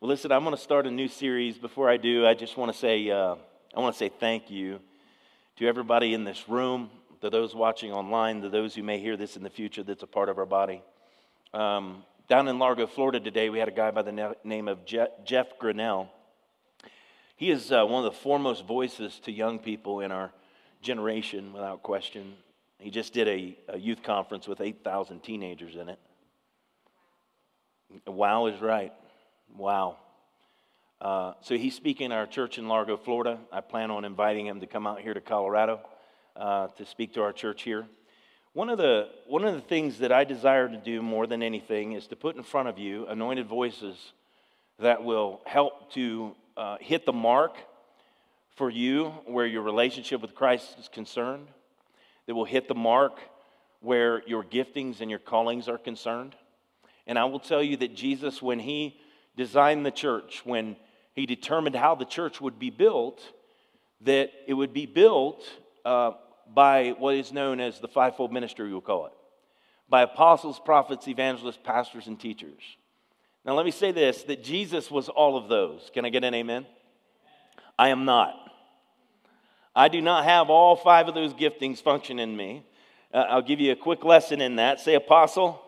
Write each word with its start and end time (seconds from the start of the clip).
Well, 0.00 0.08
listen, 0.08 0.32
I'm 0.32 0.42
going 0.42 0.56
to 0.56 0.60
start 0.60 0.88
a 0.88 0.90
new 0.90 1.06
series. 1.06 1.56
Before 1.56 1.88
I 1.88 1.98
do, 1.98 2.26
I 2.26 2.34
just 2.34 2.56
want 2.56 2.72
to 2.72 2.76
say 2.76 3.08
uh, 3.10 3.36
I 3.76 3.80
want 3.80 3.94
to 3.94 3.98
say 3.98 4.08
thank 4.08 4.50
you 4.50 4.80
to 5.56 5.68
everybody 5.68 6.14
in 6.14 6.24
this 6.24 6.48
room, 6.48 6.90
to 7.20 7.30
those 7.30 7.54
watching 7.54 7.92
online, 7.92 8.42
to 8.42 8.48
those 8.48 8.74
who 8.74 8.82
may 8.82 8.98
hear 8.98 9.16
this 9.16 9.36
in 9.36 9.44
the 9.44 9.50
future 9.50 9.84
that's 9.84 10.02
a 10.02 10.06
part 10.08 10.28
of 10.28 10.36
our 10.36 10.46
body. 10.46 10.82
Um, 11.54 12.02
down 12.28 12.48
in 12.48 12.58
Largo, 12.58 12.88
Florida 12.88 13.20
today, 13.20 13.50
we 13.50 13.60
had 13.60 13.68
a 13.68 13.72
guy 13.72 13.92
by 13.92 14.02
the 14.02 14.34
name 14.42 14.66
of 14.66 14.80
Jeff 14.84 15.58
Grinnell. 15.60 16.10
He 17.36 17.52
is 17.52 17.70
uh, 17.70 17.84
one 17.86 18.04
of 18.04 18.12
the 18.12 18.18
foremost 18.18 18.66
voices 18.66 19.20
to 19.20 19.32
young 19.32 19.60
people 19.60 20.00
in 20.00 20.10
our 20.10 20.32
generation, 20.82 21.52
without 21.52 21.84
question. 21.84 22.34
He 22.80 22.90
just 22.90 23.12
did 23.12 23.28
a, 23.28 23.56
a 23.68 23.78
youth 23.78 24.02
conference 24.02 24.48
with 24.48 24.60
8,000 24.60 25.22
teenagers 25.22 25.76
in 25.76 25.88
it. 25.88 26.00
Wow 28.08 28.46
is 28.46 28.60
right. 28.60 28.92
Wow. 29.56 29.98
Uh, 31.00 31.34
so 31.42 31.56
he's 31.56 31.76
speaking 31.76 32.10
at 32.10 32.18
our 32.18 32.26
church 32.26 32.58
in 32.58 32.66
Largo, 32.66 32.96
Florida. 32.96 33.38
I 33.52 33.60
plan 33.60 33.92
on 33.92 34.04
inviting 34.04 34.46
him 34.46 34.58
to 34.60 34.66
come 34.66 34.84
out 34.84 35.00
here 35.00 35.14
to 35.14 35.20
Colorado 35.20 35.78
uh, 36.34 36.66
to 36.76 36.84
speak 36.84 37.14
to 37.14 37.22
our 37.22 37.32
church 37.32 37.62
here. 37.62 37.86
One 38.52 38.68
of, 38.68 38.78
the, 38.78 39.10
one 39.28 39.44
of 39.44 39.54
the 39.54 39.60
things 39.60 39.98
that 39.98 40.10
I 40.10 40.24
desire 40.24 40.68
to 40.68 40.76
do 40.76 41.02
more 41.02 41.28
than 41.28 41.40
anything 41.40 41.92
is 41.92 42.08
to 42.08 42.16
put 42.16 42.34
in 42.34 42.42
front 42.42 42.68
of 42.68 42.78
you 42.78 43.06
anointed 43.06 43.46
voices 43.46 43.96
that 44.80 45.04
will 45.04 45.40
help 45.46 45.92
to 45.92 46.34
uh, 46.56 46.78
hit 46.80 47.06
the 47.06 47.12
mark 47.12 47.54
for 48.56 48.68
you 48.68 49.10
where 49.26 49.46
your 49.46 49.62
relationship 49.62 50.20
with 50.20 50.34
Christ 50.34 50.76
is 50.80 50.88
concerned, 50.88 51.46
that 52.26 52.34
will 52.34 52.44
hit 52.44 52.66
the 52.66 52.74
mark 52.74 53.20
where 53.80 54.20
your 54.26 54.42
giftings 54.42 55.00
and 55.00 55.08
your 55.08 55.20
callings 55.20 55.68
are 55.68 55.78
concerned. 55.78 56.34
And 57.06 57.16
I 57.20 57.26
will 57.26 57.38
tell 57.38 57.62
you 57.62 57.76
that 57.76 57.94
Jesus, 57.94 58.42
when 58.42 58.58
he 58.58 58.96
designed 59.36 59.84
the 59.84 59.90
church, 59.90 60.42
when 60.44 60.76
he 61.14 61.26
determined 61.26 61.76
how 61.76 61.94
the 61.94 62.04
church 62.04 62.40
would 62.40 62.58
be 62.58 62.70
built, 62.70 63.20
that 64.02 64.30
it 64.46 64.54
would 64.54 64.72
be 64.72 64.86
built 64.86 65.42
uh, 65.84 66.12
by 66.52 66.94
what 66.98 67.14
is 67.14 67.32
known 67.32 67.60
as 67.60 67.80
the 67.80 67.88
fivefold 67.88 68.32
ministry, 68.32 68.70
we'll 68.70 68.80
call 68.80 69.06
it 69.06 69.12
by 69.88 70.02
apostles, 70.02 70.60
prophets, 70.64 71.06
evangelists, 71.08 71.58
pastors, 71.62 72.06
and 72.06 72.18
teachers. 72.18 72.62
Now, 73.44 73.54
let 73.54 73.64
me 73.66 73.70
say 73.70 73.92
this 73.92 74.22
that 74.24 74.42
Jesus 74.42 74.90
was 74.90 75.08
all 75.08 75.36
of 75.36 75.48
those. 75.48 75.90
Can 75.92 76.04
I 76.04 76.08
get 76.08 76.24
an 76.24 76.34
amen? 76.34 76.66
I 77.78 77.88
am 77.90 78.04
not. 78.04 78.34
I 79.76 79.88
do 79.88 80.00
not 80.00 80.24
have 80.24 80.50
all 80.50 80.76
five 80.76 81.08
of 81.08 81.14
those 81.14 81.34
giftings 81.34 81.82
function 81.82 82.18
in 82.18 82.36
me. 82.36 82.64
Uh, 83.12 83.18
I'll 83.28 83.42
give 83.42 83.60
you 83.60 83.72
a 83.72 83.76
quick 83.76 84.04
lesson 84.04 84.40
in 84.40 84.56
that. 84.56 84.80
Say 84.80 84.94
apostle. 84.94 85.60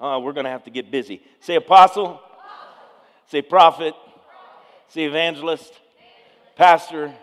Oh, 0.00 0.20
we're 0.20 0.32
going 0.32 0.44
to 0.44 0.50
have 0.50 0.64
to 0.64 0.70
get 0.70 0.90
busy. 0.90 1.20
Say 1.40 1.56
apostle. 1.56 2.20
Say 3.28 3.42
prophet. 3.42 3.94
Say 4.88 5.04
evangelist, 5.04 5.72
pastor, 6.56 7.14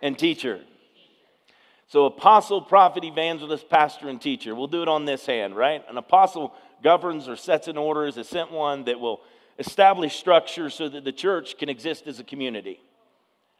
and 0.00 0.16
teacher. 0.16 0.60
So, 1.88 2.06
apostle, 2.06 2.62
prophet, 2.62 3.04
evangelist, 3.04 3.68
pastor, 3.68 4.08
and 4.08 4.20
teacher. 4.20 4.54
We'll 4.54 4.68
do 4.68 4.82
it 4.82 4.88
on 4.88 5.04
this 5.04 5.26
hand, 5.26 5.56
right? 5.56 5.84
An 5.88 5.98
apostle 5.98 6.54
governs 6.82 7.28
or 7.28 7.36
sets 7.36 7.68
in 7.68 7.76
order 7.76 8.06
is 8.06 8.16
a 8.16 8.24
sent 8.24 8.52
one 8.52 8.84
that 8.84 9.00
will 9.00 9.20
establish 9.58 10.16
structure 10.16 10.70
so 10.70 10.88
that 10.88 11.04
the 11.04 11.12
church 11.12 11.58
can 11.58 11.68
exist 11.68 12.06
as 12.06 12.20
a 12.20 12.24
community, 12.24 12.80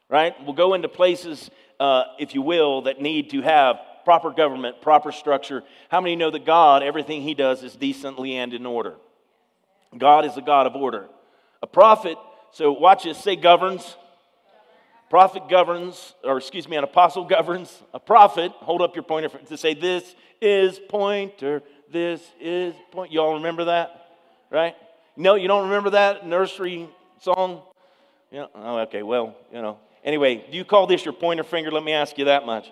right? 0.09 0.35
We'll 0.45 0.55
go 0.55 0.75
into 0.75 0.89
places, 0.89 1.51
uh, 1.81 2.05
if 2.19 2.35
you 2.35 2.43
will, 2.43 2.83
that 2.83 3.01
need 3.01 3.31
to 3.31 3.43
have 3.43 3.81
proper 4.05 4.31
government, 4.31 4.81
proper 4.81 5.13
structure. 5.13 5.63
How 5.89 6.01
many 6.01 6.17
know 6.17 6.31
that 6.31 6.47
God, 6.47 6.83
everything 6.83 7.23
he 7.23 7.35
does 7.35 7.63
is 7.63 7.77
decently 7.77 8.37
and 8.37 8.55
in 8.55 8.67
order? 8.67 8.95
God 9.97 10.25
is 10.25 10.37
a 10.37 10.43
God 10.43 10.67
of 10.67 10.75
order. 10.75 11.09
A 11.63 11.67
prophet, 11.67 12.19
so 12.53 12.73
watch 12.73 13.05
this, 13.05 13.19
say 13.19 13.37
governs. 13.37 13.97
Prophet 15.09 15.49
governs, 15.49 16.15
or 16.25 16.39
excuse 16.39 16.67
me, 16.69 16.77
an 16.77 16.85
apostle 16.85 17.25
governs. 17.29 17.83
A 17.95 18.01
prophet, 18.01 18.51
hold 18.53 18.83
up 18.83 18.97
your 18.97 19.05
pointer 19.05 19.29
to 19.29 19.57
say, 19.57 19.75
This 19.75 20.15
is 20.41 20.81
pointer, 20.89 21.63
this 21.91 22.21
is 22.41 22.75
point. 22.91 23.13
Y'all 23.13 23.35
remember 23.35 23.67
that? 23.67 24.09
Right? 24.51 24.75
No, 25.17 25.35
you 25.35 25.49
don't 25.49 25.65
remember 25.65 25.91
that 25.91 26.27
nursery 26.27 26.89
song? 27.21 27.63
Yeah, 28.31 28.47
oh, 28.55 28.79
okay, 28.81 29.03
well, 29.03 29.37
you 29.53 29.61
know. 29.61 29.79
Anyway, 30.03 30.47
do 30.51 30.57
you 30.57 30.65
call 30.65 30.87
this 30.87 31.05
your 31.05 31.15
pointer 31.15 31.45
finger? 31.45 31.71
Let 31.71 31.85
me 31.85 31.93
ask 31.93 32.19
you 32.19 32.25
that 32.25 32.45
much. 32.45 32.71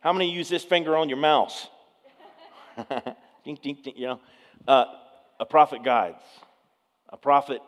How 0.00 0.12
many 0.12 0.30
use 0.30 0.48
this 0.48 0.64
finger 0.64 0.96
on 0.96 1.08
your 1.08 1.18
mouse? 1.18 1.68
ding, 3.44 3.58
ding, 3.62 3.78
ding, 3.82 3.94
you 3.96 4.06
know. 4.08 4.20
Uh, 4.68 4.84
a 5.40 5.46
prophet 5.46 5.82
guides. 5.82 6.22
A 7.08 7.16
prophet 7.16 7.60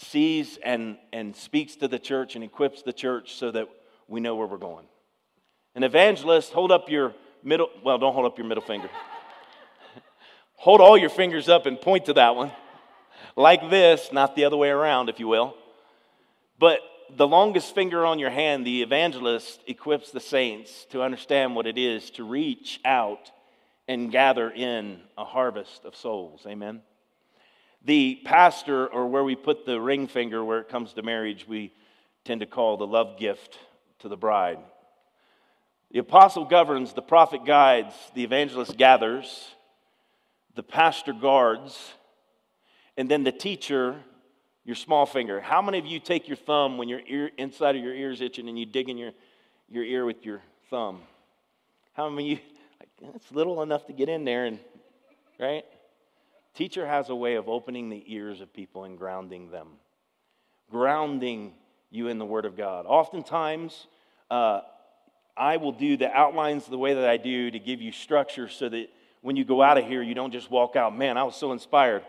sees 0.00 0.58
and, 0.62 0.96
and 1.12 1.36
speaks 1.36 1.76
to 1.76 1.88
the 1.88 1.98
church 1.98 2.34
and 2.34 2.44
equips 2.44 2.82
the 2.82 2.92
church 2.92 3.34
so 3.34 3.50
that 3.50 3.68
we 4.08 4.20
know 4.20 4.34
where 4.34 4.46
we're 4.46 4.56
going. 4.56 4.86
An 5.74 5.82
evangelist, 5.84 6.52
hold 6.52 6.72
up 6.72 6.88
your 6.88 7.14
middle, 7.42 7.68
well, 7.84 7.98
don't 7.98 8.14
hold 8.14 8.26
up 8.26 8.38
your 8.38 8.46
middle 8.46 8.64
finger. 8.64 8.88
hold 10.56 10.80
all 10.80 10.96
your 10.96 11.10
fingers 11.10 11.48
up 11.48 11.66
and 11.66 11.80
point 11.80 12.06
to 12.06 12.14
that 12.14 12.34
one. 12.34 12.50
Like 13.36 13.70
this, 13.70 14.10
not 14.12 14.34
the 14.34 14.44
other 14.44 14.56
way 14.56 14.70
around, 14.70 15.08
if 15.08 15.20
you 15.20 15.28
will. 15.28 15.54
But 16.58 16.80
the 17.16 17.26
longest 17.26 17.74
finger 17.74 18.04
on 18.04 18.18
your 18.18 18.30
hand, 18.30 18.66
the 18.66 18.82
evangelist 18.82 19.60
equips 19.66 20.10
the 20.10 20.20
saints 20.20 20.86
to 20.90 21.02
understand 21.02 21.54
what 21.54 21.66
it 21.66 21.78
is 21.78 22.10
to 22.10 22.24
reach 22.24 22.80
out 22.84 23.30
and 23.86 24.10
gather 24.10 24.50
in 24.50 25.00
a 25.18 25.24
harvest 25.24 25.84
of 25.84 25.96
souls. 25.96 26.42
Amen. 26.46 26.82
The 27.82 28.20
pastor, 28.24 28.86
or 28.86 29.06
where 29.06 29.24
we 29.24 29.36
put 29.36 29.64
the 29.64 29.80
ring 29.80 30.06
finger 30.06 30.44
where 30.44 30.60
it 30.60 30.68
comes 30.68 30.92
to 30.94 31.02
marriage, 31.02 31.46
we 31.48 31.72
tend 32.24 32.40
to 32.40 32.46
call 32.46 32.76
the 32.76 32.86
love 32.86 33.18
gift 33.18 33.58
to 34.00 34.08
the 34.08 34.16
bride. 34.16 34.58
The 35.90 35.98
apostle 35.98 36.44
governs, 36.44 36.92
the 36.92 37.02
prophet 37.02 37.44
guides, 37.44 37.94
the 38.14 38.22
evangelist 38.22 38.76
gathers, 38.76 39.48
the 40.54 40.62
pastor 40.62 41.12
guards, 41.12 41.94
and 42.96 43.10
then 43.10 43.24
the 43.24 43.32
teacher, 43.32 43.96
your 44.64 44.76
small 44.76 45.06
finger. 45.06 45.40
How 45.40 45.62
many 45.62 45.78
of 45.78 45.86
you 45.86 45.98
take 45.98 46.28
your 46.28 46.36
thumb 46.36 46.76
when 46.76 46.88
your 46.88 47.00
ear 47.06 47.30
inside 47.38 47.76
of 47.76 47.82
your 47.82 47.94
ear 47.94 48.10
is 48.10 48.20
itching 48.20 48.48
and 48.48 48.58
you 48.58 48.66
dig 48.66 48.88
in 48.88 48.98
your, 48.98 49.12
your 49.68 49.84
ear 49.84 50.04
with 50.04 50.24
your 50.24 50.42
thumb? 50.68 51.00
How 51.94 52.08
many 52.08 52.32
of 52.32 52.38
you 52.38 52.44
like 52.78 53.14
it's 53.16 53.32
little 53.32 53.62
enough 53.62 53.86
to 53.86 53.92
get 53.92 54.08
in 54.08 54.24
there 54.24 54.44
and 54.44 54.58
right? 55.38 55.64
Teacher 56.54 56.86
has 56.86 57.08
a 57.08 57.14
way 57.14 57.34
of 57.34 57.48
opening 57.48 57.88
the 57.88 58.02
ears 58.06 58.40
of 58.40 58.52
people 58.52 58.84
and 58.84 58.98
grounding 58.98 59.50
them, 59.50 59.68
grounding 60.70 61.54
you 61.90 62.08
in 62.08 62.18
the 62.18 62.26
Word 62.26 62.44
of 62.44 62.56
God. 62.56 62.86
Oftentimes, 62.86 63.86
uh, 64.30 64.60
I 65.36 65.56
will 65.56 65.72
do 65.72 65.96
the 65.96 66.10
outlines 66.10 66.66
the 66.66 66.78
way 66.78 66.94
that 66.94 67.08
I 67.08 67.16
do 67.16 67.50
to 67.50 67.58
give 67.58 67.80
you 67.80 67.92
structure 67.92 68.48
so 68.48 68.68
that 68.68 68.88
when 69.22 69.36
you 69.36 69.44
go 69.44 69.62
out 69.62 69.78
of 69.78 69.86
here, 69.86 70.02
you 70.02 70.14
don't 70.14 70.32
just 70.32 70.50
walk 70.50 70.76
out, 70.76 70.96
man, 70.96 71.16
I 71.16 71.24
was 71.24 71.36
so 71.36 71.52
inspired. 71.52 72.04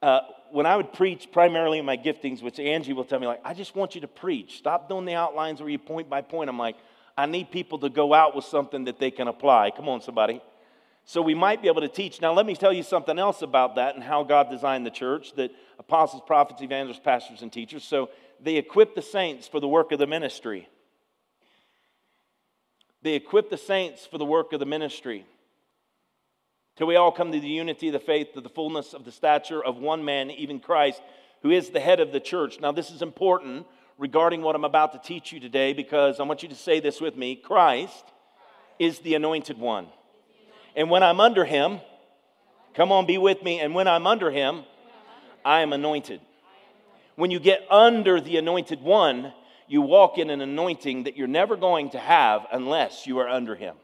Uh, 0.00 0.20
when 0.50 0.66
I 0.66 0.76
would 0.76 0.92
preach 0.92 1.30
primarily 1.32 1.78
in 1.78 1.84
my 1.84 1.96
giftings, 1.96 2.42
which 2.42 2.58
Angie 2.58 2.92
will 2.92 3.04
tell 3.04 3.18
me, 3.18 3.26
like, 3.26 3.40
I 3.44 3.54
just 3.54 3.74
want 3.74 3.94
you 3.94 4.00
to 4.02 4.08
preach. 4.08 4.58
Stop 4.58 4.88
doing 4.88 5.06
the 5.06 5.14
outlines 5.14 5.60
where 5.60 5.70
you 5.70 5.78
point 5.78 6.10
by 6.10 6.20
point. 6.20 6.50
I'm 6.50 6.58
like, 6.58 6.76
I 7.16 7.26
need 7.26 7.50
people 7.50 7.78
to 7.78 7.88
go 7.88 8.12
out 8.12 8.34
with 8.34 8.44
something 8.44 8.84
that 8.84 8.98
they 8.98 9.10
can 9.10 9.28
apply. 9.28 9.70
Come 9.70 9.88
on, 9.88 10.00
somebody. 10.00 10.42
So 11.04 11.20
we 11.20 11.34
might 11.34 11.62
be 11.62 11.68
able 11.68 11.80
to 11.80 11.88
teach. 11.88 12.20
Now, 12.20 12.32
let 12.32 12.46
me 12.46 12.54
tell 12.54 12.72
you 12.72 12.82
something 12.82 13.18
else 13.18 13.42
about 13.42 13.74
that 13.74 13.94
and 13.94 14.04
how 14.04 14.22
God 14.22 14.50
designed 14.50 14.86
the 14.86 14.90
church 14.90 15.34
that 15.34 15.50
apostles, 15.78 16.22
prophets, 16.26 16.62
evangelists, 16.62 17.00
pastors, 17.00 17.42
and 17.42 17.52
teachers. 17.52 17.84
So 17.84 18.10
they 18.40 18.56
equip 18.56 18.94
the 18.94 19.02
saints 19.02 19.48
for 19.48 19.60
the 19.60 19.68
work 19.68 19.92
of 19.92 19.98
the 19.98 20.06
ministry. 20.06 20.68
They 23.02 23.14
equip 23.14 23.50
the 23.50 23.56
saints 23.56 24.06
for 24.06 24.18
the 24.18 24.24
work 24.24 24.52
of 24.52 24.60
the 24.60 24.66
ministry. 24.66 25.26
Till 26.76 26.86
we 26.86 26.96
all 26.96 27.12
come 27.12 27.32
to 27.32 27.40
the 27.40 27.48
unity 27.48 27.88
of 27.88 27.92
the 27.92 28.00
faith, 28.00 28.32
to 28.34 28.40
the 28.40 28.48
fullness 28.48 28.94
of 28.94 29.04
the 29.04 29.12
stature 29.12 29.62
of 29.62 29.76
one 29.76 30.04
man, 30.04 30.30
even 30.30 30.60
Christ, 30.60 31.02
who 31.42 31.50
is 31.50 31.70
the 31.70 31.80
head 31.80 32.00
of 32.00 32.12
the 32.12 32.20
church. 32.20 32.60
Now, 32.60 32.72
this 32.72 32.90
is 32.90 33.02
important 33.02 33.66
regarding 33.98 34.40
what 34.40 34.54
I'm 34.54 34.64
about 34.64 34.92
to 34.92 34.98
teach 34.98 35.32
you 35.32 35.40
today 35.40 35.72
because 35.72 36.20
I 36.20 36.22
want 36.22 36.42
you 36.42 36.48
to 36.48 36.54
say 36.54 36.80
this 36.80 37.00
with 37.00 37.16
me 37.16 37.36
Christ 37.36 38.04
is 38.78 39.00
the 39.00 39.14
anointed 39.14 39.58
one. 39.58 39.88
And 40.76 40.90
when 40.90 41.02
I'm 41.02 41.20
under 41.20 41.44
him, 41.44 41.80
come 42.74 42.92
on, 42.92 43.06
be 43.06 43.18
with 43.18 43.42
me. 43.42 43.60
And 43.60 43.74
when 43.74 43.88
I'm 43.88 44.06
under 44.06 44.30
him, 44.30 44.64
I 45.44 45.60
am 45.60 45.72
anointed. 45.72 46.20
When 47.16 47.30
you 47.30 47.40
get 47.40 47.66
under 47.70 48.20
the 48.20 48.38
anointed 48.38 48.80
one, 48.80 49.32
you 49.68 49.82
walk 49.82 50.18
in 50.18 50.30
an 50.30 50.40
anointing 50.40 51.04
that 51.04 51.16
you're 51.16 51.26
never 51.26 51.56
going 51.56 51.90
to 51.90 51.98
have 51.98 52.46
unless 52.52 53.06
you 53.06 53.18
are 53.18 53.28
under 53.28 53.54
him. 53.54 53.76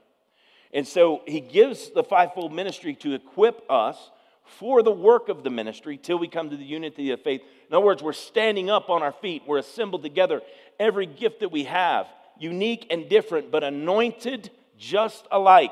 And 0.73 0.87
so 0.87 1.23
he 1.27 1.41
gives 1.41 1.91
the 1.91 2.05
fivefold 2.05 2.53
ministry 2.53 2.95
to 2.97 3.15
equip 3.15 3.63
us 3.71 4.11
for 4.59 4.83
the 4.83 4.93
work 4.93 5.29
of 5.29 5.45
the 5.45 5.51
ministry 5.51 5.97
till 5.97 6.19
we 6.19 6.29
come 6.29 6.51
to 6.51 6.57
the 6.57 6.65
unity 6.65 7.11
of 7.11 7.23
faith. 7.23 7.43
In 7.69 7.75
other 7.75 7.85
words, 7.85 8.03
we're 8.03 8.13
standing 8.13 8.71
up 8.71 8.89
on 8.89 9.03
our 9.03 9.13
feet, 9.13 9.43
we're 9.47 9.59
assembled 9.59 10.03
together. 10.03 10.41
Every 10.81 11.07
gift 11.07 11.41
that 11.41 11.51
we 11.51 11.65
have, 11.65 12.07
unique 12.39 12.87
and 12.91 13.09
different, 13.09 13.51
but 13.51 13.65
anointed 13.65 14.51
just 14.79 15.27
alike. 15.31 15.71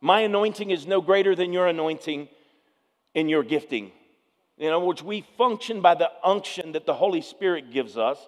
My 0.00 0.20
anointing 0.20 0.70
is 0.70 0.86
no 0.86 1.00
greater 1.00 1.34
than 1.34 1.52
your 1.52 1.66
anointing 1.66 2.28
and 3.14 3.28
your 3.28 3.42
gifting. 3.42 3.92
In 4.56 4.72
other 4.72 4.84
words, 4.84 5.02
we 5.02 5.24
function 5.36 5.80
by 5.80 5.94
the 5.94 6.10
unction 6.22 6.72
that 6.72 6.86
the 6.86 6.94
Holy 6.94 7.20
Spirit 7.20 7.72
gives 7.72 7.96
us. 7.96 8.18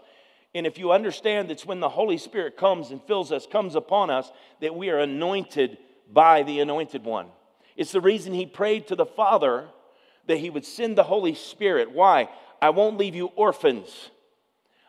And 0.54 0.66
if 0.66 0.78
you 0.78 0.92
understand 0.92 1.50
it's 1.50 1.64
when 1.64 1.80
the 1.80 1.88
Holy 1.88 2.18
Spirit 2.18 2.56
comes 2.56 2.90
and 2.90 3.02
fills 3.02 3.32
us, 3.32 3.46
comes 3.46 3.74
upon 3.74 4.10
us, 4.10 4.30
that 4.60 4.74
we 4.74 4.90
are 4.90 4.98
anointed 4.98 5.78
by 6.12 6.42
the 6.42 6.60
anointed 6.60 7.04
one. 7.04 7.28
It's 7.76 7.92
the 7.92 8.00
reason 8.00 8.34
he 8.34 8.46
prayed 8.46 8.88
to 8.88 8.96
the 8.96 9.06
Father 9.06 9.68
that 10.26 10.38
he 10.38 10.50
would 10.50 10.66
send 10.66 10.96
the 10.96 11.02
Holy 11.04 11.34
Spirit. 11.34 11.92
Why? 11.92 12.28
I 12.60 12.70
won't 12.70 12.98
leave 12.98 13.14
you 13.14 13.26
orphans. 13.34 14.10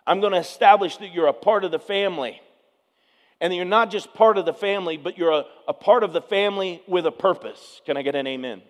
I'm 0.06 0.19
going 0.19 0.33
to 0.33 0.39
establish 0.39 0.97
that 0.97 1.13
you're 1.13 1.27
a 1.27 1.33
part 1.33 1.63
of 1.63 1.71
the 1.71 1.79
family. 1.79 2.41
And 3.41 3.53
you're 3.53 3.65
not 3.65 3.91
just 3.91 4.13
part 4.13 4.38
of 4.38 4.45
the 4.45 4.53
family, 4.53 4.97
but 4.97 5.18
you're 5.18 5.31
a, 5.31 5.44
a 5.68 5.74
part 5.74 6.03
of 6.03 6.13
the 6.13 6.21
family 6.21 6.81
with 6.88 7.06
a 7.06 7.12
purpose. 7.12 7.81
Can 7.85 7.97
I 7.97 8.01
get 8.01 8.15
an 8.15 8.27
amen? 8.27 8.62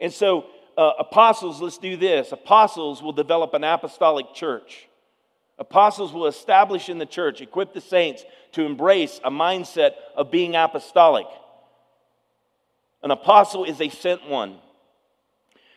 And 0.00 0.12
so, 0.12 0.46
uh, 0.76 0.92
apostles, 0.98 1.60
let's 1.60 1.78
do 1.78 1.96
this. 1.96 2.32
Apostles 2.32 3.02
will 3.02 3.12
develop 3.12 3.54
an 3.54 3.64
apostolic 3.64 4.34
church. 4.34 4.88
Apostles 5.58 6.12
will 6.12 6.26
establish 6.26 6.88
in 6.88 6.98
the 6.98 7.06
church, 7.06 7.40
equip 7.40 7.72
the 7.72 7.80
saints 7.80 8.24
to 8.52 8.64
embrace 8.64 9.20
a 9.24 9.30
mindset 9.30 9.92
of 10.14 10.30
being 10.30 10.54
apostolic. 10.54 11.26
An 13.02 13.10
apostle 13.10 13.64
is 13.64 13.80
a 13.80 13.88
sent 13.88 14.28
one. 14.28 14.58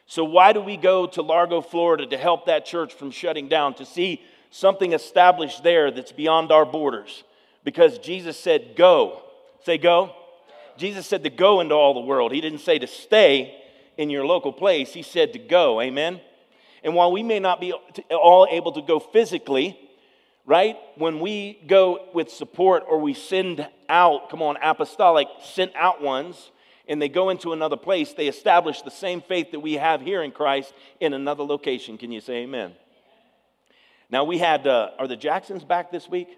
So, 0.06 0.24
why 0.24 0.54
do 0.54 0.60
we 0.60 0.75
go 0.75 1.06
to 1.07 1.22
Largo, 1.22 1.62
Florida 1.62 2.07
to 2.07 2.18
help 2.18 2.48
that 2.48 2.65
church 2.65 2.94
from 2.94 3.12
shutting 3.12 3.48
down, 3.48 3.75
to 3.75 3.86
see 3.86 4.22
something 4.50 4.94
established 4.94 5.63
there 5.63 5.92
that's 5.92 6.12
beyond 6.12 6.51
our 6.51 6.65
borders? 6.65 7.24
Because 7.69 8.00
Jesus 8.00 8.36
said, 8.36 8.75
Go. 8.75 9.21
Say, 9.63 9.77
Go. 9.77 10.16
Jesus 10.75 11.06
said 11.06 11.24
to 11.24 11.30
go 11.30 11.60
into 11.60 11.75
all 11.75 11.94
the 11.94 12.00
world. 12.00 12.31
He 12.31 12.42
didn't 12.42 12.62
say 12.62 12.80
to 12.80 12.88
stay 12.88 13.62
in 13.95 14.10
your 14.10 14.25
local 14.25 14.51
place, 14.51 14.92
He 14.92 15.04
said 15.04 15.33
to 15.33 15.39
go. 15.39 15.80
Amen. 15.80 16.19
And 16.83 16.95
while 16.95 17.12
we 17.12 17.21
may 17.21 17.38
not 17.38 17.62
be 17.62 17.71
all 18.10 18.48
able 18.50 18.71
to 18.71 18.81
go 18.81 18.98
physically, 19.00 19.80
right? 20.48 20.77
When 20.95 21.19
we 21.19 21.62
go 21.68 22.07
with 22.12 22.31
support 22.31 22.86
or 22.89 22.98
we 23.00 23.13
send 23.13 23.68
out, 23.88 24.31
come 24.31 24.42
on, 24.42 24.57
apostolic, 24.63 25.27
sent 25.44 25.72
out 25.75 26.01
ones, 26.01 26.50
and 26.88 27.00
they 27.00 27.07
go 27.07 27.30
into 27.30 27.54
another 27.54 27.77
place, 27.77 28.13
they 28.13 28.27
establish 28.27 28.81
the 28.81 28.89
same 28.89 29.22
faith 29.22 29.51
that 29.51 29.60
we 29.60 29.74
have 29.74 30.01
here 30.01 30.24
in 30.24 30.31
Christ 30.31 30.74
in 31.00 31.13
another 31.13 31.44
location. 31.44 32.00
Can 32.00 32.12
you 32.12 32.19
say 32.19 32.38
amen? 32.38 32.72
Now, 34.10 34.24
we 34.24 34.39
had, 34.39 34.65
uh, 34.65 34.89
are 34.98 35.07
the 35.07 35.15
Jacksons 35.15 35.63
back 35.63 35.92
this 35.92 36.10
week? 36.10 36.30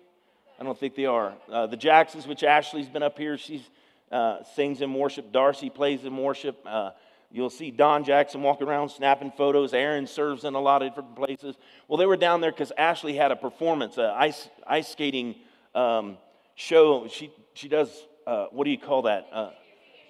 I 0.62 0.64
don't 0.64 0.78
think 0.78 0.94
they 0.94 1.08
are. 1.08 1.34
Uh, 1.52 1.66
the 1.66 1.76
Jacksons, 1.76 2.28
which 2.28 2.44
Ashley's 2.44 2.88
been 2.88 3.02
up 3.02 3.18
here, 3.18 3.36
she 3.36 3.66
uh, 4.12 4.44
sings 4.56 4.82
in 4.82 4.94
worship. 4.94 5.32
Darcy 5.32 5.72
plays 5.72 6.06
in 6.06 6.16
worship. 6.16 6.56
Uh, 6.68 6.92
you'll 7.32 7.50
see 7.50 7.72
Don 7.72 8.04
Jackson 8.04 8.44
walking 8.44 8.68
around 8.68 8.90
snapping 8.90 9.32
photos. 9.36 9.74
Aaron 9.74 10.06
serves 10.06 10.44
in 10.44 10.54
a 10.54 10.60
lot 10.60 10.84
of 10.84 10.90
different 10.90 11.16
places. 11.16 11.56
Well, 11.88 11.98
they 11.98 12.06
were 12.06 12.16
down 12.16 12.42
there 12.42 12.52
because 12.52 12.72
Ashley 12.78 13.16
had 13.16 13.32
a 13.32 13.36
performance, 13.36 13.98
an 13.98 14.12
ice, 14.16 14.50
ice 14.68 14.88
skating 14.88 15.34
um, 15.74 16.20
show. 16.54 17.08
She, 17.08 17.32
she 17.56 17.68
does, 17.68 17.90
uh, 18.28 18.46
what 18.52 18.66
do 18.66 18.70
you 18.70 18.78
call 18.78 19.02
that? 19.02 19.30
Uh, 19.34 19.50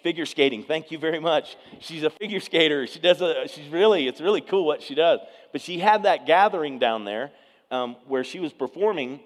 figure 0.04 0.26
skating. 0.26 0.64
Thank 0.64 0.92
you 0.92 0.98
very 0.98 1.22
much. 1.22 1.56
She's 1.80 2.04
a 2.04 2.10
figure 2.10 2.42
skater. 2.42 2.88
She 2.88 3.00
does 3.00 3.22
a, 3.22 3.48
she's 3.48 3.70
really, 3.70 4.06
it's 4.06 4.20
really 4.20 4.42
cool 4.42 4.66
what 4.66 4.84
she 4.84 4.96
does. 4.96 5.22
But 5.54 5.62
she 5.62 5.80
had 5.80 6.04
that 6.04 6.26
gathering 6.26 6.78
down 6.78 7.06
there 7.06 7.32
um, 7.72 7.96
where 8.06 8.26
she 8.26 8.42
was 8.42 8.52
performing. 8.52 9.22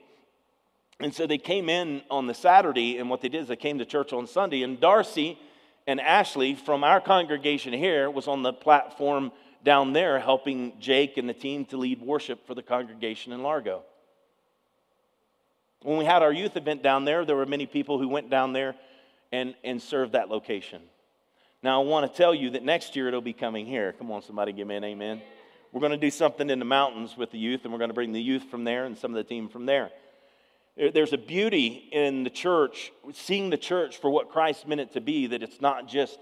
And 1.00 1.14
so 1.14 1.28
they 1.28 1.38
came 1.38 1.70
in 1.70 2.02
on 2.10 2.28
the 2.28 2.34
Saturday, 2.34 2.98
and 2.98 3.10
what 3.10 3.22
they 3.22 3.30
did 3.30 3.42
is 3.42 3.48
they 3.48 3.56
came 3.56 3.80
to 3.80 3.86
church 3.86 4.14
on 4.14 4.28
Sunday. 4.28 4.64
And 4.64 4.80
Darcy 4.80 5.38
and 5.88 6.00
Ashley 6.00 6.56
from 6.56 6.84
our 6.84 7.02
congregation 7.02 7.74
here 7.74 8.10
was 8.10 8.28
on 8.28 8.44
the 8.44 8.54
platform 8.54 9.32
down 9.64 9.94
there 9.94 10.20
helping 10.20 10.80
Jake 10.80 11.18
and 11.18 11.28
the 11.28 11.34
team 11.34 11.66
to 11.66 11.78
lead 11.78 12.02
worship 12.02 12.46
for 12.48 12.56
the 12.56 12.64
congregation 12.64 13.34
in 13.34 13.44
Largo. 13.44 13.84
When 15.82 15.98
we 15.98 16.06
had 16.06 16.24
our 16.24 16.32
youth 16.32 16.56
event 16.56 16.82
down 16.82 17.06
there, 17.06 17.26
there 17.26 17.36
were 17.36 17.46
many 17.46 17.66
people 17.66 18.00
who 18.00 18.08
went 18.08 18.30
down 18.30 18.54
there 18.54 18.76
and, 19.32 19.54
and 19.64 19.82
serve 19.82 20.14
that 20.14 20.30
location. 20.30 20.82
Now, 21.62 21.82
I 21.82 21.86
want 21.86 22.10
to 22.10 22.16
tell 22.16 22.34
you 22.34 22.52
that 22.52 22.64
next 22.64 22.96
year 22.96 23.08
it'll 23.08 23.22
be 23.22 23.34
coming 23.34 23.66
here. 23.66 23.92
Come 23.94 24.12
on, 24.12 24.22
somebody 24.22 24.54
give 24.54 24.68
me 24.68 24.76
an 24.76 24.84
amen. 24.84 25.22
We're 25.72 25.82
going 25.82 25.92
to 25.92 25.98
do 25.98 26.12
something 26.12 26.50
in 26.50 26.60
the 26.60 26.66
mountains 26.66 27.18
with 27.18 27.32
the 27.32 27.38
youth, 27.38 27.62
and 27.64 27.74
we're 27.74 27.80
going 27.80 27.90
to 27.90 27.96
bring 27.96 28.14
the 28.14 28.22
youth 28.22 28.44
from 28.50 28.64
there 28.64 28.86
and 28.86 28.98
some 28.98 29.12
of 29.12 29.16
the 29.16 29.24
team 29.24 29.50
from 29.50 29.66
there. 29.66 29.92
There's 30.78 31.14
a 31.14 31.18
beauty 31.18 31.88
in 31.92 32.24
the 32.24 32.30
church, 32.30 32.92
seeing 33.14 33.50
the 33.50 33.58
church 33.58 33.98
for 33.98 34.10
what 34.10 34.30
Christ 34.30 34.68
meant 34.68 34.82
it 34.82 34.94
to 34.94 35.02
be, 35.02 35.28
that 35.28 35.42
it's 35.42 35.62
not 35.62 35.88
just 35.88 36.20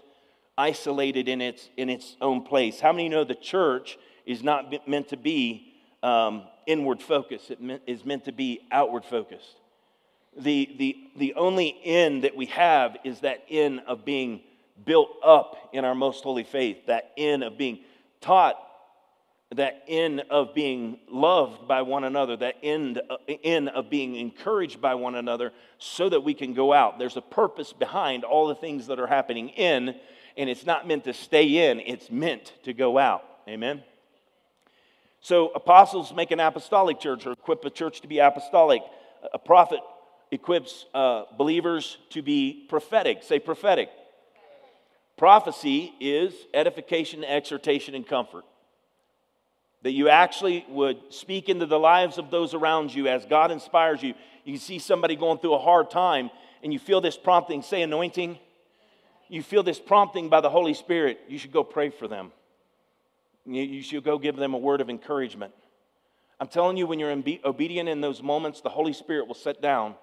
isolated 0.57 1.27
in 1.27 1.41
its, 1.41 1.69
in 1.75 1.89
its 1.89 2.15
own 2.21 2.43
place. 2.43 2.79
How 2.79 2.91
many 2.91 3.09
know 3.09 3.23
the 3.23 3.33
church 3.33 3.97
is 4.25 4.43
not 4.43 4.87
meant 4.87 5.07
to 5.09 5.17
be 5.17 5.73
um, 6.03 6.43
inward 6.67 7.01
focused? 7.01 7.49
It 7.49 7.81
is 7.87 8.05
meant 8.05 8.25
to 8.25 8.31
be 8.31 8.61
outward 8.71 9.05
focused 9.05 9.57
the, 10.37 10.75
the, 10.77 10.97
the 11.17 11.33
only 11.35 11.77
end 11.83 12.23
that 12.23 12.35
we 12.35 12.47
have 12.47 12.97
is 13.03 13.19
that 13.21 13.43
end 13.49 13.81
of 13.87 14.05
being 14.05 14.41
built 14.85 15.09
up 15.23 15.69
in 15.73 15.85
our 15.85 15.95
most 15.95 16.23
holy 16.23 16.43
faith, 16.43 16.85
that 16.87 17.11
end 17.17 17.43
of 17.43 17.57
being 17.57 17.79
taught, 18.21 18.55
that 19.53 19.83
end 19.87 20.23
of 20.29 20.53
being 20.53 20.99
loved 21.09 21.67
by 21.67 21.81
one 21.81 22.03
another, 22.03 22.37
that 22.37 22.55
end, 22.63 23.01
end 23.43 23.69
of 23.69 23.89
being 23.89 24.15
encouraged 24.15 24.81
by 24.81 24.95
one 24.95 25.15
another 25.15 25.51
so 25.77 26.09
that 26.09 26.21
we 26.21 26.33
can 26.33 26.53
go 26.53 26.73
out. 26.73 26.99
There's 26.99 27.17
a 27.17 27.21
purpose 27.21 27.73
behind 27.73 28.23
all 28.23 28.47
the 28.47 28.55
things 28.55 28.87
that 28.87 28.99
are 28.99 29.07
happening 29.07 29.49
in, 29.49 29.95
and 30.37 30.49
it's 30.49 30.65
not 30.65 30.87
meant 30.87 31.03
to 31.05 31.13
stay 31.13 31.69
in, 31.69 31.79
it's 31.79 32.09
meant 32.09 32.53
to 32.63 32.73
go 32.73 32.97
out. 32.97 33.23
Amen? 33.47 33.83
So, 35.21 35.49
apostles 35.49 36.13
make 36.13 36.31
an 36.31 36.39
apostolic 36.39 36.99
church 36.99 37.25
or 37.25 37.31
equip 37.31 37.63
a 37.63 37.69
church 37.69 38.01
to 38.01 38.07
be 38.07 38.19
apostolic. 38.19 38.81
A 39.33 39.39
prophet 39.39 39.79
equips 40.31 40.85
uh, 40.93 41.23
believers 41.37 41.97
to 42.09 42.21
be 42.21 42.65
prophetic. 42.67 43.23
Say 43.23 43.39
prophetic. 43.39 43.89
Prophecy 45.15 45.93
is 45.99 46.33
edification, 46.53 47.23
exhortation, 47.23 47.95
and 47.95 48.05
comfort. 48.05 48.43
That 49.83 49.91
you 49.91 50.09
actually 50.09 50.65
would 50.69 50.97
speak 51.13 51.49
into 51.49 51.65
the 51.65 51.79
lives 51.79 52.17
of 52.17 52.31
those 52.31 52.53
around 52.53 52.93
you 52.93 53.07
as 53.07 53.25
God 53.25 53.51
inspires 53.51 54.01
you. 54.01 54.13
You 54.45 54.57
see 54.57 54.79
somebody 54.79 55.15
going 55.15 55.39
through 55.39 55.53
a 55.53 55.59
hard 55.59 55.91
time 55.91 56.29
and 56.63 56.71
you 56.71 56.79
feel 56.79 57.01
this 57.01 57.17
prompting, 57.17 57.61
say 57.61 57.81
anointing. 57.81 58.39
You 59.27 59.43
feel 59.43 59.63
this 59.63 59.79
prompting 59.79 60.29
by 60.29 60.41
the 60.41 60.49
Holy 60.49 60.73
Spirit, 60.73 61.19
you 61.27 61.37
should 61.37 61.51
go 61.51 61.63
pray 61.63 61.89
for 61.89 62.07
them. 62.07 62.31
You 63.45 63.81
should 63.81 64.03
go 64.03 64.17
give 64.17 64.37
them 64.37 64.53
a 64.53 64.57
word 64.57 64.79
of 64.79 64.89
encouragement. 64.89 65.53
I'm 66.39 66.47
telling 66.47 66.77
you, 66.77 66.87
when 66.87 66.99
you're 66.99 67.11
obedient 67.43 67.89
in 67.89 67.99
those 67.99 68.21
moments, 68.21 68.61
the 68.61 68.69
Holy 68.69 68.93
Spirit 68.93 69.27
will 69.27 69.35
sit 69.35 69.61
down 69.61 69.95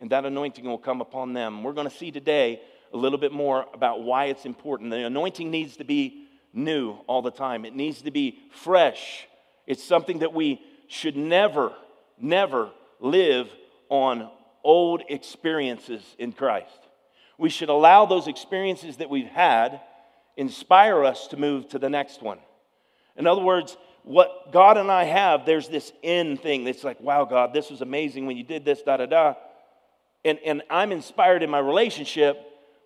and 0.00 0.10
that 0.10 0.24
anointing 0.24 0.64
will 0.64 0.78
come 0.78 1.00
upon 1.00 1.32
them. 1.32 1.62
We're 1.62 1.72
going 1.72 1.88
to 1.88 1.96
see 1.96 2.10
today 2.10 2.60
a 2.92 2.96
little 2.96 3.18
bit 3.18 3.32
more 3.32 3.66
about 3.72 4.02
why 4.02 4.26
it's 4.26 4.46
important. 4.46 4.90
The 4.90 5.06
anointing 5.06 5.50
needs 5.50 5.76
to 5.76 5.84
be 5.84 6.26
new 6.52 6.92
all 7.06 7.22
the 7.22 7.30
time, 7.30 7.64
it 7.64 7.74
needs 7.74 8.02
to 8.02 8.10
be 8.10 8.38
fresh. 8.50 9.26
It's 9.66 9.82
something 9.82 10.20
that 10.20 10.32
we 10.32 10.60
should 10.88 11.16
never, 11.16 11.72
never 12.18 12.70
live 13.00 13.48
on 13.88 14.30
old 14.64 15.02
experiences 15.08 16.02
in 16.18 16.32
Christ. 16.32 16.78
We 17.38 17.48
should 17.48 17.68
allow 17.68 18.06
those 18.06 18.28
experiences 18.28 18.98
that 18.98 19.10
we've 19.10 19.26
had 19.26 19.80
inspire 20.36 21.04
us 21.04 21.26
to 21.28 21.36
move 21.36 21.68
to 21.68 21.78
the 21.78 21.90
next 21.90 22.22
one. 22.22 22.38
In 23.16 23.26
other 23.26 23.42
words, 23.42 23.76
what 24.04 24.52
God 24.52 24.78
and 24.78 24.90
I 24.90 25.04
have, 25.04 25.44
there's 25.44 25.68
this 25.68 25.92
end 26.02 26.40
thing 26.40 26.64
that's 26.64 26.84
like, 26.84 27.00
wow, 27.00 27.24
God, 27.24 27.52
this 27.52 27.70
was 27.70 27.82
amazing 27.82 28.26
when 28.26 28.36
you 28.36 28.44
did 28.44 28.64
this, 28.64 28.82
da 28.82 28.96
da 28.96 29.06
da 29.06 29.34
and, 30.24 30.38
and 30.44 30.62
I'm 30.70 30.92
inspired 30.92 31.42
in 31.42 31.50
my 31.50 31.58
relationship, 31.58 32.36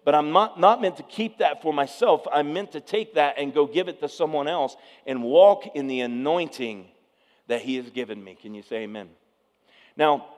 but 0.06 0.14
I'm 0.14 0.30
not, 0.30 0.60
not 0.60 0.80
meant 0.80 0.98
to 0.98 1.02
keep 1.02 1.38
that 1.38 1.62
for 1.62 1.74
myself. 1.74 2.24
I'm 2.32 2.52
meant 2.52 2.70
to 2.72 2.80
take 2.80 3.14
that 3.14 3.34
and 3.38 3.52
go 3.52 3.66
give 3.66 3.88
it 3.88 4.00
to 4.02 4.08
someone 4.08 4.46
else 4.46 4.76
and 5.04 5.20
walk 5.20 5.64
in 5.74 5.88
the 5.88 6.00
anointing 6.00 6.86
that 7.48 7.62
He 7.62 7.74
has 7.74 7.90
given 7.90 8.22
me. 8.22 8.38
Can 8.40 8.54
you 8.54 8.62
say 8.62 8.84
amen? 8.84 9.08
Now, 9.96 10.28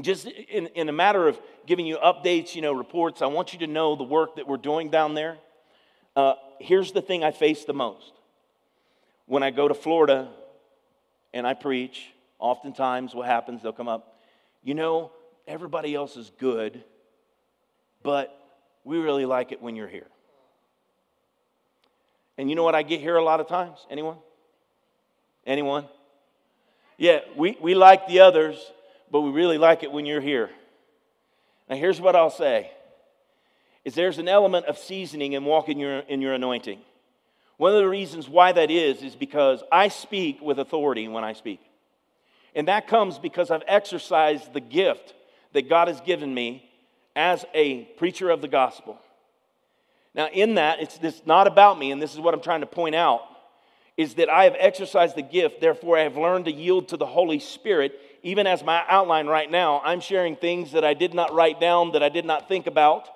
just 0.00 0.26
in, 0.26 0.68
in 0.68 0.88
a 0.88 0.92
matter 0.92 1.28
of 1.28 1.38
giving 1.66 1.84
you 1.84 1.98
updates, 1.98 2.54
you 2.54 2.62
know, 2.62 2.72
reports, 2.72 3.20
I 3.20 3.26
want 3.26 3.52
you 3.52 3.58
to 3.58 3.66
know 3.66 3.96
the 3.96 4.02
work 4.02 4.36
that 4.36 4.48
we're 4.48 4.56
doing 4.56 4.88
down 4.88 5.12
there. 5.12 5.36
Uh, 6.16 6.32
here's 6.58 6.92
the 6.92 7.02
thing 7.02 7.22
I 7.22 7.32
face 7.32 7.66
the 7.66 7.74
most. 7.74 8.12
When 9.26 9.42
I 9.42 9.50
go 9.50 9.68
to 9.68 9.74
Florida 9.74 10.30
and 11.34 11.46
I 11.46 11.52
preach, 11.52 12.06
oftentimes 12.38 13.14
what 13.14 13.26
happens, 13.26 13.62
they'll 13.62 13.74
come 13.74 13.88
up, 13.88 14.22
you 14.64 14.72
know, 14.72 15.10
everybody 15.46 15.94
else 15.94 16.16
is 16.16 16.32
good, 16.38 16.82
but 18.02 18.38
we 18.84 18.98
really 18.98 19.26
like 19.26 19.52
it 19.52 19.62
when 19.62 19.76
you're 19.76 19.88
here. 19.88 20.06
And 22.38 22.48
you 22.48 22.56
know 22.56 22.62
what 22.62 22.74
I 22.74 22.82
get 22.82 23.00
here 23.00 23.16
a 23.16 23.24
lot 23.24 23.40
of 23.40 23.48
times? 23.48 23.86
Anyone? 23.90 24.16
Anyone? 25.46 25.86
Yeah, 26.96 27.20
we, 27.36 27.56
we 27.60 27.74
like 27.74 28.06
the 28.06 28.20
others, 28.20 28.56
but 29.10 29.20
we 29.20 29.30
really 29.30 29.58
like 29.58 29.82
it 29.82 29.92
when 29.92 30.06
you're 30.06 30.20
here. 30.20 30.50
Now, 31.68 31.76
here's 31.76 32.00
what 32.00 32.16
I'll 32.16 32.30
say 32.30 32.70
is 33.84 33.94
there's 33.94 34.18
an 34.18 34.28
element 34.28 34.66
of 34.66 34.78
seasoning 34.78 35.34
and 35.34 35.44
walking 35.44 35.78
your, 35.78 36.00
in 36.00 36.20
your 36.20 36.34
anointing. 36.34 36.78
One 37.56 37.72
of 37.72 37.78
the 37.78 37.88
reasons 37.88 38.28
why 38.28 38.52
that 38.52 38.70
is, 38.70 39.02
is 39.02 39.16
because 39.16 39.62
I 39.70 39.88
speak 39.88 40.40
with 40.40 40.58
authority 40.58 41.08
when 41.08 41.24
I 41.24 41.32
speak. 41.32 41.60
And 42.54 42.68
that 42.68 42.86
comes 42.86 43.18
because 43.18 43.50
I've 43.50 43.62
exercised 43.66 44.52
the 44.52 44.60
gift 44.60 45.14
that 45.52 45.68
God 45.68 45.88
has 45.88 46.00
given 46.00 46.32
me 46.32 46.68
as 47.14 47.44
a 47.54 47.84
preacher 47.96 48.30
of 48.30 48.40
the 48.40 48.48
gospel. 48.48 48.98
Now, 50.14 50.28
in 50.28 50.56
that, 50.56 50.78
it's 50.80 51.22
not 51.26 51.46
about 51.46 51.78
me, 51.78 51.90
and 51.90 52.00
this 52.00 52.12
is 52.12 52.20
what 52.20 52.34
I'm 52.34 52.42
trying 52.42 52.60
to 52.60 52.66
point 52.66 52.94
out, 52.94 53.22
is 53.96 54.14
that 54.14 54.28
I 54.28 54.44
have 54.44 54.56
exercised 54.58 55.16
the 55.16 55.22
gift, 55.22 55.60
therefore 55.60 55.98
I 55.98 56.02
have 56.02 56.16
learned 56.16 56.46
to 56.46 56.52
yield 56.52 56.88
to 56.88 56.96
the 56.96 57.06
Holy 57.06 57.38
Spirit. 57.38 57.98
Even 58.22 58.46
as 58.46 58.62
my 58.62 58.82
outline 58.88 59.26
right 59.26 59.50
now, 59.50 59.80
I'm 59.84 60.00
sharing 60.00 60.36
things 60.36 60.72
that 60.72 60.84
I 60.84 60.94
did 60.94 61.14
not 61.14 61.32
write 61.34 61.60
down, 61.60 61.92
that 61.92 62.02
I 62.02 62.08
did 62.08 62.24
not 62.24 62.48
think 62.48 62.66
about 62.66 63.08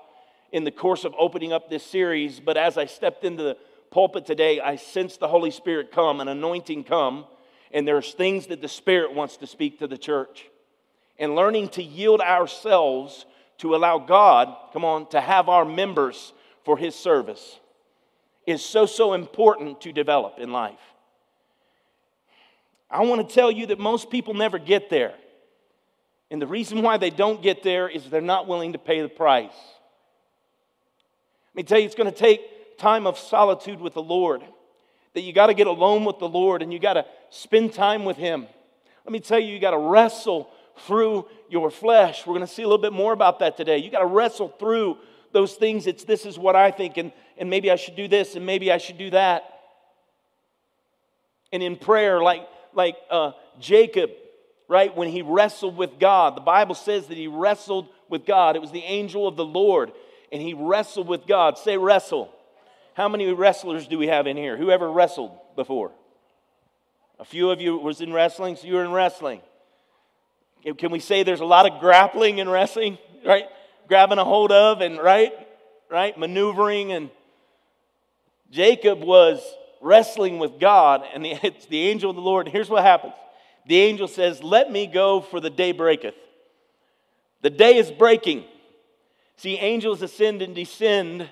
in 0.53 0.65
the 0.65 0.71
course 0.71 1.05
of 1.05 1.15
opening 1.19 1.53
up 1.53 1.69
this 1.69 1.85
series. 1.85 2.41
But 2.41 2.57
as 2.57 2.77
I 2.79 2.87
stepped 2.87 3.25
into 3.25 3.43
the 3.43 3.57
pulpit 3.91 4.27
today, 4.27 4.61
I 4.61 4.77
sensed 4.77 5.21
the 5.21 5.29
Holy 5.29 5.51
Spirit 5.51 5.93
come, 5.93 6.21
an 6.21 6.29
anointing 6.29 6.85
come, 6.85 7.27
and 7.73 7.87
there's 7.87 8.13
things 8.13 8.47
that 8.47 8.63
the 8.63 8.69
Spirit 8.69 9.15
wants 9.15 9.37
to 9.39 9.47
speak 9.47 9.79
to 9.79 9.87
the 9.87 9.99
church. 9.99 10.47
And 11.19 11.35
learning 11.35 11.71
to 11.71 11.83
yield 11.83 12.21
ourselves 12.21 13.25
to 13.59 13.75
allow 13.75 13.99
God, 13.99 14.55
come 14.73 14.85
on, 14.85 15.09
to 15.11 15.21
have 15.21 15.49
our 15.49 15.65
members 15.65 16.33
for 16.65 16.77
His 16.77 16.95
service 16.95 17.59
is 18.47 18.65
so, 18.65 18.87
so 18.87 19.13
important 19.13 19.81
to 19.83 19.93
develop 19.93 20.39
in 20.39 20.53
life. 20.53 20.79
I 22.91 23.03
want 23.05 23.29
to 23.29 23.35
tell 23.35 23.51
you 23.51 23.67
that 23.67 23.81
most 23.81 24.11
people 24.11 24.35
never 24.35 24.59
get 24.59 24.89
there. 24.89 25.15
And 26.31 26.41
the 26.41 26.47
reason 26.47 26.83
why 26.83 26.97
they 26.97 27.11
don't 27.11 27.43
get 27.43 27.63
there 27.63 27.89
is 27.89 28.09
they're 28.09 28.21
not 28.21 28.47
willing 28.47 28.73
to 28.73 28.79
pay 28.79 29.03
the 29.03 29.09
price. 29.09 29.51
Let 31.55 31.57
me 31.57 31.63
tell 31.65 31.79
you, 31.79 31.87
it's 31.87 31.95
going 31.95 32.11
to 32.11 32.17
take 32.17 32.79
time 32.79 33.07
of 33.07 33.19
solitude 33.19 33.81
with 33.81 33.95
the 33.95 34.03
Lord. 34.03 34.43
That 35.15 35.23
you 35.23 35.33
got 35.33 35.47
to 35.47 35.55
get 35.55 35.67
alone 35.67 36.05
with 36.05 36.19
the 36.19 36.29
Lord 36.29 36.63
and 36.63 36.73
you 36.73 36.79
got 36.79 36.95
to 36.95 37.07
spend 37.31 37.73
time 37.73 38.05
with 38.05 38.17
Him. 38.17 38.47
Let 39.05 39.13
me 39.13 39.21
tell 39.21 39.39
you, 39.39 39.53
you 39.53 39.59
got 39.59 39.71
to 39.71 39.79
wrestle 39.79 40.51
through 40.81 41.27
your 41.49 41.71
flesh. 41.71 42.27
We're 42.27 42.35
going 42.35 42.47
to 42.47 42.53
see 42.53 42.63
a 42.63 42.67
little 42.67 42.83
bit 42.83 42.93
more 42.93 43.13
about 43.13 43.39
that 43.41 43.57
today. 43.57 43.79
You 43.79 43.91
got 43.91 44.01
to 44.01 44.07
wrestle 44.07 44.49
through 44.49 44.99
those 45.33 45.55
things. 45.55 45.87
It's 45.87 46.05
this 46.05 46.27
is 46.27 46.39
what 46.39 46.57
I 46.57 46.71
think, 46.71 46.97
and, 46.97 47.13
and 47.39 47.51
maybe 47.51 47.71
I 47.71 47.77
should 47.77 47.97
do 47.97 48.09
this, 48.09 48.37
and 48.37 48.45
maybe 48.45 48.71
I 48.71 48.79
should 48.79 48.99
do 48.99 49.11
that. 49.11 49.45
And 51.53 51.63
in 51.63 51.77
prayer, 51.77 52.21
like, 52.23 52.47
like 52.75 52.97
uh, 53.11 53.33
Jacob, 53.61 54.11
right, 54.69 54.95
when 54.97 55.09
he 55.09 55.23
wrestled 55.23 55.77
with 55.77 55.99
God, 55.99 56.37
the 56.37 56.43
Bible 56.43 56.75
says 56.75 57.07
that 57.07 57.17
he 57.17 57.29
wrestled 57.29 57.89
with 58.09 58.27
God. 58.27 58.57
It 58.57 58.63
was 58.63 58.73
the 58.73 58.83
angel 58.83 59.27
of 59.27 59.37
the 59.37 59.45
Lord, 59.45 59.93
and 60.33 60.43
he 60.43 60.55
wrestled 60.55 61.09
with 61.09 61.27
God. 61.27 61.59
Say 61.59 61.77
wrestle. 61.77 62.33
How 62.95 63.09
many 63.09 63.31
wrestlers 63.33 63.87
do 63.87 63.99
we 63.99 64.09
have 64.09 64.27
in 64.27 64.37
here? 64.37 64.57
Whoever 64.57 64.91
wrestled 64.91 65.39
before? 65.55 65.93
A 67.19 67.25
few 67.25 67.51
of 67.51 67.61
you 67.61 67.77
was 67.79 68.01
in 68.01 68.13
wrestling, 68.13 68.57
so 68.57 68.67
you 68.67 68.75
were 68.75 68.85
in 68.85 68.93
wrestling. 68.93 69.41
Can 70.79 70.91
we 70.91 71.01
say 71.01 71.23
there's 71.23 71.41
a 71.41 71.45
lot 71.45 71.71
of 71.71 71.81
grappling 71.81 72.41
and 72.41 72.51
wrestling, 72.51 72.99
right? 73.25 73.45
Grabbing 73.89 74.19
a 74.19 74.25
hold 74.25 74.51
of 74.51 74.81
and 74.81 74.99
right, 74.99 75.33
right, 75.89 76.19
maneuvering 76.19 76.93
and 76.93 77.11
Jacob 78.51 79.01
was 79.01 79.41
wrestling 79.81 80.39
with 80.39 80.59
God, 80.59 81.05
and 81.13 81.27
it's 81.27 81.67
the 81.67 81.89
angel 81.89 82.11
of 82.11 82.17
the 82.17 82.23
Lord. 82.23 82.49
Here's 82.49 82.71
what 82.71 82.83
happens 82.83 83.15
the 83.67 83.77
angel 83.79 84.09
says, 84.09 84.43
Let 84.43 84.71
me 84.71 84.87
go, 84.87 85.21
for 85.21 85.41
the 85.41 85.51
day 85.51 85.73
breaketh. 85.73 86.15
The 87.43 87.51
day 87.51 87.77
is 87.77 87.91
breaking. 87.91 88.45
See, 89.37 89.59
angels 89.59 90.03
ascend 90.03 90.41
and 90.41 90.55
descend 90.55 91.29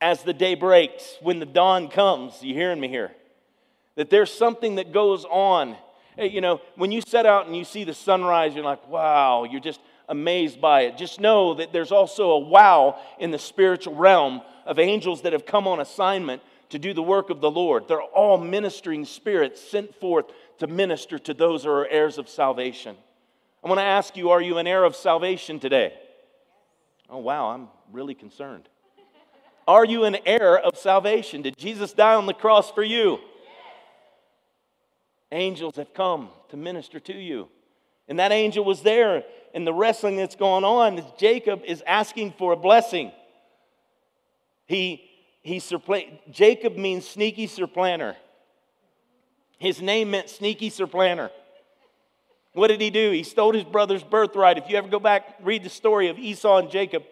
as 0.00 0.22
the 0.22 0.34
day 0.34 0.54
breaks, 0.54 1.16
when 1.22 1.38
the 1.38 1.46
dawn 1.46 1.88
comes. 1.88 2.42
You 2.42 2.52
hearing 2.54 2.80
me 2.80 2.88
here? 2.88 3.12
That 3.94 4.10
there's 4.10 4.32
something 4.32 4.74
that 4.74 4.92
goes 4.92 5.24
on. 5.24 5.76
Hey, 6.16 6.30
you 6.30 6.40
know, 6.40 6.60
when 6.76 6.92
you 6.92 7.00
set 7.00 7.26
out 7.26 7.46
and 7.46 7.56
you 7.56 7.64
see 7.64 7.84
the 7.84 7.94
sunrise, 7.94 8.54
you're 8.54 8.64
like, 8.64 8.88
wow, 8.88 9.44
you're 9.44 9.60
just 9.60 9.80
amazed 10.08 10.60
by 10.60 10.82
it. 10.82 10.96
Just 10.96 11.20
know 11.20 11.54
that 11.54 11.72
there's 11.72 11.92
also 11.92 12.30
a 12.32 12.38
wow 12.38 12.98
in 13.18 13.30
the 13.30 13.38
spiritual 13.38 13.94
realm 13.94 14.42
of 14.64 14.78
angels 14.78 15.22
that 15.22 15.32
have 15.32 15.46
come 15.46 15.66
on 15.66 15.80
assignment 15.80 16.42
to 16.70 16.78
do 16.78 16.94
the 16.94 17.02
work 17.02 17.30
of 17.30 17.40
the 17.40 17.50
Lord. 17.50 17.88
They're 17.88 18.00
all 18.00 18.38
ministering 18.38 19.04
spirits 19.04 19.60
sent 19.60 19.94
forth 20.00 20.26
to 20.58 20.66
minister 20.66 21.18
to 21.18 21.34
those 21.34 21.64
who 21.64 21.70
are 21.70 21.86
heirs 21.88 22.18
of 22.18 22.28
salvation. 22.28 22.96
I 23.62 23.68
want 23.68 23.80
to 23.80 23.84
ask 23.84 24.16
you 24.16 24.30
are 24.30 24.42
you 24.42 24.58
an 24.58 24.66
heir 24.66 24.84
of 24.84 24.94
salvation 24.94 25.58
today? 25.58 25.94
Oh, 27.08 27.18
wow, 27.18 27.48
I'm 27.50 27.68
really 27.92 28.14
concerned. 28.14 28.68
Are 29.66 29.84
you 29.84 30.04
an 30.04 30.16
heir 30.26 30.58
of 30.58 30.76
salvation? 30.76 31.42
Did 31.42 31.56
Jesus 31.56 31.92
die 31.92 32.14
on 32.14 32.26
the 32.26 32.34
cross 32.34 32.70
for 32.70 32.82
you? 32.84 33.18
Angels 35.34 35.74
have 35.76 35.92
come 35.92 36.28
to 36.50 36.56
minister 36.56 37.00
to 37.00 37.12
you. 37.12 37.48
And 38.06 38.20
that 38.20 38.30
angel 38.30 38.64
was 38.64 38.82
there, 38.82 39.24
and 39.52 39.66
the 39.66 39.72
wrestling 39.72 40.16
that's 40.16 40.36
going 40.36 40.62
on 40.62 40.98
is 40.98 41.04
Jacob 41.18 41.62
is 41.64 41.82
asking 41.86 42.34
for 42.38 42.52
a 42.52 42.56
blessing. 42.56 43.10
He, 44.66 45.10
he 45.42 45.56
surpla- 45.56 46.18
Jacob 46.30 46.76
means 46.76 47.06
sneaky 47.06 47.48
supplanter. 47.48 48.16
His 49.58 49.82
name 49.82 50.12
meant 50.12 50.30
sneaky 50.30 50.70
supplanter. 50.70 51.32
What 52.52 52.68
did 52.68 52.80
he 52.80 52.90
do? 52.90 53.10
He 53.10 53.24
stole 53.24 53.54
his 53.54 53.64
brother's 53.64 54.04
birthright. 54.04 54.56
If 54.56 54.70
you 54.70 54.76
ever 54.76 54.86
go 54.86 55.00
back, 55.00 55.38
read 55.42 55.64
the 55.64 55.68
story 55.68 56.08
of 56.10 56.18
Esau 56.18 56.58
and 56.58 56.70
Jacob. 56.70 57.02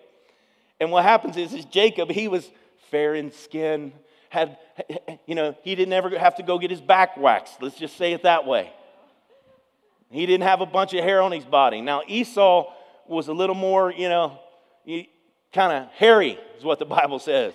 And 0.79 0.93
what 0.93 1.03
happens 1.03 1.37
is, 1.37 1.53
is 1.53 1.65
Jacob, 1.65 2.09
he 2.09 2.29
was 2.29 2.49
fair 2.89 3.17
in 3.17 3.33
skin, 3.33 3.93
had, 4.29 4.59
you 5.27 5.35
know, 5.35 5.57
he 5.63 5.75
didn't 5.75 5.93
ever 5.93 6.17
have 6.19 6.37
to 6.37 6.43
go 6.43 6.59
get 6.59 6.71
his 6.71 6.81
back 6.81 7.17
waxed. 7.17 7.63
Let's 7.63 7.77
just 7.77 7.97
say 7.97 8.13
it 8.13 8.23
that 8.23 8.47
way. 8.47 8.73
He 10.11 10.27
didn't 10.27 10.47
have 10.47 10.61
a 10.61 10.67
bunch 10.67 10.93
of 10.95 11.03
hair 11.03 11.23
on 11.23 11.33
his 11.33 11.45
body. 11.45 11.81
Now, 11.81 12.03
Esau 12.07 12.71
was 13.07 13.29
a 13.29 13.33
little 13.33 13.55
more, 13.55 13.91
you 13.93 14.09
know, 14.09 14.39
kind 15.53 15.73
of 15.73 15.89
hairy, 15.93 16.39
is 16.59 16.65
what 16.65 16.79
the 16.79 16.85
Bible 16.85 17.19
says. 17.19 17.55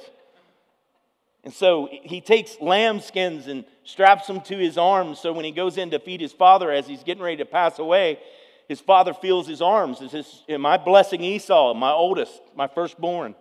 And 1.43 1.53
so 1.53 1.87
he 1.91 2.19
takes 2.19 2.59
lamb 2.59 2.99
skins 2.99 3.47
and 3.47 3.63
straps 3.83 4.27
them 4.27 4.41
to 4.41 4.57
his 4.57 4.77
arms 4.77 5.19
so 5.19 5.31
when 5.31 5.45
he 5.45 5.51
goes 5.51 5.77
in 5.77 5.91
to 5.91 5.99
feed 5.99 6.19
his 6.19 6.33
father 6.33 6.71
as 6.71 6.87
he's 6.87 7.03
getting 7.03 7.23
ready 7.23 7.37
to 7.37 7.45
pass 7.45 7.79
away, 7.79 8.19
his 8.67 8.81
father 8.81 9.13
feels 9.13 9.47
his 9.47 9.61
arms. 9.61 10.01
Is 10.01 10.11
this, 10.11 10.43
am 10.49 10.65
I 10.65 10.77
blessing 10.77 11.23
Esau, 11.23 11.73
my 11.73 11.91
oldest, 11.91 12.41
my 12.55 12.67
firstborn? 12.67 13.33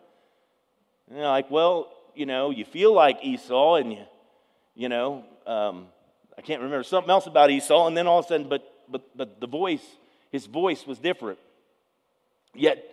And 1.09 1.19
they're 1.19 1.27
like, 1.27 1.51
well, 1.51 1.93
you 2.17 2.27
know, 2.27 2.51
you 2.51 2.65
feel 2.65 2.95
like 2.95 3.19
Esau 3.23 3.75
and 3.77 3.93
you, 3.93 4.05
you 4.75 4.89
know, 4.89 5.25
um, 5.47 5.87
I 6.37 6.43
can't 6.43 6.63
remember 6.63 6.83
something 6.83 7.11
else 7.11 7.27
about 7.27 7.51
Esau. 7.51 7.87
And 7.87 7.97
then 7.97 8.07
all 8.07 8.19
of 8.21 8.25
a 8.25 8.29
sudden, 8.29 8.49
but, 8.49 8.63
but, 8.89 9.17
but 9.17 9.41
the 9.41 9.47
voice, 9.47 9.85
his 10.33 10.47
voice 10.47 10.87
was 10.87 10.99
different. 10.99 11.39
Yet, 12.55 12.85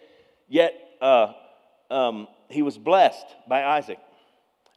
yet 0.47 0.73
uh, 1.01 1.33
um, 1.89 2.27
he 2.49 2.61
was 2.61 2.77
blessed 2.77 3.25
by 3.47 3.63
Isaac. 3.63 3.99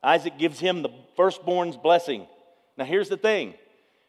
Isaac 0.03 0.39
gives 0.39 0.61
him 0.61 0.83
the 0.83 0.91
firstborn's 1.17 1.77
blessing. 1.77 2.27
Now, 2.77 2.85
here's 2.85 3.09
the 3.09 3.17
thing 3.17 3.55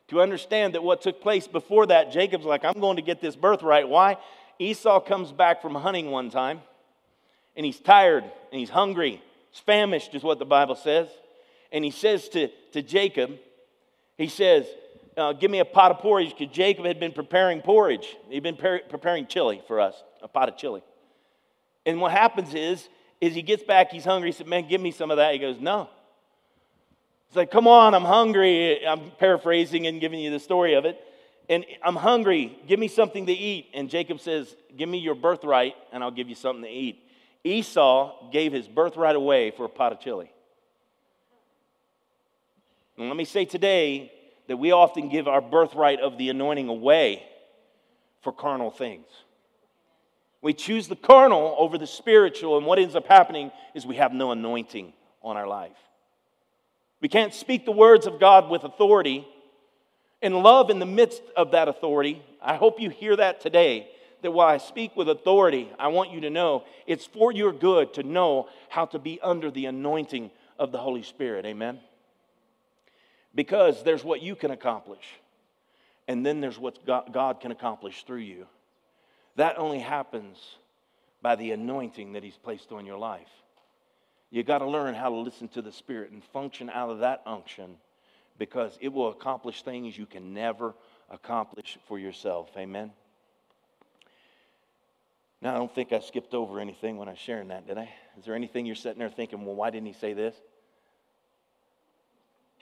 to 0.10 0.22
understand 0.22 0.75
that 0.75 0.84
what 0.84 1.01
took 1.01 1.22
place 1.22 1.48
before 1.48 1.88
that, 1.88 2.12
Jacob's 2.12 2.46
like, 2.46 2.63
I'm 2.63 2.79
going 2.79 2.98
to 2.98 3.01
get 3.01 3.22
this 3.22 3.36
birthright. 3.36 3.89
Why? 3.89 4.17
Esau 4.60 5.00
comes 5.00 5.32
back 5.32 5.62
from 5.62 5.75
hunting 5.75 6.12
one 6.12 6.29
time, 6.29 6.62
and 7.56 7.65
he's 7.65 7.79
tired 7.79 8.24
and 8.24 8.60
he's 8.60 8.70
hungry. 8.70 9.22
Famished, 9.60 10.16
is 10.16 10.24
what 10.24 10.40
the 10.40 10.46
Bible 10.46 10.76
says. 10.76 11.08
And 11.72 11.84
he 11.84 11.92
says 11.92 12.30
to, 12.30 12.50
to 12.74 12.82
Jacob, 12.82 13.38
he 14.18 14.28
says, 14.28 14.66
uh, 15.18 15.34
Give 15.34 15.52
me 15.52 15.60
a 15.60 15.66
pot 15.66 15.92
of 15.92 16.00
porridge, 16.00 16.34
because 16.38 16.54
Jacob 16.54 16.86
had 16.86 17.00
been 17.00 17.12
preparing 17.12 17.62
porridge. 17.62 18.16
He'd 18.30 18.44
been 18.44 18.58
par- 18.58 18.82
preparing 18.90 19.28
chili 19.28 19.62
for 19.68 19.80
us, 19.80 19.96
a 20.22 20.28
pot 20.28 20.50
of 20.50 20.58
chili. 20.58 20.84
And 21.86 22.02
what 22.02 22.12
happens 22.12 22.54
is, 22.54 22.88
is 23.20 23.34
he 23.34 23.42
gets 23.42 23.64
back, 23.64 23.92
he's 23.92 24.06
hungry. 24.06 24.30
He 24.30 24.34
said, 24.34 24.48
Man, 24.48 24.68
give 24.68 24.82
me 24.82 24.92
some 24.92 25.12
of 25.12 25.18
that. 25.18 25.34
He 25.34 25.40
goes, 25.40 25.60
No. 25.60 25.90
He's 27.30 27.36
like, 27.36 27.52
Come 27.52 27.68
on, 27.68 27.94
I'm 27.94 28.06
hungry. 28.06 28.86
I'm 28.86 29.12
paraphrasing 29.12 29.88
and 29.88 30.00
giving 30.00 30.20
you 30.20 30.30
the 30.30 30.40
story 30.40 30.76
of 30.76 30.86
it. 30.86 31.00
And 31.50 31.66
I'm 31.82 31.96
hungry. 31.96 32.58
Give 32.68 32.80
me 32.80 32.90
something 32.90 33.26
to 33.26 33.32
eat. 33.32 33.70
And 33.74 33.90
Jacob 33.90 34.20
says, 34.20 34.56
Give 34.76 34.88
me 34.88 35.00
your 35.00 35.16
birthright, 35.16 35.76
and 35.92 36.04
I'll 36.04 36.12
give 36.12 36.30
you 36.30 36.36
something 36.36 36.64
to 36.64 36.70
eat. 36.70 37.04
Esau 37.54 38.32
gave 38.32 38.54
his 38.54 38.68
birthright 38.68 39.16
away 39.16 39.51
for 39.51 39.66
a 39.66 39.70
pot 39.70 39.92
of 39.92 40.00
chili. 40.00 40.32
And 42.98 43.08
let 43.08 43.18
me 43.18 43.25
say 43.25 43.46
today 43.46 44.12
that 44.48 44.58
we 44.58 44.72
often 44.72 45.10
give 45.10 45.27
our 45.27 45.42
birthright 45.42 46.00
of 46.00 46.18
the 46.18 46.30
anointing 46.30 46.68
away 46.68 47.24
for 48.22 48.32
carnal 48.32 48.72
things. 48.72 49.08
We 50.42 50.54
choose 50.54 50.88
the 50.88 50.96
carnal 50.96 51.56
over 51.58 51.77
the 51.77 51.88
spiritual, 51.88 52.58
and 52.58 52.66
what 52.66 52.80
ends 52.80 52.96
up 52.96 53.08
happening 53.08 53.51
is 53.74 53.86
we 53.86 53.96
have 53.98 54.13
no 54.13 54.32
anointing 54.32 54.94
on 55.22 55.38
our 55.38 55.48
life. 55.48 55.77
We 57.01 57.10
can't 57.10 57.34
speak 57.34 57.66
the 57.66 57.72
words 57.72 58.08
of 58.08 58.20
God 58.20 58.50
with 58.50 58.63
authority 58.63 59.27
and 60.22 60.36
love 60.38 60.70
in 60.70 60.80
the 60.80 60.86
midst 60.86 61.22
of 61.36 61.51
that 61.51 61.68
authority. 61.68 62.24
I 62.42 62.56
hope 62.56 62.80
you 62.80 62.89
hear 62.89 63.16
that 63.16 63.42
today. 63.42 63.89
That 64.22 64.32
while 64.32 64.48
I 64.48 64.58
speak 64.58 64.96
with 64.96 65.10
authority, 65.10 65.70
I 65.78 65.90
want 65.90 66.12
you 66.12 66.22
to 66.22 66.30
know 66.30 66.64
it's 66.88 67.06
for 67.06 67.32
your 67.32 67.54
good 67.54 67.94
to 67.96 68.04
know 68.04 68.50
how 68.70 68.86
to 68.88 69.00
be 69.00 69.20
under 69.22 69.52
the 69.52 69.68
anointing 69.68 70.32
of 70.58 70.72
the 70.72 70.80
Holy 70.80 71.04
Spirit. 71.04 71.46
Amen? 71.46 71.80
Because 73.36 73.84
there's 73.84 74.04
what 74.04 74.22
you 74.22 74.36
can 74.36 74.52
accomplish, 74.52 75.06
and 76.08 76.26
then 76.26 76.42
there's 76.42 76.58
what 76.58 76.86
God 76.86 77.40
can 77.40 77.52
accomplish 77.52 78.04
through 78.04 78.18
you. 78.18 78.48
That 79.36 79.60
only 79.60 79.80
happens 79.80 80.38
by 81.22 81.36
the 81.36 81.52
anointing 81.52 82.14
that 82.14 82.24
He's 82.24 82.38
placed 82.38 82.72
on 82.72 82.86
your 82.86 82.98
life. 82.98 83.30
You 84.32 84.44
got 84.44 84.60
to 84.60 84.68
learn 84.68 84.96
how 84.96 85.10
to 85.10 85.16
listen 85.16 85.48
to 85.50 85.62
the 85.62 85.72
Spirit 85.72 86.12
and 86.12 86.24
function 86.24 86.70
out 86.70 86.90
of 86.90 87.00
that 87.00 87.22
unction 87.26 87.78
because 88.38 88.78
it 88.82 88.92
will 88.92 89.10
accomplish 89.10 89.64
things 89.64 89.98
you 89.98 90.06
can 90.06 90.34
never 90.34 90.74
accomplish 91.10 91.78
for 91.88 91.98
yourself. 91.98 92.50
Amen. 92.58 92.92
Now, 95.41 95.53
I 95.53 95.58
don't 95.58 95.74
think 95.74 95.94
I 95.94 96.00
skipped 96.00 96.34
over 96.34 96.60
anything 96.60 96.98
when 96.98 97.08
I 97.08 97.12
was 97.12 97.20
sharing 97.20 97.50
that, 97.50 97.67
did 97.67 97.77
I? 97.77 97.89
Is 98.17 98.25
there 98.25 98.34
anything 98.34 98.65
you're 98.65 98.75
sitting 98.75 99.00
there 99.00 99.10
thinking, 99.10 99.46
well, 99.46 99.56
why 99.56 99.70
didn't 99.70 99.88
he 99.88 99.94
say 99.94 100.13
this? 100.13 100.36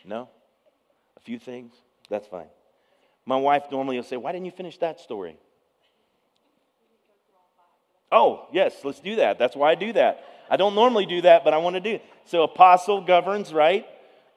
No? 0.03 0.29
A 1.17 1.19
few 1.21 1.39
things? 1.39 1.73
That's 2.09 2.27
fine. 2.27 2.47
My 3.25 3.37
wife 3.37 3.63
normally 3.71 3.95
will 3.95 4.03
say, 4.03 4.17
why 4.17 4.31
didn't 4.31 4.45
you 4.45 4.51
finish 4.51 4.77
that 4.79 4.99
story? 4.99 5.37
Oh, 8.11 8.47
yes, 8.51 8.75
let's 8.83 8.99
do 8.99 9.15
that. 9.15 9.39
That's 9.39 9.55
why 9.55 9.71
I 9.71 9.75
do 9.75 9.93
that. 9.93 10.23
I 10.49 10.57
don't 10.57 10.75
normally 10.75 11.07
do 11.07 11.21
that, 11.21 11.43
but 11.43 11.53
I 11.53 11.57
want 11.57 11.75
to 11.75 11.79
do 11.79 11.95
it. 11.95 12.03
So, 12.25 12.43
apostle 12.43 13.01
governs, 13.01 13.51
right? 13.51 13.85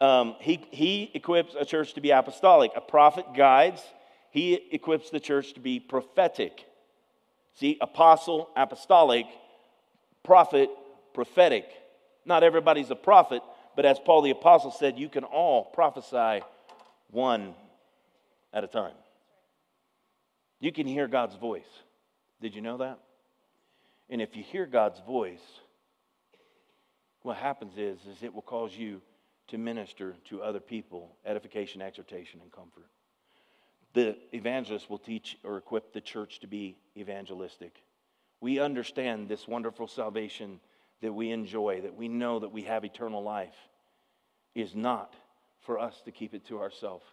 Um, 0.00 0.37
he, 0.40 0.64
he 0.71 1.11
equips 1.12 1.54
a 1.59 1.66
church 1.66 1.95
to 1.95 2.00
be 2.00 2.11
apostolic. 2.11 2.71
A 2.75 2.80
prophet 2.80 3.26
guides. 3.37 3.83
He 4.30 4.54
equips 4.73 5.11
the 5.11 5.21
church 5.21 5.52
to 5.54 5.61
be 5.61 5.80
prophetic. 5.80 6.64
See, 7.59 7.77
apostle, 7.81 8.50
apostolic, 8.55 9.27
prophet, 10.23 10.71
prophetic. 11.12 11.69
Not 12.25 12.45
everybody's 12.45 12.91
a 12.91 12.97
prophet, 12.97 13.43
but 13.75 13.85
as 13.85 13.99
Paul 13.99 14.23
the 14.23 14.31
apostle 14.31 14.71
said, 14.71 14.97
you 14.97 15.09
can 15.09 15.25
all 15.25 15.65
prophesy 15.65 16.45
one 17.11 17.55
at 18.53 18.62
a 18.62 18.69
time. 18.69 18.95
You 20.61 20.71
can 20.71 20.87
hear 20.87 21.09
God's 21.09 21.35
voice. 21.35 21.67
Did 22.41 22.55
you 22.55 22.61
know 22.61 22.77
that? 22.77 23.00
And 24.09 24.23
if 24.23 24.37
you 24.37 24.45
hear 24.45 24.65
God's 24.65 25.00
voice, 25.00 25.43
what 27.23 27.37
happens 27.38 27.77
is, 27.77 27.99
is 28.07 28.23
it 28.23 28.33
will 28.33 28.43
cause 28.43 28.73
you 28.73 29.03
to 29.49 29.59
minister 29.59 30.15
to 30.29 30.43
other 30.43 30.61
people 30.61 31.17
edification, 31.27 31.83
exhortation, 31.83 32.41
and 32.41 32.53
comfort 32.53 32.87
the 33.95 34.16
evangelist 34.33 34.88
will 34.90 34.99
teach 34.99 35.37
or 35.45 35.57
equip 35.57 35.92
the 35.92 36.00
church 36.00 36.40
to 36.40 36.47
be 36.47 36.76
evangelistic. 36.97 37.83
We 38.40 38.61
understand 38.61 39.28
this 39.28 39.49
wonderful 39.49 39.88
salvation 39.88 40.61
that 41.00 41.12
we 41.12 41.30
enjoy, 41.30 41.80
that 41.83 41.97
we 41.97 42.09
know 42.09 42.38
that 42.38 42.52
we 42.52 42.62
have 42.62 42.85
eternal 42.85 43.23
life, 43.23 43.57
is 44.54 44.75
not 44.75 45.14
for 45.61 45.78
us 45.78 46.00
to 46.04 46.11
keep 46.11 46.35
it 46.35 46.47
to 46.47 46.61
ourselves. 46.61 47.04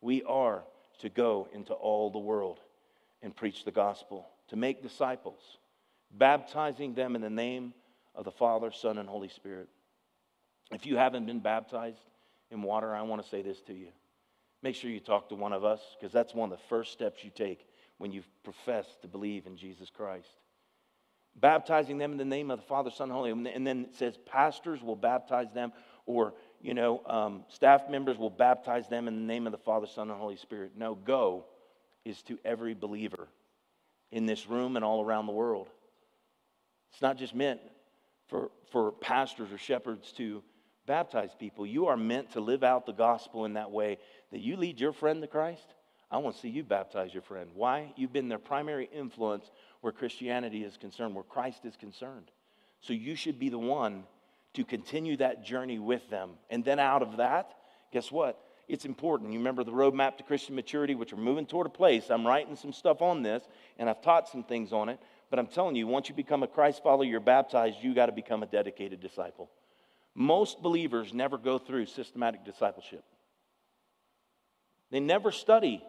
We 0.00 0.22
are 0.24 0.62
to 1.00 1.08
go 1.08 1.48
into 1.52 1.72
all 1.72 2.10
the 2.10 2.18
world 2.18 2.60
and 3.22 3.34
preach 3.34 3.64
the 3.64 3.70
gospel, 3.70 4.26
to 4.48 4.56
make 4.56 4.82
disciples, 4.82 5.58
baptizing 6.10 6.94
them 6.94 7.16
in 7.16 7.22
the 7.22 7.30
name 7.30 7.74
of 8.14 8.24
the 8.24 8.30
Father, 8.30 8.70
Son, 8.70 8.98
and 8.98 9.08
Holy 9.08 9.28
Spirit. 9.28 9.68
If 10.70 10.86
you 10.86 10.96
haven't 10.96 11.26
been 11.26 11.40
baptized 11.40 11.98
in 12.50 12.62
water, 12.62 12.94
I 12.94 13.02
want 13.02 13.22
to 13.22 13.28
say 13.28 13.42
this 13.42 13.60
to 13.62 13.74
you 13.74 13.88
make 14.62 14.74
sure 14.74 14.90
you 14.90 15.00
talk 15.00 15.28
to 15.28 15.34
one 15.34 15.52
of 15.52 15.64
us 15.64 15.80
because 15.98 16.12
that's 16.12 16.34
one 16.34 16.52
of 16.52 16.58
the 16.58 16.64
first 16.68 16.92
steps 16.92 17.24
you 17.24 17.30
take 17.30 17.66
when 17.98 18.12
you 18.12 18.22
profess 18.44 18.86
to 19.02 19.08
believe 19.08 19.46
in 19.46 19.56
Jesus 19.56 19.90
Christ. 19.90 20.28
Baptizing 21.34 21.98
them 21.98 22.12
in 22.12 22.18
the 22.18 22.24
name 22.24 22.50
of 22.50 22.58
the 22.58 22.66
Father, 22.66 22.90
Son, 22.90 23.10
and 23.10 23.12
Holy. 23.12 23.30
And 23.30 23.66
then 23.66 23.86
it 23.90 23.96
says 23.96 24.18
pastors 24.24 24.82
will 24.82 24.96
baptize 24.96 25.52
them, 25.52 25.72
or 26.06 26.34
you 26.62 26.72
know, 26.72 27.02
um, 27.06 27.44
staff 27.48 27.90
members 27.90 28.16
will 28.16 28.30
baptize 28.30 28.88
them 28.88 29.06
in 29.06 29.14
the 29.14 29.32
name 29.32 29.46
of 29.46 29.52
the 29.52 29.58
Father, 29.58 29.86
Son, 29.86 30.10
and 30.10 30.18
Holy 30.18 30.36
Spirit. 30.36 30.72
No, 30.76 30.94
go 30.94 31.44
is 32.04 32.22
to 32.22 32.38
every 32.44 32.72
believer 32.72 33.28
in 34.12 34.24
this 34.24 34.46
room 34.46 34.76
and 34.76 34.84
all 34.84 35.04
around 35.04 35.26
the 35.26 35.32
world. 35.32 35.68
It's 36.92 37.02
not 37.02 37.18
just 37.18 37.34
meant 37.34 37.60
for, 38.28 38.50
for 38.70 38.92
pastors 38.92 39.52
or 39.52 39.58
shepherds 39.58 40.12
to 40.12 40.42
baptize 40.86 41.30
people. 41.38 41.66
You 41.66 41.86
are 41.86 41.96
meant 41.96 42.32
to 42.32 42.40
live 42.40 42.64
out 42.64 42.86
the 42.86 42.92
gospel 42.92 43.44
in 43.44 43.54
that 43.54 43.70
way 43.70 43.98
that 44.32 44.40
you 44.40 44.56
lead 44.56 44.80
your 44.80 44.92
friend 44.92 45.22
to 45.22 45.28
Christ. 45.28 45.66
I 46.10 46.18
want 46.18 46.36
to 46.36 46.42
see 46.42 46.48
you 46.48 46.62
baptize 46.62 47.12
your 47.12 47.22
friend. 47.22 47.50
Why? 47.54 47.92
You've 47.96 48.12
been 48.12 48.28
their 48.28 48.38
primary 48.38 48.88
influence 48.92 49.50
where 49.80 49.92
Christianity 49.92 50.62
is 50.62 50.76
concerned, 50.76 51.14
where 51.14 51.24
Christ 51.24 51.64
is 51.64 51.76
concerned. 51.76 52.30
So 52.80 52.92
you 52.92 53.16
should 53.16 53.38
be 53.38 53.48
the 53.48 53.58
one 53.58 54.04
to 54.54 54.64
continue 54.64 55.16
that 55.16 55.44
journey 55.44 55.78
with 55.78 56.08
them. 56.08 56.30
And 56.50 56.64
then 56.64 56.78
out 56.78 57.02
of 57.02 57.18
that, 57.18 57.52
guess 57.92 58.10
what? 58.12 58.40
It's 58.68 58.84
important. 58.84 59.32
You 59.32 59.38
remember 59.38 59.64
the 59.64 59.72
roadmap 59.72 60.16
to 60.16 60.24
Christian 60.24 60.54
maturity, 60.54 60.94
which 60.94 61.12
we're 61.12 61.22
moving 61.22 61.46
toward 61.46 61.66
a 61.66 61.70
place. 61.70 62.10
I'm 62.10 62.26
writing 62.26 62.56
some 62.56 62.72
stuff 62.72 63.00
on 63.00 63.22
this, 63.22 63.44
and 63.78 63.88
I've 63.88 64.02
taught 64.02 64.28
some 64.28 64.42
things 64.42 64.72
on 64.72 64.88
it. 64.88 64.98
But 65.30 65.38
I'm 65.38 65.46
telling 65.46 65.76
you, 65.76 65.86
once 65.86 66.08
you 66.08 66.14
become 66.14 66.42
a 66.42 66.48
Christ 66.48 66.82
follower, 66.82 67.04
you're 67.04 67.20
baptized, 67.20 67.78
you 67.80 67.94
got 67.94 68.06
to 68.06 68.12
become 68.12 68.42
a 68.42 68.46
dedicated 68.46 69.00
disciple. 69.00 69.50
Most 70.14 70.62
believers 70.62 71.12
never 71.12 71.36
go 71.36 71.58
through 71.58 71.86
systematic 71.86 72.44
discipleship. 72.44 73.04
They 74.90 75.00
never 75.00 75.32
study 75.32 75.82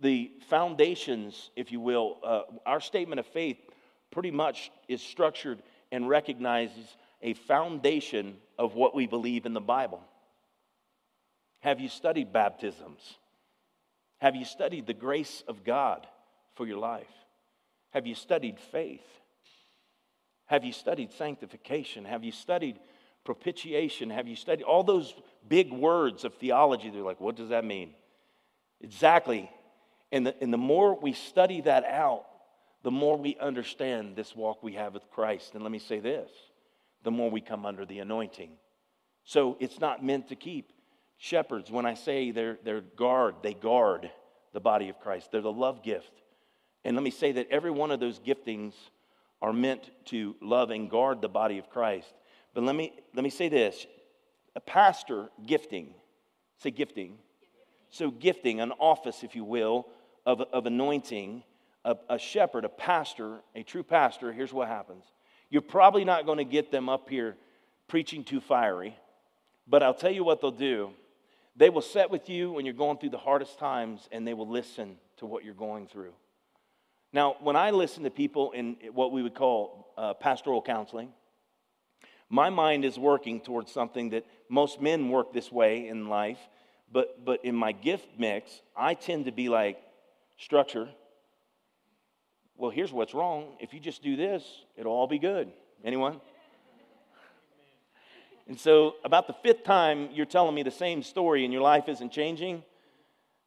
the 0.00 0.30
foundations, 0.48 1.50
if 1.56 1.72
you 1.72 1.80
will. 1.80 2.18
Uh, 2.22 2.42
our 2.64 2.80
statement 2.80 3.18
of 3.18 3.26
faith 3.26 3.58
pretty 4.10 4.30
much 4.30 4.70
is 4.88 5.02
structured 5.02 5.62
and 5.90 6.08
recognizes 6.08 6.96
a 7.22 7.34
foundation 7.34 8.36
of 8.58 8.74
what 8.74 8.94
we 8.94 9.06
believe 9.06 9.46
in 9.46 9.54
the 9.54 9.60
Bible. 9.60 10.02
Have 11.60 11.80
you 11.80 11.88
studied 11.88 12.32
baptisms? 12.32 13.00
Have 14.18 14.36
you 14.36 14.44
studied 14.44 14.86
the 14.86 14.94
grace 14.94 15.42
of 15.48 15.64
God 15.64 16.06
for 16.54 16.66
your 16.66 16.78
life? 16.78 17.06
Have 17.90 18.06
you 18.06 18.14
studied 18.14 18.58
faith? 18.60 19.06
Have 20.46 20.64
you 20.64 20.72
studied 20.72 21.12
sanctification? 21.12 22.04
Have 22.04 22.22
you 22.22 22.32
studied 22.32 22.78
propitiation? 23.24 24.10
Have 24.10 24.28
you 24.28 24.36
studied 24.36 24.62
all 24.64 24.84
those 24.84 25.14
big 25.48 25.72
words 25.72 26.24
of 26.24 26.34
theology? 26.34 26.90
They're 26.90 27.02
like, 27.02 27.20
what 27.20 27.36
does 27.36 27.48
that 27.48 27.64
mean? 27.64 27.94
Exactly. 28.80 29.50
And 30.12 30.26
the, 30.26 30.34
and 30.42 30.52
the 30.52 30.58
more 30.58 30.98
we 30.98 31.12
study 31.12 31.60
that 31.62 31.84
out, 31.84 32.24
the 32.82 32.90
more 32.90 33.16
we 33.16 33.36
understand 33.40 34.14
this 34.16 34.36
walk 34.36 34.62
we 34.62 34.74
have 34.74 34.94
with 34.94 35.10
Christ. 35.10 35.54
And 35.54 35.62
let 35.62 35.72
me 35.72 35.78
say 35.78 36.00
this 36.00 36.30
the 37.02 37.10
more 37.10 37.30
we 37.30 37.40
come 37.40 37.64
under 37.64 37.84
the 37.84 38.00
anointing. 38.00 38.50
So 39.24 39.56
it's 39.60 39.80
not 39.80 40.04
meant 40.04 40.28
to 40.28 40.36
keep 40.36 40.72
shepherds. 41.18 41.70
When 41.70 41.86
I 41.86 41.94
say 41.94 42.30
they're, 42.30 42.58
they're 42.64 42.80
guard, 42.80 43.36
they 43.42 43.54
guard 43.54 44.10
the 44.52 44.60
body 44.60 44.88
of 44.88 44.98
Christ. 45.00 45.30
They're 45.30 45.40
the 45.40 45.52
love 45.52 45.82
gift. 45.82 46.10
And 46.84 46.96
let 46.96 47.02
me 47.02 47.10
say 47.10 47.32
that 47.32 47.48
every 47.50 47.70
one 47.70 47.90
of 47.90 48.00
those 48.00 48.18
giftings 48.20 48.74
are 49.42 49.52
meant 49.52 49.90
to 50.06 50.34
love 50.40 50.70
and 50.70 50.90
guard 50.90 51.20
the 51.20 51.28
body 51.28 51.58
of 51.58 51.68
Christ. 51.70 52.12
But 52.54 52.64
let 52.64 52.74
me, 52.74 52.92
let 53.14 53.22
me 53.22 53.30
say 53.30 53.48
this 53.48 53.86
a 54.54 54.60
pastor 54.60 55.28
gifting, 55.44 55.94
say 56.58 56.70
gifting. 56.70 57.18
So, 57.96 58.10
gifting, 58.10 58.60
an 58.60 58.72
office, 58.72 59.22
if 59.22 59.34
you 59.34 59.42
will, 59.42 59.86
of, 60.26 60.42
of 60.42 60.66
anointing, 60.66 61.42
a, 61.82 61.96
a 62.10 62.18
shepherd, 62.18 62.66
a 62.66 62.68
pastor, 62.68 63.38
a 63.54 63.62
true 63.62 63.82
pastor, 63.82 64.34
here's 64.34 64.52
what 64.52 64.68
happens. 64.68 65.04
You're 65.48 65.62
probably 65.62 66.04
not 66.04 66.26
going 66.26 66.36
to 66.36 66.44
get 66.44 66.70
them 66.70 66.90
up 66.90 67.08
here 67.08 67.38
preaching 67.88 68.22
too 68.22 68.42
fiery, 68.42 68.94
but 69.66 69.82
I'll 69.82 69.94
tell 69.94 70.10
you 70.10 70.24
what 70.24 70.42
they'll 70.42 70.50
do. 70.50 70.90
They 71.56 71.70
will 71.70 71.80
sit 71.80 72.10
with 72.10 72.28
you 72.28 72.52
when 72.52 72.66
you're 72.66 72.74
going 72.74 72.98
through 72.98 73.10
the 73.10 73.18
hardest 73.18 73.58
times 73.58 74.06
and 74.12 74.28
they 74.28 74.34
will 74.34 74.48
listen 74.48 74.98
to 75.16 75.24
what 75.24 75.42
you're 75.42 75.54
going 75.54 75.86
through. 75.86 76.12
Now, 77.14 77.36
when 77.40 77.56
I 77.56 77.70
listen 77.70 78.02
to 78.02 78.10
people 78.10 78.50
in 78.52 78.76
what 78.92 79.10
we 79.10 79.22
would 79.22 79.34
call 79.34 79.94
uh, 79.96 80.12
pastoral 80.12 80.60
counseling, 80.60 81.14
my 82.28 82.50
mind 82.50 82.84
is 82.84 82.98
working 82.98 83.40
towards 83.40 83.72
something 83.72 84.10
that 84.10 84.26
most 84.50 84.82
men 84.82 85.08
work 85.08 85.32
this 85.32 85.50
way 85.50 85.88
in 85.88 86.08
life, 86.10 86.40
but, 86.90 87.24
but 87.24 87.44
in 87.44 87.54
my 87.54 87.72
gift 87.72 88.06
mix, 88.18 88.60
I 88.76 88.94
tend 88.94 89.26
to 89.26 89.32
be 89.32 89.48
like, 89.48 89.78
structure. 90.38 90.88
Well, 92.56 92.70
here's 92.70 92.92
what's 92.92 93.14
wrong. 93.14 93.56
If 93.60 93.74
you 93.74 93.80
just 93.80 94.02
do 94.02 94.16
this, 94.16 94.44
it'll 94.76 94.92
all 94.92 95.06
be 95.06 95.18
good. 95.18 95.50
Anyone? 95.84 96.20
And 98.48 98.58
so, 98.58 98.94
about 99.04 99.26
the 99.26 99.32
fifth 99.42 99.64
time 99.64 100.10
you're 100.12 100.24
telling 100.24 100.54
me 100.54 100.62
the 100.62 100.70
same 100.70 101.02
story 101.02 101.44
and 101.44 101.52
your 101.52 101.62
life 101.62 101.88
isn't 101.88 102.12
changing, 102.12 102.62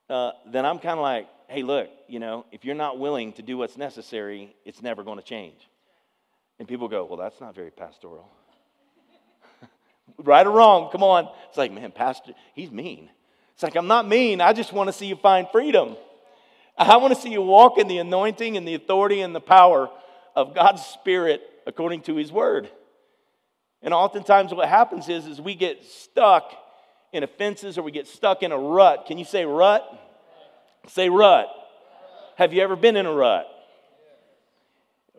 uh, 0.09 0.31
then 0.45 0.65
I'm 0.65 0.77
kind 0.79 0.99
of 0.99 1.03
like, 1.03 1.27
hey, 1.47 1.63
look, 1.63 1.89
you 2.07 2.19
know, 2.19 2.45
if 2.51 2.65
you're 2.65 2.75
not 2.75 2.99
willing 2.99 3.31
to 3.33 3.41
do 3.41 3.57
what's 3.57 3.77
necessary, 3.77 4.55
it's 4.65 4.81
never 4.81 5.03
going 5.03 5.17
to 5.17 5.23
change. 5.23 5.69
And 6.59 6.67
people 6.67 6.89
go, 6.89 7.05
well, 7.05 7.17
that's 7.17 7.39
not 7.39 7.55
very 7.55 7.71
pastoral. 7.71 8.27
right 10.17 10.45
or 10.45 10.51
wrong, 10.51 10.91
come 10.91 11.03
on. 11.03 11.29
It's 11.47 11.57
like, 11.57 11.71
man, 11.71 11.91
Pastor, 11.91 12.33
he's 12.53 12.69
mean. 12.69 13.09
It's 13.59 13.63
like, 13.65 13.75
I'm 13.75 13.87
not 13.87 14.07
mean. 14.07 14.39
I 14.39 14.53
just 14.53 14.71
want 14.71 14.87
to 14.87 14.93
see 14.93 15.07
you 15.07 15.17
find 15.17 15.45
freedom. 15.51 15.97
I 16.77 16.95
want 16.95 17.13
to 17.13 17.19
see 17.19 17.29
you 17.29 17.41
walk 17.41 17.77
in 17.77 17.89
the 17.89 17.97
anointing 17.97 18.55
and 18.55 18.65
the 18.65 18.73
authority 18.73 19.19
and 19.19 19.35
the 19.35 19.41
power 19.41 19.89
of 20.33 20.55
God's 20.55 20.81
Spirit 20.81 21.41
according 21.67 22.03
to 22.03 22.15
His 22.15 22.31
Word. 22.31 22.69
And 23.81 23.93
oftentimes 23.93 24.53
what 24.53 24.69
happens 24.69 25.09
is, 25.09 25.25
is 25.25 25.41
we 25.41 25.55
get 25.55 25.83
stuck 25.83 26.53
in 27.11 27.23
offenses 27.23 27.77
or 27.77 27.81
we 27.81 27.91
get 27.91 28.07
stuck 28.07 28.43
in 28.43 28.53
a 28.53 28.57
rut. 28.57 29.07
Can 29.07 29.17
you 29.17 29.25
say 29.25 29.43
rut? 29.43 29.83
Say 30.87 31.09
rut. 31.09 31.49
Have 32.37 32.53
you 32.53 32.61
ever 32.61 32.77
been 32.77 32.95
in 32.95 33.05
a 33.05 33.13
rut? 33.13 33.45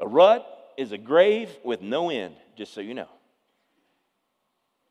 A 0.00 0.09
rut 0.09 0.46
is 0.79 0.92
a 0.92 0.98
grave 0.98 1.50
with 1.62 1.83
no 1.83 2.09
end, 2.09 2.37
just 2.57 2.72
so 2.72 2.81
you 2.81 2.94
know. 2.94 3.11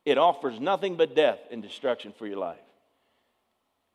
It 0.05 0.19
offers 0.19 0.59
nothing 0.59 0.97
but 0.97 1.15
death 1.15 1.39
and 1.49 1.63
destruction 1.63 2.13
for 2.15 2.27
your 2.27 2.37
life. 2.37 2.59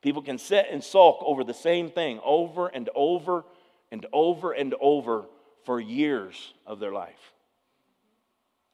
People 0.04 0.20
can 0.20 0.36
sit 0.36 0.66
and 0.70 0.84
sulk 0.84 1.16
over 1.24 1.44
the 1.44 1.54
same 1.54 1.88
thing 1.88 2.20
over 2.22 2.66
and 2.66 2.90
over 2.94 3.42
and 3.90 4.04
over 4.12 4.52
and 4.52 4.74
over 4.78 5.24
for 5.64 5.80
years 5.80 6.52
of 6.66 6.78
their 6.78 6.92
life. 6.92 7.32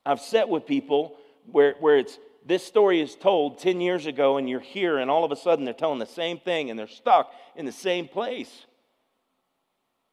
I've 0.04 0.20
sat 0.20 0.48
with 0.48 0.66
people 0.66 1.16
where, 1.46 1.76
where 1.78 1.98
it's 1.98 2.18
this 2.44 2.66
story 2.66 3.00
is 3.00 3.14
told 3.14 3.60
10 3.60 3.80
years 3.80 4.06
ago, 4.06 4.38
and 4.38 4.50
you're 4.50 4.58
here, 4.58 4.98
and 4.98 5.08
all 5.08 5.24
of 5.24 5.30
a 5.30 5.36
sudden 5.36 5.64
they're 5.64 5.72
telling 5.72 6.00
the 6.00 6.06
same 6.06 6.40
thing, 6.40 6.68
and 6.68 6.76
they're 6.76 6.88
stuck 6.88 7.32
in 7.54 7.64
the 7.64 7.70
same 7.70 8.08
place 8.08 8.66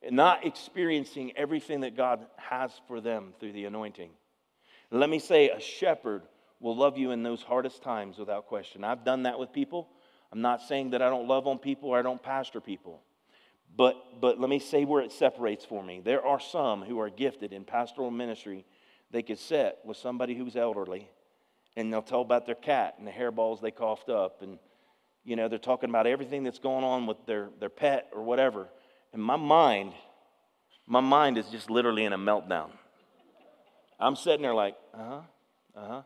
and 0.04 0.16
not 0.16 0.46
experiencing 0.46 1.32
everything 1.36 1.82
that 1.82 1.98
God 1.98 2.28
has 2.36 2.72
for 2.88 3.02
them 3.02 3.34
through 3.40 3.54
the 3.54 3.66
anointing. 3.66 4.12
Let 4.92 5.10
me 5.10 5.18
say, 5.18 5.50
a 5.50 5.60
shepherd 5.60 6.22
will 6.60 6.78
love 6.78 6.96
you 7.00 7.10
in 7.10 7.24
those 7.24 7.42
hardest 7.42 7.82
times 7.82 8.20
without 8.20 8.46
question. 8.46 8.84
I've 8.84 9.04
done 9.04 9.24
that 9.24 9.40
with 9.40 9.52
people. 9.52 9.90
I'm 10.32 10.42
not 10.42 10.62
saying 10.62 10.92
that 10.92 11.02
I 11.02 11.10
don't 11.10 11.28
love 11.28 11.48
on 11.48 11.58
people 11.58 11.90
or 11.90 12.00
I 12.00 12.02
don't 12.02 12.22
pastor 12.22 12.60
people. 12.60 13.02
But, 13.76 14.22
but 14.22 14.40
let 14.40 14.50
me 14.50 14.60
say 14.60 14.86
where 14.86 15.02
it 15.02 15.12
separates 15.12 15.64
for 15.64 15.84
me. 15.84 16.02
There 16.04 16.26
are 16.26 16.40
some 16.40 16.82
who 16.82 17.00
are 17.00 17.10
gifted 17.10 17.54
in 17.54 17.64
pastoral 17.64 18.12
ministry. 18.12 18.66
They 19.12 19.22
could 19.22 19.40
sit 19.40 19.78
with 19.86 19.98
somebody 19.98 20.36
who's 20.36 20.56
elderly 20.56 21.10
and 21.76 21.94
they'll 21.94 22.02
tell 22.02 22.22
about 22.22 22.46
their 22.46 22.56
cat 22.56 22.96
and 22.98 23.08
the 23.08 23.12
hairballs 23.12 23.62
they 23.62 23.72
coughed 23.72 24.10
up. 24.10 24.42
And, 24.42 24.58
you 25.24 25.36
know, 25.36 25.48
they're 25.48 25.60
talking 25.60 25.90
about 25.90 26.08
everything 26.08 26.44
that's 26.44 26.60
going 26.60 26.84
on 26.84 27.06
with 27.06 27.24
their, 27.26 27.50
their 27.60 27.70
pet 27.70 28.10
or 28.14 28.24
whatever. 28.24 28.68
And 29.14 29.22
my 29.22 29.36
mind, 29.36 29.94
my 30.88 31.02
mind 31.02 31.38
is 31.38 31.48
just 31.50 31.70
literally 31.70 32.04
in 32.04 32.14
a 32.14 32.18
meltdown. 32.18 32.70
I'm 34.00 34.16
sitting 34.16 34.42
there 34.42 34.56
like, 34.56 34.76
uh 34.94 34.98
huh, 34.98 35.22
uh 35.76 35.88
huh. 35.88 36.02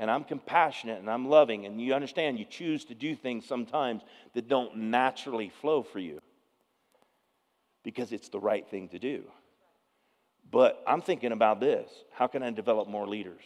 And 0.00 0.10
I'm 0.10 0.24
compassionate 0.24 0.98
and 0.98 1.10
I'm 1.10 1.28
loving. 1.28 1.66
And 1.66 1.78
you 1.78 1.92
understand, 1.92 2.38
you 2.38 2.46
choose 2.46 2.86
to 2.86 2.94
do 2.94 3.14
things 3.14 3.44
sometimes 3.44 4.02
that 4.32 4.48
don't 4.48 4.74
naturally 4.76 5.52
flow 5.60 5.82
for 5.82 5.98
you 5.98 6.22
because 7.84 8.10
it's 8.10 8.30
the 8.30 8.40
right 8.40 8.66
thing 8.66 8.88
to 8.88 8.98
do. 8.98 9.22
But 10.50 10.82
I'm 10.86 11.02
thinking 11.02 11.32
about 11.32 11.60
this 11.60 11.90
how 12.12 12.26
can 12.26 12.42
I 12.42 12.50
develop 12.50 12.88
more 12.88 13.06
leaders? 13.06 13.42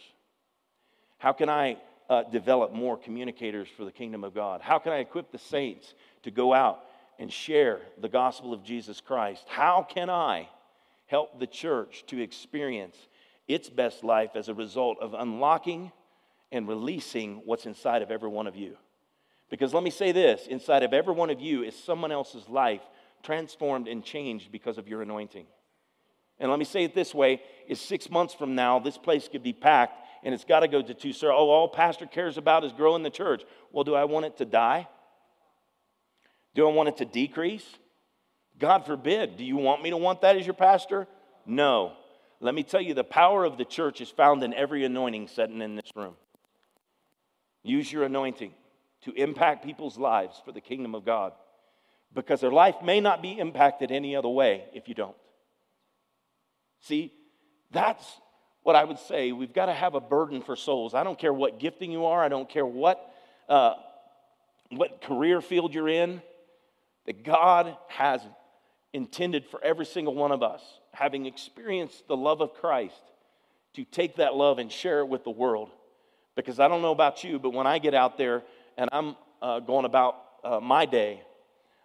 How 1.17 1.33
can 1.33 1.49
I 1.49 1.77
uh, 2.09 2.23
develop 2.23 2.71
more 2.71 2.97
communicators 2.97 3.67
for 3.75 3.83
the 3.83 3.91
kingdom 3.91 4.23
of 4.23 4.33
God? 4.33 4.61
How 4.61 4.79
can 4.79 4.93
I 4.93 4.99
equip 4.99 5.33
the 5.33 5.37
saints 5.37 5.93
to 6.23 6.31
go 6.31 6.53
out 6.53 6.79
and 7.19 7.31
share 7.31 7.81
the 7.99 8.09
gospel 8.09 8.53
of 8.53 8.63
Jesus 8.63 9.01
Christ? 9.01 9.43
How 9.49 9.85
can 9.87 10.09
I 10.09 10.47
help 11.07 11.37
the 11.37 11.47
church 11.47 12.05
to 12.07 12.21
experience 12.21 12.95
its 13.45 13.69
best 13.69 14.05
life 14.05 14.31
as 14.35 14.47
a 14.47 14.53
result 14.53 14.99
of 15.01 15.13
unlocking 15.13 15.91
and 16.55 16.67
releasing 16.67 17.41
what's 17.43 17.65
inside 17.65 18.01
of 18.01 18.11
every 18.11 18.29
one 18.29 18.47
of 18.47 18.55
you? 18.55 18.77
Because 19.49 19.73
let 19.73 19.83
me 19.83 19.89
say 19.89 20.11
this 20.11 20.47
inside 20.47 20.83
of 20.83 20.93
every 20.93 21.13
one 21.13 21.29
of 21.29 21.41
you 21.41 21.63
is 21.63 21.75
someone 21.75 22.11
else's 22.11 22.47
life 22.47 22.81
transformed 23.21 23.87
and 23.87 24.03
changed 24.03 24.51
because 24.51 24.77
of 24.77 24.87
your 24.87 25.01
anointing. 25.01 25.45
And 26.39 26.49
let 26.49 26.57
me 26.57 26.65
say 26.65 26.85
it 26.85 26.95
this 26.95 27.13
way 27.13 27.41
is 27.67 27.79
six 27.79 28.09
months 28.09 28.33
from 28.33 28.55
now, 28.55 28.79
this 28.79 28.97
place 28.97 29.27
could 29.27 29.43
be 29.43 29.53
packed 29.53 30.01
and 30.23 30.33
it's 30.33 30.45
got 30.45 30.61
to 30.61 30.67
go 30.67 30.81
to 30.81 30.93
two 30.93 31.13
sir. 31.13 31.29
Oh, 31.31 31.49
all 31.49 31.67
pastor 31.67 32.05
cares 32.05 32.37
about 32.37 32.63
is 32.63 32.71
growing 32.71 33.03
the 33.03 33.09
church. 33.09 33.43
Well, 33.71 33.83
do 33.83 33.93
I 33.93 34.05
want 34.05 34.25
it 34.25 34.37
to 34.37 34.45
die? 34.45 34.87
Do 36.55 36.67
I 36.67 36.71
want 36.71 36.89
it 36.89 36.97
to 36.97 37.05
decrease? 37.05 37.65
God 38.57 38.85
forbid. 38.85 39.35
Do 39.35 39.43
you 39.43 39.57
want 39.57 39.83
me 39.83 39.89
to 39.89 39.97
want 39.97 40.21
that 40.21 40.37
as 40.37 40.45
your 40.45 40.55
pastor? 40.55 41.07
No. 41.45 41.93
Let 42.39 42.55
me 42.55 42.63
tell 42.63 42.81
you, 42.81 42.93
the 42.93 43.03
power 43.03 43.43
of 43.43 43.57
the 43.57 43.65
church 43.65 43.99
is 44.01 44.09
found 44.09 44.41
in 44.43 44.53
every 44.53 44.85
anointing 44.85 45.27
sitting 45.27 45.61
in 45.61 45.75
this 45.75 45.91
room. 45.95 46.15
Use 47.65 47.91
your 47.91 48.03
anointing 48.03 48.53
to 49.05 49.11
impact 49.13 49.65
people's 49.65 49.97
lives 49.97 50.39
for 50.45 50.51
the 50.51 50.61
kingdom 50.61 50.93
of 50.93 51.03
God 51.03 51.33
because 52.13 52.39
their 52.39 52.51
life 52.51 52.75
may 52.83 53.01
not 53.01 53.23
be 53.23 53.39
impacted 53.39 53.91
any 53.91 54.15
other 54.15 54.29
way 54.29 54.65
if 54.73 54.87
you 54.87 54.93
don't. 54.93 55.15
See, 56.81 57.11
that's 57.71 58.05
what 58.61 58.75
I 58.75 58.83
would 58.83 58.99
say. 58.99 59.31
We've 59.31 59.51
got 59.51 59.65
to 59.65 59.73
have 59.73 59.95
a 59.95 59.99
burden 59.99 60.43
for 60.43 60.55
souls. 60.55 60.93
I 60.93 61.03
don't 61.03 61.17
care 61.17 61.33
what 61.33 61.59
gifting 61.59 61.91
you 61.91 62.05
are, 62.05 62.23
I 62.23 62.29
don't 62.29 62.47
care 62.47 62.67
what, 62.67 63.03
uh, 63.49 63.73
what 64.69 65.01
career 65.01 65.41
field 65.41 65.73
you're 65.73 65.89
in, 65.89 66.21
that 67.07 67.23
God 67.23 67.75
has 67.87 68.21
intended 68.93 69.43
for 69.47 69.59
every 69.63 69.87
single 69.87 70.13
one 70.13 70.31
of 70.31 70.43
us, 70.43 70.61
having 70.93 71.25
experienced 71.25 72.07
the 72.07 72.15
love 72.15 72.41
of 72.41 72.53
Christ, 72.53 73.01
to 73.73 73.85
take 73.85 74.17
that 74.17 74.35
love 74.35 74.59
and 74.59 74.71
share 74.71 74.99
it 74.99 75.07
with 75.07 75.23
the 75.23 75.31
world. 75.31 75.71
Because 76.35 76.59
I 76.59 76.67
don't 76.67 76.81
know 76.81 76.91
about 76.91 77.23
you, 77.23 77.39
but 77.39 77.51
when 77.51 77.65
I 77.65 77.79
get 77.79 77.93
out 77.93 78.17
there 78.17 78.43
and 78.77 78.89
I'm 78.91 79.15
uh, 79.41 79.59
going 79.59 79.85
about 79.85 80.15
uh, 80.43 80.59
my 80.59 80.85
day, 80.85 81.21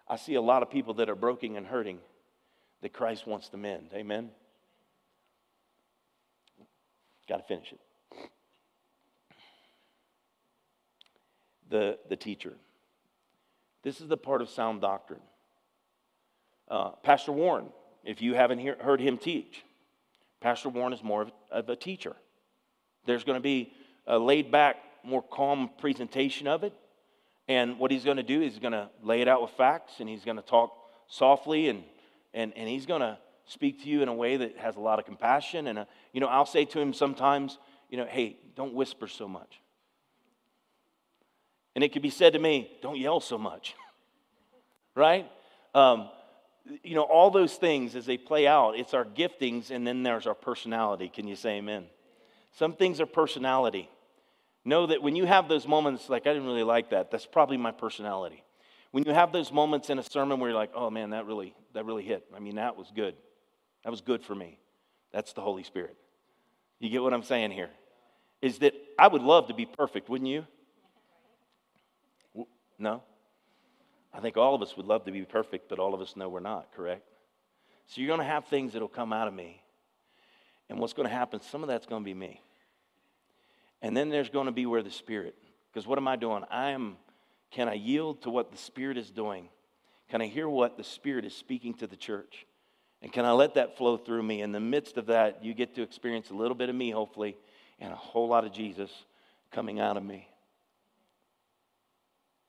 I 0.07 0.17
see 0.17 0.35
a 0.35 0.41
lot 0.41 0.61
of 0.61 0.69
people 0.69 0.95
that 0.95 1.09
are 1.09 1.15
broken 1.15 1.55
and 1.55 1.65
hurting 1.65 1.99
that 2.81 2.91
Christ 2.91 3.25
wants 3.25 3.49
to 3.49 3.57
mend. 3.57 3.89
Amen. 3.93 4.29
Got 7.29 7.37
to 7.37 7.43
finish 7.43 7.71
it. 7.71 7.79
The, 11.69 11.97
the 12.09 12.17
teacher. 12.17 12.53
This 13.83 14.01
is 14.01 14.07
the 14.09 14.17
part 14.17 14.41
of 14.41 14.49
sound 14.49 14.81
doctrine. 14.81 15.21
Uh, 16.69 16.89
Pastor 17.03 17.31
Warren, 17.31 17.67
if 18.03 18.21
you 18.21 18.33
haven't 18.33 18.59
hear, 18.59 18.75
heard 18.81 18.99
him 18.99 19.17
teach, 19.17 19.63
Pastor 20.41 20.69
Warren 20.69 20.91
is 20.91 21.01
more 21.03 21.21
of, 21.21 21.31
of 21.49 21.69
a 21.69 21.75
teacher. 21.75 22.15
There's 23.05 23.23
going 23.23 23.37
to 23.37 23.41
be 23.41 23.71
a 24.07 24.17
laid 24.17 24.51
back, 24.51 24.77
more 25.03 25.21
calm 25.21 25.69
presentation 25.79 26.47
of 26.47 26.63
it. 26.63 26.73
And 27.47 27.79
what 27.79 27.91
he's 27.91 28.03
going 28.03 28.17
to 28.17 28.23
do 28.23 28.41
is 28.41 28.53
he's 28.53 28.61
going 28.61 28.73
to 28.73 28.89
lay 29.03 29.21
it 29.21 29.27
out 29.27 29.41
with 29.41 29.51
facts 29.51 29.93
and 29.99 30.07
he's 30.07 30.23
going 30.23 30.37
to 30.37 30.43
talk 30.43 30.71
softly 31.07 31.69
and, 31.69 31.83
and, 32.33 32.53
and 32.55 32.69
he's 32.69 32.85
going 32.85 33.01
to 33.01 33.17
speak 33.45 33.83
to 33.83 33.89
you 33.89 34.01
in 34.01 34.07
a 34.07 34.13
way 34.13 34.37
that 34.37 34.57
has 34.57 34.75
a 34.75 34.79
lot 34.79 34.99
of 34.99 35.05
compassion. 35.05 35.67
And, 35.67 35.79
a, 35.79 35.81
uh, 35.81 35.85
you 36.13 36.21
know, 36.21 36.27
I'll 36.27 36.45
say 36.45 36.65
to 36.65 36.79
him 36.79 36.93
sometimes, 36.93 37.57
you 37.89 37.97
know, 37.97 38.05
hey, 38.05 38.37
don't 38.55 38.73
whisper 38.73 39.07
so 39.07 39.27
much. 39.27 39.59
And 41.75 41.83
it 41.83 41.93
could 41.93 42.01
be 42.01 42.09
said 42.09 42.33
to 42.33 42.39
me, 42.39 42.71
don't 42.81 42.97
yell 42.97 43.19
so 43.19 43.37
much. 43.37 43.75
right? 44.95 45.29
Um, 45.73 46.09
you 46.83 46.95
know, 46.95 47.03
all 47.03 47.31
those 47.31 47.55
things 47.55 47.95
as 47.95 48.05
they 48.05 48.17
play 48.17 48.47
out, 48.47 48.77
it's 48.77 48.93
our 48.93 49.05
giftings 49.05 49.71
and 49.71 49.85
then 49.85 50.03
there's 50.03 50.27
our 50.27 50.35
personality. 50.35 51.09
Can 51.09 51.27
you 51.27 51.35
say 51.35 51.57
amen? 51.57 51.85
Some 52.51 52.73
things 52.73 52.99
are 52.99 53.05
personality. 53.05 53.89
Know 54.63 54.87
that 54.87 55.01
when 55.01 55.15
you 55.15 55.25
have 55.25 55.47
those 55.47 55.67
moments, 55.67 56.09
like, 56.09 56.27
I 56.27 56.33
didn't 56.33 56.47
really 56.47 56.63
like 56.63 56.91
that, 56.91 57.09
that's 57.09 57.25
probably 57.25 57.57
my 57.57 57.71
personality. 57.71 58.43
When 58.91 59.03
you 59.05 59.13
have 59.13 59.31
those 59.31 59.51
moments 59.51 59.89
in 59.89 59.97
a 59.97 60.03
sermon 60.03 60.39
where 60.39 60.49
you're 60.49 60.59
like, 60.59 60.71
oh 60.75 60.89
man, 60.89 61.11
that 61.11 61.25
really, 61.25 61.55
that 61.73 61.85
really 61.85 62.03
hit. 62.03 62.25
I 62.35 62.39
mean, 62.39 62.55
that 62.55 62.75
was 62.75 62.91
good. 62.93 63.15
That 63.83 63.89
was 63.89 64.01
good 64.01 64.23
for 64.23 64.35
me. 64.35 64.59
That's 65.11 65.33
the 65.33 65.41
Holy 65.41 65.63
Spirit. 65.63 65.95
You 66.79 66.89
get 66.89 67.01
what 67.01 67.13
I'm 67.13 67.23
saying 67.23 67.51
here? 67.51 67.69
Is 68.41 68.59
that 68.59 68.73
I 68.99 69.07
would 69.07 69.21
love 69.21 69.47
to 69.47 69.53
be 69.53 69.65
perfect, 69.65 70.09
wouldn't 70.09 70.29
you? 70.29 70.45
No? 72.77 73.03
I 74.13 74.19
think 74.19 74.35
all 74.35 74.55
of 74.55 74.61
us 74.61 74.75
would 74.75 74.85
love 74.85 75.05
to 75.05 75.11
be 75.11 75.23
perfect, 75.23 75.69
but 75.69 75.79
all 75.79 75.93
of 75.93 76.01
us 76.01 76.15
know 76.15 76.27
we're 76.27 76.39
not, 76.39 76.67
correct? 76.75 77.03
So 77.85 78.01
you're 78.01 78.07
going 78.07 78.19
to 78.19 78.25
have 78.25 78.45
things 78.45 78.73
that 78.73 78.81
will 78.81 78.89
come 78.89 79.13
out 79.13 79.27
of 79.27 79.33
me. 79.33 79.61
And 80.71 80.79
what's 80.79 80.93
going 80.93 81.07
to 81.07 81.13
happen, 81.13 81.41
some 81.41 81.63
of 81.63 81.67
that's 81.67 81.85
going 81.85 82.01
to 82.01 82.05
be 82.05 82.13
me. 82.13 82.41
And 83.81 83.95
then 83.95 84.07
there's 84.07 84.29
going 84.29 84.45
to 84.45 84.53
be 84.53 84.65
where 84.65 84.81
the 84.81 84.89
Spirit, 84.89 85.35
because 85.69 85.85
what 85.85 85.97
am 85.97 86.07
I 86.07 86.15
doing? 86.15 86.43
I 86.49 86.69
am, 86.69 86.95
can 87.51 87.67
I 87.67 87.73
yield 87.73 88.21
to 88.21 88.29
what 88.29 88.51
the 88.53 88.57
Spirit 88.57 88.97
is 88.97 89.11
doing? 89.11 89.49
Can 90.09 90.21
I 90.21 90.27
hear 90.27 90.47
what 90.47 90.77
the 90.77 90.83
Spirit 90.85 91.25
is 91.25 91.35
speaking 91.35 91.73
to 91.75 91.87
the 91.87 91.97
church? 91.97 92.45
And 93.01 93.11
can 93.11 93.25
I 93.25 93.33
let 93.33 93.55
that 93.55 93.75
flow 93.75 93.97
through 93.97 94.23
me? 94.23 94.41
In 94.41 94.53
the 94.53 94.61
midst 94.61 94.95
of 94.95 95.07
that, 95.07 95.43
you 95.43 95.53
get 95.53 95.75
to 95.75 95.81
experience 95.81 96.29
a 96.29 96.35
little 96.35 96.55
bit 96.55 96.69
of 96.69 96.75
me, 96.75 96.89
hopefully, 96.89 97.35
and 97.77 97.91
a 97.91 97.97
whole 97.97 98.29
lot 98.29 98.45
of 98.45 98.53
Jesus 98.53 98.89
coming 99.51 99.81
out 99.81 99.97
of 99.97 100.03
me. 100.03 100.29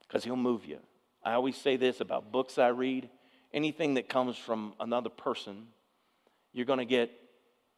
Because 0.07 0.23
he'll 0.23 0.37
move 0.37 0.65
you. 0.65 0.79
I 1.25 1.33
always 1.33 1.57
say 1.57 1.77
this 1.77 2.01
about 2.01 2.31
books 2.31 2.57
I 2.57 2.69
read 2.69 3.11
anything 3.53 3.95
that 3.95 4.09
comes 4.09 4.37
from 4.37 4.75
another 4.79 5.11
person, 5.11 5.67
you're 6.53 6.67
going 6.67 6.79
to 6.79 6.85
get 6.85 7.11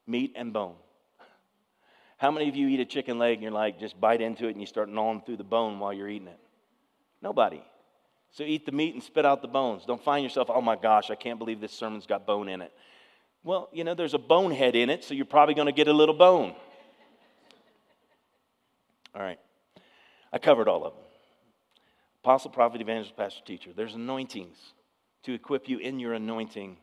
meat 0.06 0.32
and 0.36 0.52
bone. 0.52 0.74
How 2.16 2.30
many 2.30 2.48
of 2.48 2.56
you 2.56 2.68
eat 2.68 2.80
a 2.80 2.84
chicken 2.84 3.18
leg 3.18 3.34
and 3.34 3.42
you're 3.42 3.52
like, 3.52 3.78
just 3.78 4.00
bite 4.00 4.20
into 4.20 4.46
it 4.46 4.52
and 4.52 4.60
you 4.60 4.66
start 4.66 4.88
gnawing 4.88 5.22
through 5.22 5.36
the 5.36 5.44
bone 5.44 5.78
while 5.78 5.92
you're 5.92 6.08
eating 6.08 6.28
it? 6.28 6.38
Nobody. 7.20 7.62
So 8.30 8.44
eat 8.44 8.66
the 8.66 8.72
meat 8.72 8.94
and 8.94 9.02
spit 9.02 9.24
out 9.24 9.42
the 9.42 9.48
bones. 9.48 9.84
Don't 9.86 10.02
find 10.02 10.22
yourself, 10.22 10.48
oh 10.50 10.60
my 10.60 10.76
gosh, 10.76 11.10
I 11.10 11.14
can't 11.14 11.38
believe 11.38 11.60
this 11.60 11.72
sermon's 11.72 12.06
got 12.06 12.26
bone 12.26 12.48
in 12.48 12.62
it. 12.62 12.72
Well, 13.42 13.68
you 13.72 13.84
know, 13.84 13.94
there's 13.94 14.14
a 14.14 14.18
bonehead 14.18 14.74
in 14.74 14.90
it, 14.90 15.04
so 15.04 15.14
you're 15.14 15.26
probably 15.26 15.54
going 15.54 15.66
to 15.66 15.72
get 15.72 15.88
a 15.88 15.92
little 15.92 16.14
bone. 16.14 16.54
All 19.14 19.22
right. 19.22 19.38
I 20.32 20.38
covered 20.38 20.66
all 20.66 20.84
of 20.84 20.94
them. 20.94 21.02
Apostle, 22.22 22.50
prophet, 22.50 22.80
evangelist, 22.80 23.16
pastor, 23.16 23.42
teacher. 23.44 23.70
There's 23.76 23.94
anointings 23.94 24.56
to 25.24 25.34
equip 25.34 25.68
you 25.68 25.78
in 25.78 26.00
your 26.00 26.14
anointing 26.14 26.78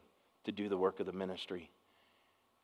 to 0.46 0.52
do 0.52 0.70
the 0.70 0.78
work 0.78 1.00
of 1.00 1.08
the 1.08 1.12
ministry 1.12 1.72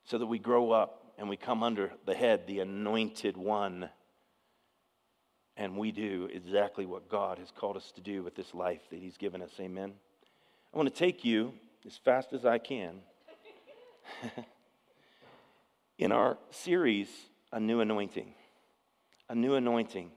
so 0.08 0.18
that 0.18 0.26
we 0.26 0.40
grow 0.40 0.72
up 0.72 1.14
and 1.18 1.30
we 1.30 1.38
come 1.38 1.64
under 1.64 1.92
the 2.06 2.16
head, 2.16 2.48
the 2.48 2.60
anointed 2.60 3.38
one. 3.38 3.90
And 5.58 5.78
we 5.78 5.92
do 5.92 6.30
exactly 6.32 6.86
what 6.86 7.10
God 7.10 7.40
has 7.40 7.52
called 7.52 7.78
us 7.78 7.92
to 7.96 8.02
do 8.02 8.24
with 8.24 8.36
this 8.36 8.54
life 8.54 8.82
that 8.90 9.00
He's 9.00 9.18
given 9.18 9.42
us. 9.42 9.52
Amen. 9.60 9.94
I 10.74 10.78
want 10.78 10.88
to 10.88 10.98
take 10.98 11.26
you 11.26 11.54
as 11.86 11.98
fast 11.98 12.32
as 12.34 12.46
I 12.46 12.58
can 12.58 13.00
in 15.98 16.12
our 16.12 16.38
series, 16.52 17.10
A 17.52 17.60
New 17.60 17.82
Anointing. 17.82 18.34
A 19.30 19.36
new 19.36 19.56
anointing. 19.56 20.10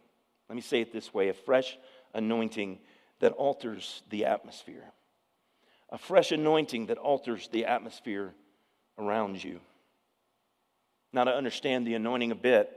Let 0.48 0.54
me 0.54 0.62
say 0.62 0.82
it 0.82 0.92
this 0.92 1.12
way 1.12 1.30
a 1.30 1.34
fresh 1.34 1.76
anointing 2.14 2.78
that 3.18 3.32
alters 3.32 4.02
the 4.08 4.26
atmosphere. 4.26 4.84
A 5.88 5.98
fresh 5.98 6.30
anointing 6.30 6.86
that 6.86 6.98
alters 6.98 7.48
the 7.48 7.64
atmosphere 7.64 8.34
around 8.98 9.42
you. 9.42 9.60
Now, 11.12 11.24
to 11.24 11.34
understand 11.34 11.86
the 11.86 11.94
anointing 11.94 12.30
a 12.30 12.36
bit 12.36 12.70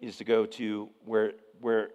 is 0.00 0.16
to 0.18 0.24
go 0.24 0.46
to 0.46 0.88
where, 1.04 1.32
where 1.60 1.90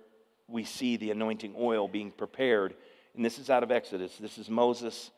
we 0.47 0.65
see 0.65 0.97
the 0.97 1.11
anointing 1.11 1.55
oil 1.57 1.87
being 1.87 2.11
prepared. 2.11 2.75
And 3.15 3.23
this 3.23 3.39
is 3.39 3.49
out 3.49 3.63
of 3.63 3.71
Exodus. 3.71 4.17
This 4.17 4.37
is 4.37 4.49
Moses. 4.49 5.11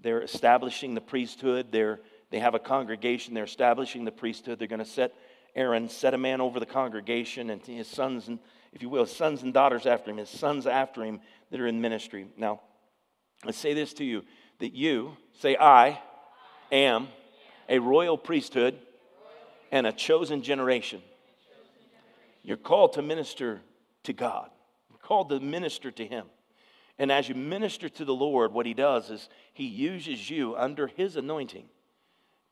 They're 0.00 0.22
establishing 0.22 0.94
the 0.94 1.00
priesthood. 1.00 1.72
They're, 1.72 2.00
they 2.30 2.38
have 2.38 2.54
a 2.54 2.60
congregation. 2.60 3.34
They're 3.34 3.44
establishing 3.44 4.04
the 4.04 4.12
priesthood. 4.12 4.58
They're 4.58 4.68
going 4.68 4.78
to 4.78 4.84
set 4.84 5.12
Aaron, 5.56 5.88
set 5.88 6.14
a 6.14 6.18
man 6.18 6.40
over 6.40 6.60
the 6.60 6.66
congregation, 6.66 7.50
and 7.50 7.60
his 7.66 7.88
sons, 7.88 8.28
and, 8.28 8.38
if 8.72 8.82
you 8.82 8.88
will, 8.88 9.04
his 9.04 9.16
sons 9.16 9.42
and 9.42 9.52
daughters 9.52 9.84
after 9.84 10.12
him, 10.12 10.18
his 10.18 10.28
sons 10.28 10.64
after 10.64 11.02
him 11.02 11.20
that 11.50 11.60
are 11.60 11.66
in 11.66 11.80
ministry. 11.80 12.28
Now, 12.36 12.60
I 13.44 13.50
say 13.50 13.74
this 13.74 13.92
to 13.94 14.04
you 14.04 14.22
that 14.60 14.74
you, 14.74 15.16
say, 15.40 15.56
I 15.56 16.00
am 16.70 17.08
a 17.68 17.80
royal 17.80 18.16
priesthood 18.16 18.78
and 19.70 19.86
a 19.86 19.92
chosen 19.92 20.42
generation. 20.42 21.02
You're 22.42 22.56
called 22.56 22.94
to 22.94 23.02
minister 23.02 23.60
to 24.04 24.12
God, 24.12 24.50
You're 24.88 24.98
called 24.98 25.28
to 25.30 25.40
minister 25.40 25.90
to 25.90 26.06
Him. 26.06 26.26
And 26.98 27.10
as 27.10 27.30
you 27.30 27.34
minister 27.34 27.88
to 27.88 28.04
the 28.04 28.14
Lord, 28.14 28.52
what 28.52 28.66
He 28.66 28.74
does 28.74 29.10
is 29.10 29.28
He 29.54 29.64
uses 29.64 30.28
you 30.28 30.54
under 30.56 30.86
His 30.86 31.16
anointing 31.16 31.64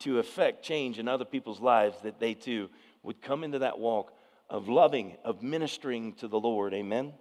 to 0.00 0.18
effect 0.18 0.62
change 0.62 0.98
in 0.98 1.09
other 1.09 1.24
people's 1.24 1.61
lives 1.61 1.96
that 2.02 2.20
they 2.20 2.35
too 2.35 2.70
would 3.02 3.20
come 3.20 3.44
into 3.44 3.59
that 3.61 3.78
walk 3.78 4.12
of 4.48 4.68
loving, 4.68 5.16
of 5.24 5.42
ministering 5.42 6.14
to 6.14 6.28
the 6.28 6.38
Lord. 6.38 6.72
Amen. 6.72 7.12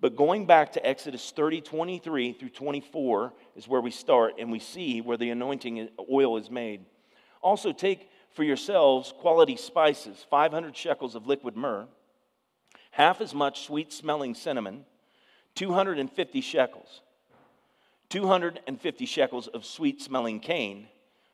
But 0.00 0.16
going 0.16 0.46
back 0.46 0.72
to 0.72 0.86
Exodus 0.86 1.32
30, 1.34 1.60
23 1.60 2.32
through 2.32 2.50
24 2.50 3.32
is 3.56 3.66
where 3.66 3.80
we 3.80 3.90
start, 3.90 4.34
and 4.38 4.50
we 4.52 4.58
see 4.58 5.00
where 5.00 5.16
the 5.16 5.30
anointing 5.30 5.88
oil 6.12 6.36
is 6.36 6.50
made. 6.50 6.84
Also, 7.42 7.72
take 7.72 8.10
for 8.34 8.42
yourselves 8.42 9.14
quality 9.18 9.56
spices 9.56 10.26
500 10.28 10.76
shekels 10.76 11.14
of 11.14 11.26
liquid 11.26 11.56
myrrh, 11.56 11.86
half 12.90 13.20
as 13.20 13.32
much 13.32 13.64
sweet 13.64 13.92
smelling 13.92 14.34
cinnamon, 14.34 14.84
250 15.54 16.40
shekels, 16.40 17.00
250 18.10 19.06
shekels 19.06 19.46
of 19.48 19.64
sweet 19.64 20.02
smelling 20.02 20.40
cane, 20.40 20.88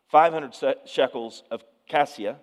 500 0.08 0.54
shekels 0.86 1.42
of 1.50 1.64
cassia, 1.88 2.36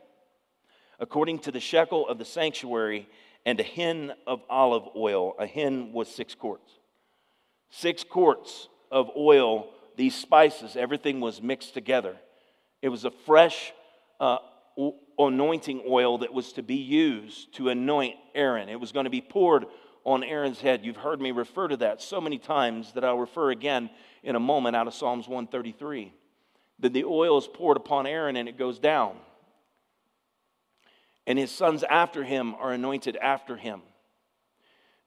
according 1.00 1.40
to 1.40 1.52
the 1.52 1.60
shekel 1.60 2.08
of 2.08 2.18
the 2.18 2.26
sanctuary, 2.26 3.08
and 3.46 3.60
a 3.60 3.64
hin 3.64 4.12
of 4.26 4.42
olive 4.50 4.90
oil. 4.96 5.36
A 5.40 5.46
hin 5.46 5.94
was 5.94 6.14
six 6.14 6.36
quarts. 6.36 6.72
Six 7.70 8.04
quarts 8.04 8.70
of 8.92 9.10
oil, 9.16 9.70
these 9.96 10.16
spices, 10.16 10.76
everything 10.76 11.20
was 11.20 11.42
mixed 11.42 11.74
together. 11.74 12.18
It 12.82 12.90
was 12.90 13.06
a 13.06 13.12
fresh 13.12 13.74
uh, 14.20 14.38
anointing 15.18 15.84
oil 15.88 16.20
that 16.20 16.34
was 16.34 16.54
to 16.54 16.64
be 16.64 16.76
used 16.76 17.54
to 17.56 17.70
anoint 17.70 18.16
Aaron. 18.36 18.70
It 18.70 18.80
was 18.80 18.92
going 18.92 19.06
to 19.06 19.10
be 19.10 19.22
poured 19.22 19.66
on 20.04 20.24
Aaron's 20.24 20.62
head. 20.62 20.86
You've 20.86 20.98
heard 20.98 21.20
me 21.20 21.32
refer 21.32 21.68
to 21.68 21.78
that 21.78 22.02
so 22.02 22.22
many 22.22 22.38
times 22.38 22.94
that 22.94 23.04
I'll 23.04 23.18
refer 23.18 23.52
again 23.52 23.90
in 24.24 24.36
a 24.36 24.40
moment 24.40 24.76
out 24.76 24.88
of 24.88 24.94
Psalms 24.94 25.28
133. 25.28 26.14
That 26.80 26.94
the 26.94 27.04
oil 27.04 27.38
is 27.38 27.48
poured 27.48 27.78
upon 27.78 28.08
Aaron 28.08 28.36
and 28.36 28.48
it 28.48 28.58
goes 28.58 28.80
down. 28.80 29.18
And 31.26 31.38
his 31.38 31.52
sons 31.52 31.84
after 31.84 32.24
him 32.24 32.56
are 32.56 32.72
anointed 32.72 33.18
after 33.18 33.58
him. 33.58 33.82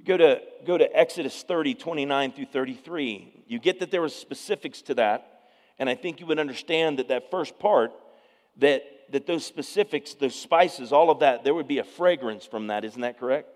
Go 0.05 0.17
to, 0.17 0.41
go 0.67 0.77
to 0.77 0.97
Exodus 0.97 1.43
30, 1.43 1.75
29 1.75 2.33
through 2.33 2.47
33. 2.47 3.45
You 3.47 3.59
get 3.59 3.81
that 3.81 3.91
there 3.91 4.01
were 4.01 4.09
specifics 4.09 4.83
to 4.83 4.95
that. 4.95 5.43
And 5.79 5.89
I 5.89 5.95
think 5.95 6.21
you 6.21 6.27
would 6.27 6.39
understand 6.39 6.99
that 6.99 7.09
that 7.09 7.31
first 7.31 7.59
part, 7.59 7.93
that 8.61 8.85
that 9.11 9.27
those 9.27 9.45
specifics, 9.45 10.15
those 10.15 10.35
spices, 10.35 10.93
all 10.93 11.11
of 11.11 11.21
that, 11.21 11.45
there 11.45 11.55
would 11.55 11.69
be 11.69 11.79
a 11.79 11.85
fragrance 11.85 12.47
from 12.47 12.69
that. 12.69 12.85
Isn't 12.85 13.01
that 13.01 13.19
correct? 13.19 13.49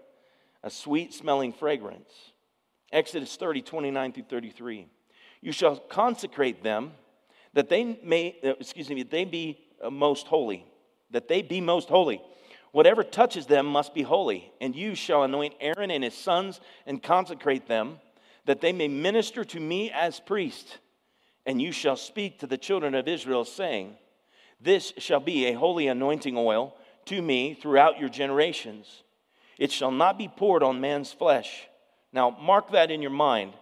A 0.62 0.70
sweet 0.70 1.14
smelling 1.14 1.52
fragrance. 1.52 2.10
Exodus 2.92 3.36
30, 3.36 3.62
29 3.62 4.12
through 4.12 4.24
33. 4.24 4.86
You 5.40 5.52
shall 5.52 5.76
consecrate 5.76 6.62
them 6.62 6.92
that 7.52 7.68
they 7.68 7.98
may, 8.02 8.36
uh, 8.44 8.50
excuse 8.60 8.88
me, 8.88 9.02
they 9.02 9.24
be 9.24 9.58
uh, 9.82 9.90
most 9.90 10.26
holy. 10.26 10.66
That 11.10 11.28
they 11.28 11.42
be 11.42 11.60
most 11.60 11.88
holy. 11.88 12.20
Whatever 12.72 13.04
touches 13.04 13.46
them 13.46 13.66
must 13.66 13.94
be 13.94 14.02
holy. 14.02 14.52
And 14.60 14.74
you 14.74 14.94
shall 14.94 15.22
anoint 15.22 15.54
Aaron 15.60 15.90
and 15.90 16.02
his 16.02 16.14
sons 16.14 16.60
and 16.86 17.02
consecrate 17.02 17.68
them, 17.68 18.00
that 18.46 18.60
they 18.60 18.72
may 18.72 18.88
minister 18.88 19.44
to 19.44 19.60
me 19.60 19.90
as 19.92 20.18
priest. 20.18 20.78
And 21.46 21.60
you 21.60 21.72
shall 21.72 21.96
speak 21.96 22.40
to 22.40 22.46
the 22.46 22.58
children 22.58 22.94
of 22.94 23.06
Israel, 23.06 23.44
saying, 23.44 23.96
this 24.60 24.92
shall 24.98 25.20
be 25.20 25.46
a 25.46 25.54
holy 25.54 25.88
anointing 25.88 26.36
oil 26.36 26.74
to 27.06 27.20
me 27.20 27.54
throughout 27.54 27.98
your 27.98 28.08
generations. 28.08 29.02
It 29.58 29.70
shall 29.70 29.90
not 29.90 30.18
be 30.18 30.28
poured 30.28 30.62
on 30.62 30.80
man's 30.80 31.12
flesh. 31.12 31.66
Now, 32.12 32.30
mark 32.30 32.72
that 32.72 32.90
in 32.90 33.02
your 33.02 33.10
mind. 33.10 33.52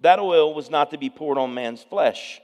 That 0.00 0.18
oil 0.18 0.54
was 0.54 0.70
not 0.70 0.90
to 0.90 0.98
be 0.98 1.10
poured 1.10 1.38
on 1.38 1.54
man's 1.54 1.82
flesh. 1.82 2.40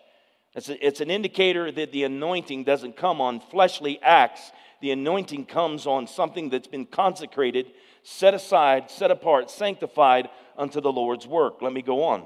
It's, 0.55 0.69
a, 0.69 0.87
it's 0.87 1.01
an 1.01 1.11
indicator 1.11 1.71
that 1.73 1.93
the 1.93 2.05
anointing 2.05 2.65
doesn't 2.65 2.97
come 2.97 3.21
on 3.21 3.41
fleshly 3.41 4.01
acts. 4.03 4.53
The 4.81 4.91
anointing 4.91 5.47
comes 5.47 5.87
on 5.87 6.07
something 6.07 6.51
that's 6.51 6.67
been 6.67 6.87
consecrated, 6.87 7.73
set 8.03 8.35
aside, 8.35 8.91
set 8.91 9.11
apart, 9.11 9.51
sanctified 9.51 10.29
unto 10.57 10.81
the 10.81 10.93
Lord's 10.93 11.27
work. 11.27 11.61
Let 11.63 11.73
me 11.73 11.83
go 11.83 12.05
on. 12.05 12.25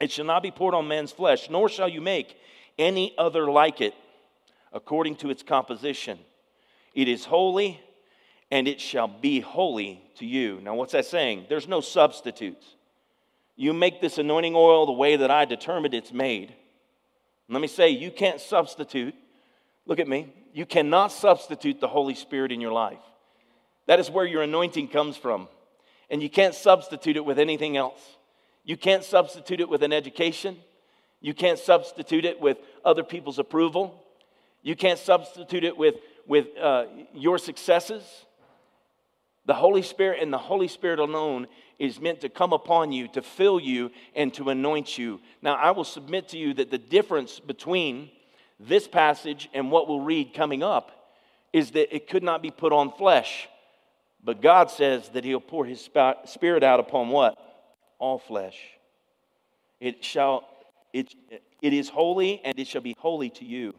It 0.00 0.10
shall 0.10 0.24
not 0.24 0.42
be 0.42 0.50
poured 0.50 0.74
on 0.74 0.88
man's 0.88 1.12
flesh, 1.12 1.48
nor 1.48 1.68
shall 1.68 1.88
you 1.88 2.00
make 2.00 2.36
any 2.78 3.14
other 3.16 3.50
like 3.50 3.80
it 3.80 3.94
according 4.76 5.16
to 5.16 5.30
its 5.30 5.42
composition. 5.42 6.18
It 6.94 7.08
is 7.08 7.24
holy, 7.24 7.80
and 8.50 8.68
it 8.68 8.78
shall 8.78 9.08
be 9.08 9.40
holy 9.40 10.02
to 10.18 10.26
you. 10.26 10.60
Now, 10.62 10.74
what's 10.74 10.92
that 10.92 11.06
saying? 11.06 11.46
There's 11.48 11.66
no 11.66 11.80
substitutes. 11.80 12.76
You 13.56 13.72
make 13.72 14.02
this 14.02 14.18
anointing 14.18 14.54
oil 14.54 14.84
the 14.84 14.92
way 14.92 15.16
that 15.16 15.30
I 15.30 15.46
determined 15.46 15.94
it's 15.94 16.12
made. 16.12 16.54
Let 17.48 17.62
me 17.62 17.68
say, 17.68 17.88
you 17.88 18.10
can't 18.10 18.40
substitute. 18.40 19.14
Look 19.86 19.98
at 19.98 20.08
me. 20.08 20.32
You 20.52 20.66
cannot 20.66 21.08
substitute 21.08 21.80
the 21.80 21.88
Holy 21.88 22.14
Spirit 22.14 22.52
in 22.52 22.60
your 22.60 22.72
life. 22.72 22.98
That 23.86 23.98
is 23.98 24.10
where 24.10 24.26
your 24.26 24.42
anointing 24.42 24.88
comes 24.88 25.16
from. 25.16 25.48
And 26.10 26.22
you 26.22 26.28
can't 26.28 26.54
substitute 26.54 27.16
it 27.16 27.24
with 27.24 27.38
anything 27.38 27.76
else. 27.76 28.00
You 28.62 28.76
can't 28.76 29.04
substitute 29.04 29.60
it 29.60 29.68
with 29.68 29.82
an 29.82 29.92
education. 29.92 30.58
You 31.20 31.32
can't 31.32 31.58
substitute 31.58 32.26
it 32.26 32.40
with 32.40 32.58
other 32.84 33.04
people's 33.04 33.38
approval. 33.38 34.02
You 34.66 34.74
can't 34.74 34.98
substitute 34.98 35.62
it 35.62 35.76
with, 35.76 35.94
with 36.26 36.48
uh, 36.60 36.86
your 37.14 37.38
successes. 37.38 38.02
The 39.44 39.54
Holy 39.54 39.82
Spirit 39.82 40.20
and 40.20 40.32
the 40.32 40.38
Holy 40.38 40.66
Spirit 40.66 40.98
alone 40.98 41.46
is 41.78 42.00
meant 42.00 42.22
to 42.22 42.28
come 42.28 42.52
upon 42.52 42.90
you, 42.90 43.06
to 43.12 43.22
fill 43.22 43.60
you, 43.60 43.92
and 44.16 44.34
to 44.34 44.50
anoint 44.50 44.98
you. 44.98 45.20
Now, 45.40 45.54
I 45.54 45.70
will 45.70 45.84
submit 45.84 46.30
to 46.30 46.36
you 46.36 46.52
that 46.54 46.72
the 46.72 46.78
difference 46.78 47.38
between 47.38 48.10
this 48.58 48.88
passage 48.88 49.48
and 49.54 49.70
what 49.70 49.86
we'll 49.86 50.00
read 50.00 50.34
coming 50.34 50.64
up 50.64 51.14
is 51.52 51.70
that 51.70 51.94
it 51.94 52.08
could 52.08 52.24
not 52.24 52.42
be 52.42 52.50
put 52.50 52.72
on 52.72 52.90
flesh. 52.90 53.46
But 54.24 54.42
God 54.42 54.72
says 54.72 55.08
that 55.10 55.22
He'll 55.22 55.38
pour 55.38 55.64
His 55.64 55.88
Spirit 56.24 56.64
out 56.64 56.80
upon 56.80 57.10
what? 57.10 57.38
All 58.00 58.18
flesh. 58.18 58.58
It 59.78 60.02
shall, 60.02 60.42
it, 60.92 61.14
it 61.62 61.72
is 61.72 61.88
holy 61.88 62.40
and 62.44 62.58
it 62.58 62.66
shall 62.66 62.82
be 62.82 62.96
holy 62.98 63.30
to 63.30 63.44
you. 63.44 63.72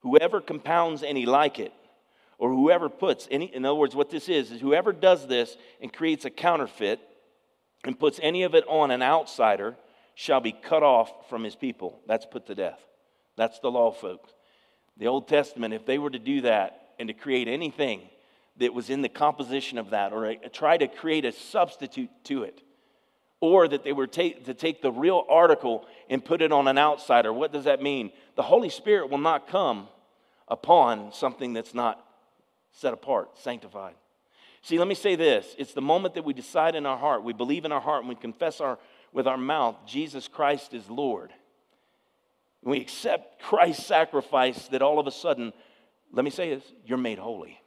Whoever 0.00 0.40
compounds 0.40 1.02
any 1.02 1.26
like 1.26 1.58
it, 1.58 1.72
or 2.38 2.50
whoever 2.50 2.88
puts 2.88 3.28
any, 3.30 3.54
in 3.54 3.64
other 3.64 3.74
words, 3.74 3.94
what 3.94 4.10
this 4.10 4.28
is, 4.28 4.50
is 4.50 4.60
whoever 4.60 4.92
does 4.92 5.26
this 5.26 5.56
and 5.80 5.92
creates 5.92 6.24
a 6.24 6.30
counterfeit 6.30 7.00
and 7.84 7.98
puts 7.98 8.18
any 8.22 8.42
of 8.44 8.54
it 8.54 8.64
on 8.66 8.90
an 8.90 9.02
outsider 9.02 9.76
shall 10.14 10.40
be 10.40 10.52
cut 10.52 10.82
off 10.82 11.12
from 11.28 11.44
his 11.44 11.54
people. 11.54 12.00
That's 12.06 12.26
put 12.26 12.46
to 12.46 12.54
death. 12.54 12.80
That's 13.36 13.58
the 13.60 13.70
law, 13.70 13.92
folks. 13.92 14.30
The 14.96 15.06
Old 15.06 15.28
Testament, 15.28 15.74
if 15.74 15.86
they 15.86 15.98
were 15.98 16.10
to 16.10 16.18
do 16.18 16.42
that 16.42 16.80
and 16.98 17.08
to 17.08 17.14
create 17.14 17.48
anything 17.48 18.02
that 18.58 18.74
was 18.74 18.90
in 18.90 19.02
the 19.02 19.08
composition 19.08 19.78
of 19.78 19.90
that 19.90 20.12
or 20.12 20.34
try 20.52 20.76
to 20.76 20.88
create 20.88 21.24
a 21.24 21.32
substitute 21.32 22.10
to 22.24 22.42
it. 22.42 22.62
Or 23.40 23.66
that 23.66 23.84
they 23.84 23.92
were 23.92 24.06
take, 24.06 24.44
to 24.44 24.54
take 24.54 24.82
the 24.82 24.92
real 24.92 25.24
article 25.28 25.86
and 26.10 26.22
put 26.22 26.42
it 26.42 26.52
on 26.52 26.68
an 26.68 26.76
outsider. 26.76 27.32
What 27.32 27.52
does 27.52 27.64
that 27.64 27.82
mean? 27.82 28.12
The 28.36 28.42
Holy 28.42 28.68
Spirit 28.68 29.10
will 29.10 29.18
not 29.18 29.48
come 29.48 29.88
upon 30.48 31.12
something 31.12 31.52
that's 31.52 31.72
not 31.74 32.04
set 32.72 32.92
apart, 32.92 33.38
sanctified. 33.38 33.94
See, 34.62 34.78
let 34.78 34.88
me 34.88 34.94
say 34.94 35.16
this 35.16 35.54
it's 35.58 35.72
the 35.72 35.80
moment 35.80 36.14
that 36.14 36.24
we 36.24 36.34
decide 36.34 36.74
in 36.74 36.86
our 36.86 36.98
heart, 36.98 37.24
we 37.24 37.32
believe 37.32 37.64
in 37.64 37.72
our 37.72 37.80
heart, 37.80 38.00
and 38.00 38.08
we 38.08 38.14
confess 38.14 38.60
our, 38.60 38.78
with 39.12 39.26
our 39.26 39.38
mouth, 39.38 39.76
Jesus 39.86 40.28
Christ 40.28 40.74
is 40.74 40.88
Lord. 40.90 41.32
we 42.62 42.80
accept 42.80 43.42
Christ's 43.42 43.86
sacrifice, 43.86 44.68
that 44.68 44.82
all 44.82 44.98
of 44.98 45.06
a 45.06 45.10
sudden, 45.10 45.52
let 46.12 46.24
me 46.24 46.30
say 46.30 46.54
this, 46.54 46.64
you're 46.84 46.98
made 46.98 47.18
holy. 47.18 47.60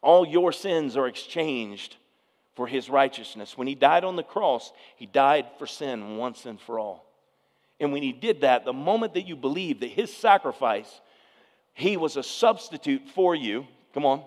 All 0.00 0.26
your 0.26 0.52
sins 0.52 0.96
are 0.96 1.08
exchanged 1.08 1.96
for 2.58 2.66
his 2.66 2.90
righteousness. 2.90 3.56
When 3.56 3.68
he 3.68 3.76
died 3.76 4.02
on 4.02 4.16
the 4.16 4.24
cross, 4.24 4.72
he 4.96 5.06
died 5.06 5.46
for 5.60 5.66
sin 5.68 6.16
once 6.16 6.44
and 6.44 6.60
for 6.60 6.80
all. 6.80 7.06
And 7.78 7.92
when 7.92 8.02
he 8.02 8.10
did 8.10 8.40
that, 8.40 8.64
the 8.64 8.72
moment 8.72 9.14
that 9.14 9.28
you 9.28 9.36
believe 9.36 9.78
that 9.78 9.90
his 9.90 10.12
sacrifice, 10.12 11.00
he 11.72 11.96
was 11.96 12.16
a 12.16 12.22
substitute 12.24 13.02
for 13.14 13.32
you, 13.32 13.64
come 13.94 14.04
on, 14.04 14.24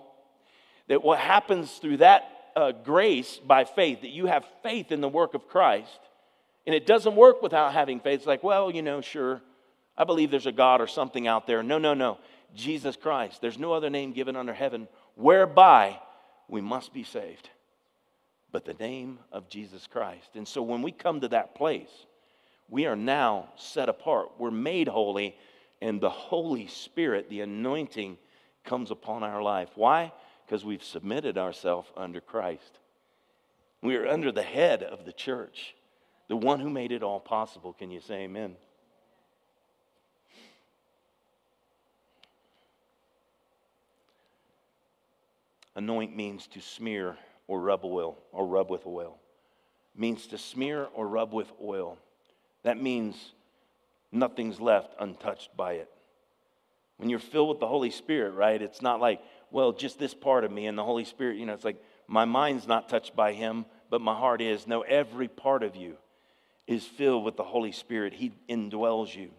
that 0.88 1.02
what 1.02 1.18
happens 1.18 1.72
through 1.72 1.98
that 1.98 2.22
uh, 2.56 2.72
grace 2.72 3.36
by 3.36 3.64
faith, 3.64 4.00
that 4.00 4.08
you 4.08 4.24
have 4.24 4.46
faith 4.62 4.92
in 4.92 5.02
the 5.02 5.10
work 5.10 5.34
of 5.34 5.46
Christ, 5.46 6.00
and 6.66 6.74
it 6.74 6.86
doesn't 6.86 7.14
work 7.14 7.42
without 7.42 7.74
having 7.74 8.00
faith. 8.00 8.20
It's 8.20 8.26
like, 8.26 8.42
well, 8.42 8.70
you 8.70 8.80
know, 8.80 9.02
sure, 9.02 9.42
I 9.94 10.04
believe 10.04 10.30
there's 10.30 10.46
a 10.46 10.52
God 10.52 10.80
or 10.80 10.86
something 10.86 11.26
out 11.26 11.46
there. 11.46 11.62
No, 11.62 11.76
no, 11.76 11.92
no. 11.92 12.16
Jesus 12.54 12.96
Christ. 12.96 13.42
There's 13.42 13.58
no 13.58 13.74
other 13.74 13.90
name 13.90 14.14
given 14.14 14.36
under 14.36 14.54
heaven 14.54 14.88
whereby 15.16 16.00
we 16.48 16.62
must 16.62 16.94
be 16.94 17.04
saved, 17.04 17.50
but 18.52 18.66
the 18.66 18.74
name 18.74 19.18
of 19.32 19.48
Jesus 19.48 19.86
Christ. 19.86 20.36
And 20.36 20.46
so 20.46 20.62
when 20.62 20.82
we 20.82 20.92
come 20.92 21.20
to 21.22 21.28
that 21.28 21.54
place, 21.54 22.06
we 22.68 22.86
are 22.86 22.96
now 22.96 23.48
set 23.56 23.88
apart. 23.88 24.32
We're 24.38 24.50
made 24.50 24.88
holy, 24.88 25.34
and 25.80 26.00
the 26.00 26.10
Holy 26.10 26.66
Spirit, 26.66 27.28
the 27.28 27.40
anointing, 27.40 28.18
comes 28.64 28.90
upon 28.90 29.22
our 29.24 29.42
life. 29.42 29.70
Why? 29.74 30.12
Because 30.46 30.64
we've 30.64 30.84
submitted 30.84 31.38
ourselves 31.38 31.90
under 31.96 32.20
Christ. 32.20 32.78
We 33.82 33.96
are 33.96 34.06
under 34.06 34.30
the 34.30 34.42
head 34.42 34.82
of 34.82 35.04
the 35.04 35.12
church, 35.12 35.74
the 36.28 36.36
one 36.36 36.60
who 36.60 36.70
made 36.70 36.92
it 36.92 37.02
all 37.02 37.20
possible. 37.20 37.72
Can 37.72 37.90
you 37.90 38.00
say 38.00 38.24
amen? 38.24 38.54
Anoint 45.74 46.14
means 46.14 46.46
to 46.48 46.60
smear 46.60 47.16
or 47.46 47.60
rub 47.60 47.84
oil 47.84 48.18
or 48.32 48.46
rub 48.46 48.70
with 48.70 48.86
oil. 48.86 49.18
means 49.94 50.26
to 50.28 50.38
smear 50.38 50.88
or 50.94 51.06
rub 51.06 51.32
with 51.32 51.52
oil. 51.62 51.98
That 52.62 52.80
means 52.80 53.32
nothing's 54.10 54.60
left 54.60 54.94
untouched 54.98 55.56
by 55.56 55.74
it. 55.74 55.90
When 56.96 57.10
you're 57.10 57.18
filled 57.18 57.48
with 57.48 57.60
the 57.60 57.66
Holy 57.66 57.90
Spirit, 57.90 58.32
right? 58.32 58.60
It's 58.60 58.80
not 58.80 59.00
like, 59.00 59.20
well, 59.50 59.72
just 59.72 59.98
this 59.98 60.14
part 60.14 60.44
of 60.44 60.52
me 60.52 60.66
and 60.66 60.78
the 60.78 60.84
Holy 60.84 61.04
Spirit, 61.04 61.36
you 61.36 61.46
know, 61.46 61.52
it's 61.52 61.64
like 61.64 61.82
my 62.06 62.24
mind's 62.24 62.66
not 62.66 62.88
touched 62.88 63.16
by 63.16 63.32
him, 63.32 63.66
but 63.90 64.00
my 64.00 64.14
heart 64.14 64.40
is. 64.40 64.66
No, 64.66 64.82
every 64.82 65.28
part 65.28 65.62
of 65.62 65.76
you 65.76 65.96
is 66.66 66.84
filled 66.84 67.24
with 67.24 67.36
the 67.36 67.42
Holy 67.42 67.72
Spirit. 67.72 68.12
He 68.14 68.32
indwells 68.48 69.14
you. 69.14 69.30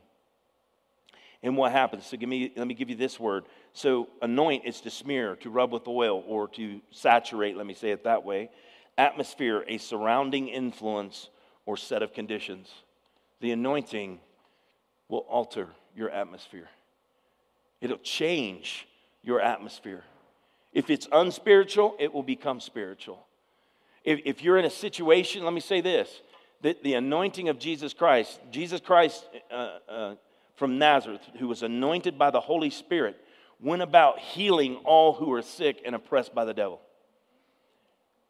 And 1.41 1.57
what 1.57 1.71
happens? 1.71 2.05
So 2.05 2.17
give 2.17 2.29
me, 2.29 2.51
let 2.55 2.67
me 2.67 2.73
give 2.73 2.89
you 2.89 2.95
this 2.95 3.19
word. 3.19 3.45
So 3.73 4.07
anoint 4.21 4.65
is 4.65 4.81
to 4.81 4.91
smear, 4.91 5.35
to 5.37 5.49
rub 5.49 5.71
with 5.71 5.87
oil, 5.87 6.23
or 6.27 6.47
to 6.49 6.79
saturate, 6.91 7.57
let 7.57 7.65
me 7.65 7.73
say 7.73 7.91
it 7.91 8.03
that 8.03 8.23
way. 8.23 8.49
Atmosphere, 8.97 9.65
a 9.67 9.79
surrounding 9.79 10.47
influence 10.47 11.29
or 11.65 11.75
set 11.75 12.03
of 12.03 12.13
conditions. 12.13 12.69
The 13.41 13.51
anointing 13.51 14.19
will 15.09 15.25
alter 15.29 15.69
your 15.95 16.11
atmosphere. 16.11 16.69
It'll 17.81 17.97
change 17.97 18.87
your 19.23 19.41
atmosphere. 19.41 20.03
If 20.71 20.89
it's 20.89 21.07
unspiritual, 21.11 21.95
it 21.99 22.13
will 22.13 22.23
become 22.23 22.59
spiritual. 22.59 23.25
If, 24.03 24.21
if 24.25 24.43
you're 24.43 24.57
in 24.57 24.65
a 24.65 24.69
situation, 24.69 25.43
let 25.43 25.53
me 25.53 25.59
say 25.59 25.81
this 25.81 26.21
that 26.61 26.81
the 26.81 26.93
anointing 26.93 27.49
of 27.49 27.59
Jesus 27.59 27.93
Christ, 27.93 28.39
Jesus 28.49 28.79
Christ 28.79 29.27
uh, 29.51 29.79
uh, 29.89 30.15
from 30.55 30.77
Nazareth, 30.77 31.21
who 31.37 31.49
was 31.49 31.61
anointed 31.61 32.17
by 32.17 32.31
the 32.31 32.39
Holy 32.39 32.69
Spirit, 32.69 33.19
went 33.63 33.81
about 33.81 34.19
healing 34.19 34.75
all 34.83 35.13
who 35.13 35.27
were 35.27 35.41
sick 35.41 35.81
and 35.85 35.95
oppressed 35.95 36.35
by 36.35 36.45
the 36.45 36.53
devil. 36.53 36.81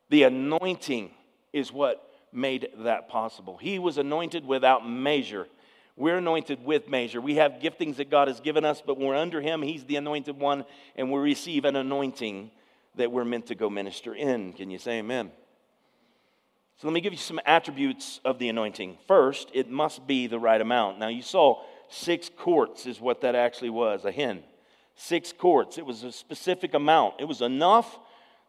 The 0.10 0.24
anointing 0.24 1.12
is 1.52 1.72
what 1.72 2.08
made 2.32 2.70
that 2.80 3.10
possible. 3.10 3.58
He 3.58 3.80
was 3.80 3.98
anointed 3.98 4.46
without 4.46 4.88
measure. 4.88 5.48
We're 5.96 6.18
anointed 6.18 6.64
with 6.64 6.88
measure. 6.88 7.20
We 7.20 7.36
have 7.36 7.54
giftings 7.54 7.98
that 7.98 8.10
God 8.10 8.28
has 8.28 8.40
given 8.40 8.64
us, 8.64 8.82
but 8.86 9.00
we're 9.00 9.16
under 9.16 9.42
Him, 9.42 9.62
He's 9.62 9.84
the 9.86 9.96
anointed 9.96 10.38
one, 10.38 10.66
and 10.96 11.12
we 11.12 11.20
receive 11.20 11.66
an 11.66 11.76
anointing 11.76 12.52
that 12.96 13.12
we're 13.12 13.26
meant 13.26 13.48
to 13.48 13.56
go 13.56 13.70
minister 13.70 14.14
in. 14.14 14.54
Can 14.54 14.70
you 14.70 14.78
say 14.78 15.00
amen? 15.00 15.32
So 16.78 16.88
let 16.88 16.94
me 16.94 17.02
give 17.02 17.14
you 17.14 17.20
some 17.20 17.40
attributes 17.46 18.20
of 18.24 18.40
the 18.40 18.50
anointing. 18.50 18.98
First, 19.08 19.50
it 19.54 19.70
must 19.70 20.06
be 20.06 20.28
the 20.28 20.40
right 20.40 20.60
amount. 20.62 21.00
Now, 21.00 21.08
you 21.08 21.22
saw 21.22 21.64
Six 21.94 22.28
quarts 22.36 22.88
is 22.88 23.00
what 23.00 23.22
that 23.22 23.36
actually 23.36 23.70
was, 23.70 24.04
a 24.04 24.12
hin. 24.12 24.44
Six 24.96 25.34
quarts. 25.34 25.78
It 25.78 25.86
was 25.86 26.04
a 26.04 26.12
specific 26.12 26.74
amount. 26.74 27.16
It 27.20 27.26
was 27.26 27.42
enough 27.42 28.00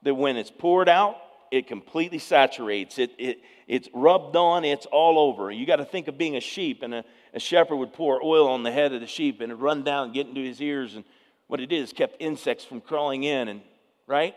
that 0.02 0.14
when 0.14 0.37
it's 0.37 0.50
poured 0.50 0.88
out, 0.88 1.16
it 1.50 1.66
completely 1.66 2.18
saturates. 2.18 2.98
It, 2.98 3.12
it, 3.18 3.40
it's 3.66 3.88
rubbed 3.94 4.37
on, 4.37 4.64
it's 4.64 4.87
all 4.87 5.18
over. 5.18 5.50
You 5.50 5.66
got 5.66 5.76
to 5.76 5.85
think 5.85 6.09
of 6.09 6.18
being 6.18 6.37
a 6.37 6.40
sheep, 6.40 6.83
and 6.83 6.94
a, 6.94 7.04
a 7.33 7.40
shepherd 7.40 7.76
would 7.76 7.92
pour 7.92 8.22
oil 8.22 8.48
on 8.48 8.62
the 8.62 8.72
head 8.72 8.92
of 8.92 9.00
the 9.00 9.07
sheep 9.07 9.40
and 9.40 9.52
it 9.52 9.57
run 9.57 9.85
down, 9.85 10.12
get 10.12 10.26
into 10.26 10.42
his 10.42 10.61
ears, 10.61 10.96
and 10.96 11.04
what 11.46 11.61
it 11.61 11.72
is 11.72 11.92
kept 11.92 12.16
insects 12.20 12.64
from 12.64 12.80
crawling 12.80 13.22
in, 13.22 13.48
and 13.48 13.62
right? 14.07 14.35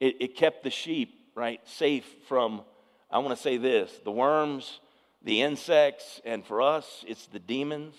It, 0.00 0.16
it 0.20 0.36
kept 0.36 0.64
the 0.64 0.70
sheep, 0.70 1.30
right, 1.34 1.60
safe 1.64 2.06
from, 2.28 2.62
I 3.10 3.18
want 3.18 3.36
to 3.36 3.42
say 3.42 3.56
this, 3.56 3.92
the 4.04 4.10
worms, 4.10 4.80
the 5.22 5.42
insects, 5.42 6.20
and 6.24 6.44
for 6.44 6.62
us, 6.62 7.04
it's 7.06 7.26
the 7.26 7.38
demons. 7.38 7.94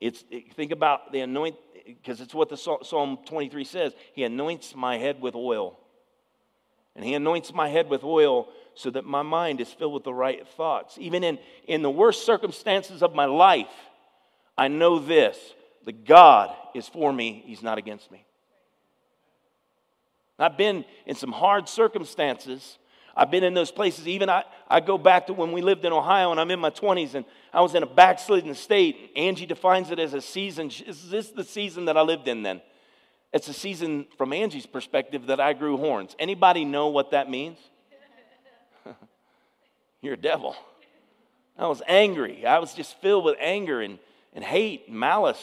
It's, 0.00 0.24
think 0.54 0.72
about 0.72 1.12
the 1.12 1.20
anoint, 1.20 1.56
because 1.86 2.20
it's 2.20 2.34
what 2.34 2.48
the 2.48 2.56
Psalm 2.56 3.18
23 3.26 3.64
says. 3.64 3.92
He 4.12 4.24
anoints 4.24 4.74
my 4.74 4.98
head 4.98 5.20
with 5.20 5.34
oil. 5.34 5.78
And 6.94 7.04
he 7.04 7.14
anoints 7.14 7.54
my 7.54 7.68
head 7.68 7.88
with 7.88 8.04
oil 8.04 8.48
so 8.74 8.90
that 8.90 9.04
my 9.04 9.22
mind 9.22 9.60
is 9.60 9.72
filled 9.72 9.94
with 9.94 10.04
the 10.04 10.14
right 10.14 10.46
thoughts. 10.46 10.96
Even 10.98 11.24
in, 11.24 11.38
in 11.66 11.82
the 11.82 11.90
worst 11.90 12.26
circumstances 12.26 13.02
of 13.02 13.14
my 13.14 13.24
life, 13.24 13.68
I 14.56 14.68
know 14.68 14.98
this 14.98 15.38
the 15.84 15.92
God 15.92 16.54
is 16.74 16.88
for 16.88 17.12
me, 17.12 17.42
he's 17.46 17.62
not 17.62 17.78
against 17.78 18.10
me. 18.10 18.24
I've 20.38 20.56
been 20.56 20.84
in 21.06 21.14
some 21.14 21.32
hard 21.32 21.68
circumstances 21.68 22.78
I've 23.16 23.30
been 23.30 23.44
in 23.44 23.54
those 23.54 23.70
places. 23.70 24.08
Even 24.08 24.30
I, 24.30 24.44
I 24.68 24.80
go 24.80 24.96
back 24.96 25.26
to 25.26 25.32
when 25.32 25.52
we 25.52 25.60
lived 25.60 25.84
in 25.84 25.92
Ohio 25.92 26.30
and 26.30 26.40
I'm 26.40 26.50
in 26.50 26.60
my 26.60 26.70
20s 26.70 27.14
and 27.14 27.24
I 27.52 27.60
was 27.60 27.74
in 27.74 27.82
a 27.82 27.86
backslidden 27.86 28.54
state. 28.54 29.12
Angie 29.16 29.46
defines 29.46 29.90
it 29.90 29.98
as 29.98 30.14
a 30.14 30.20
season. 30.20 30.70
Is 30.86 31.10
this 31.10 31.28
the 31.30 31.44
season 31.44 31.86
that 31.86 31.96
I 31.96 32.02
lived 32.02 32.28
in 32.28 32.42
then? 32.42 32.62
It's 33.32 33.48
a 33.48 33.52
season 33.52 34.06
from 34.18 34.32
Angie's 34.32 34.66
perspective 34.66 35.26
that 35.26 35.40
I 35.40 35.52
grew 35.52 35.76
horns. 35.76 36.14
Anybody 36.18 36.64
know 36.64 36.88
what 36.88 37.12
that 37.12 37.30
means? 37.30 37.58
You're 40.02 40.14
a 40.14 40.18
devil. 40.18 40.56
I 41.58 41.66
was 41.66 41.82
angry. 41.86 42.46
I 42.46 42.58
was 42.58 42.74
just 42.74 43.00
filled 43.00 43.24
with 43.24 43.36
anger 43.38 43.80
and, 43.80 43.98
and 44.34 44.44
hate 44.44 44.84
and 44.88 44.98
malice 44.98 45.42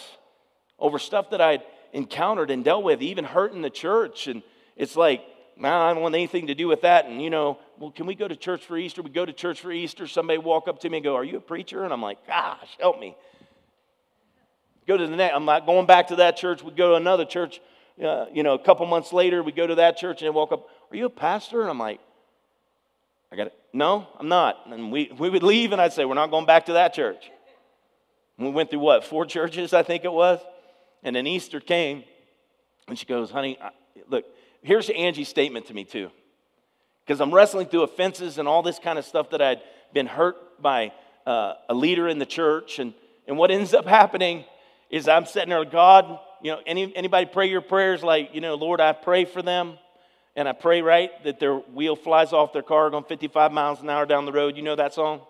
over 0.78 1.00
stuff 1.00 1.32
that 1.32 1.42
I'd 1.42 1.64
encountered 1.94 2.52
and 2.52 2.64
dealt 2.64 2.84
with, 2.84 3.02
even 3.02 3.26
hurting 3.26 3.62
the 3.62 3.70
church. 3.70 4.28
And 4.28 4.44
it's 4.76 4.96
like, 4.96 5.22
man, 5.60 5.74
I 5.74 5.94
don't 5.94 6.02
want 6.02 6.16
anything 6.16 6.48
to 6.48 6.56
do 6.56 6.68
with 6.68 6.82
that. 6.82 7.06
And, 7.06 7.22
you 7.22 7.30
know, 7.30 7.60
well, 7.78 7.92
can 7.92 8.06
we 8.06 8.16
go 8.16 8.28
to 8.28 8.36
church 8.36 8.66
for 8.66 8.78
Easter? 8.78 9.02
We 9.02 9.10
go 9.10 9.26
to 9.26 9.34
church 9.34 9.62
for 9.62 9.72
Easter. 9.72 10.08
Somebody 10.08 10.40
walk 10.40 10.68
up 10.68 10.80
to 10.80 10.90
me 10.90 10.98
and 10.98 11.04
go, 11.04 11.16
Are 11.16 11.24
you 11.24 11.38
a 11.38 11.42
preacher? 11.42 11.84
And 11.84 11.94
I'm 11.94 12.02
like, 12.02 12.26
Gosh, 12.26 12.78
help 12.80 13.00
me. 13.00 13.16
Go 14.88 14.98
to 14.98 15.06
the 15.06 15.16
next. 15.16 15.36
I'm 15.36 15.46
not 15.46 15.66
going 15.66 15.86
back 15.86 16.08
to 16.08 16.16
that 16.18 16.38
church. 16.38 16.64
We 16.64 16.72
go 16.72 16.90
to 16.90 16.96
another 16.96 17.26
church. 17.26 17.62
Uh, 18.04 18.28
you 18.34 18.44
know, 18.44 18.54
a 18.54 18.60
couple 18.60 18.86
months 18.86 19.12
later, 19.12 19.44
we 19.44 19.52
go 19.52 19.68
to 19.68 19.76
that 19.76 19.98
church 19.98 20.22
and 20.22 20.28
they 20.28 20.30
walk 20.30 20.52
up, 20.52 20.68
Are 20.90 20.96
you 20.96 21.06
a 21.06 21.10
pastor? 21.10 21.62
And 21.62 21.70
I'm 21.70 21.80
like, 21.80 22.00
I 23.32 23.36
got 23.36 23.48
it. 23.48 23.54
No, 23.74 24.08
I'm 24.18 24.30
not. 24.30 24.66
And 24.66 24.92
we, 24.92 25.12
we 25.18 25.30
would 25.30 25.44
leave 25.44 25.74
and 25.74 25.82
I'd 25.82 25.94
say, 25.94 26.06
We're 26.06 26.16
not 26.16 26.32
going 26.32 26.46
back 26.46 26.68
to 26.68 26.74
that 26.74 26.94
church. 26.94 27.30
And 28.38 28.48
we 28.48 28.54
went 28.54 28.70
through 28.70 28.80
what, 28.80 29.04
four 29.04 29.26
churches, 29.26 29.74
I 29.74 29.84
think 29.84 30.06
it 30.06 30.12
was? 30.12 30.40
And 31.04 31.16
then 31.16 31.28
Easter 31.28 31.60
came 31.60 32.04
and 32.88 32.98
she 32.98 33.06
goes, 33.06 33.30
Honey, 33.30 33.58
I, 33.62 33.72
look, 34.08 34.26
here's 34.62 34.90
Angie's 34.90 35.28
statement 35.28 35.68
to 35.68 35.74
me, 35.74 35.84
too. 35.84 36.12
Because 37.06 37.22
I'm 37.22 37.34
wrestling 37.34 37.68
through 37.68 37.84
offenses 37.84 38.38
and 38.38 38.48
all 38.48 38.62
this 38.62 38.80
kind 38.80 39.00
of 39.00 39.06
stuff 39.06 39.32
that 39.32 39.42
I'd 39.42 39.62
been 39.94 40.06
hurt 40.06 40.62
by 40.62 40.92
uh, 41.26 41.54
a 41.68 41.74
leader 41.74 42.08
in 42.08 42.20
the 42.20 42.26
church. 42.26 42.80
And, 42.80 42.94
and 43.28 43.38
what 43.38 43.52
ends 43.52 43.74
up 43.74 43.86
happening 43.86 44.46
is 44.90 45.08
I'm 45.08 45.26
sitting 45.26 45.50
there, 45.50 45.64
God, 45.66 46.20
You 46.42 46.52
know, 46.52 46.62
any, 46.66 46.96
anybody 46.96 47.26
pray 47.26 47.50
your 47.50 47.62
prayers 47.62 48.04
like, 48.04 48.34
you 48.34 48.42
know, 48.42 48.56
Lord, 48.56 48.82
I 48.82 48.94
pray 48.94 49.26
for 49.26 49.42
them 49.42 49.78
and 50.36 50.48
I 50.48 50.54
pray, 50.54 50.82
right, 50.82 51.12
that 51.24 51.40
their 51.40 51.56
wheel 51.56 51.96
flies 51.96 52.32
off 52.32 52.54
their 52.54 52.62
car 52.62 52.90
going 52.90 53.04
55 53.04 53.52
miles 53.52 53.82
an 53.82 53.90
hour 53.90 54.06
down 54.06 54.26
the 54.26 54.32
road. 54.32 54.56
You 54.56 54.64
know 54.64 54.76
that 54.76 54.94
song? 54.94 55.22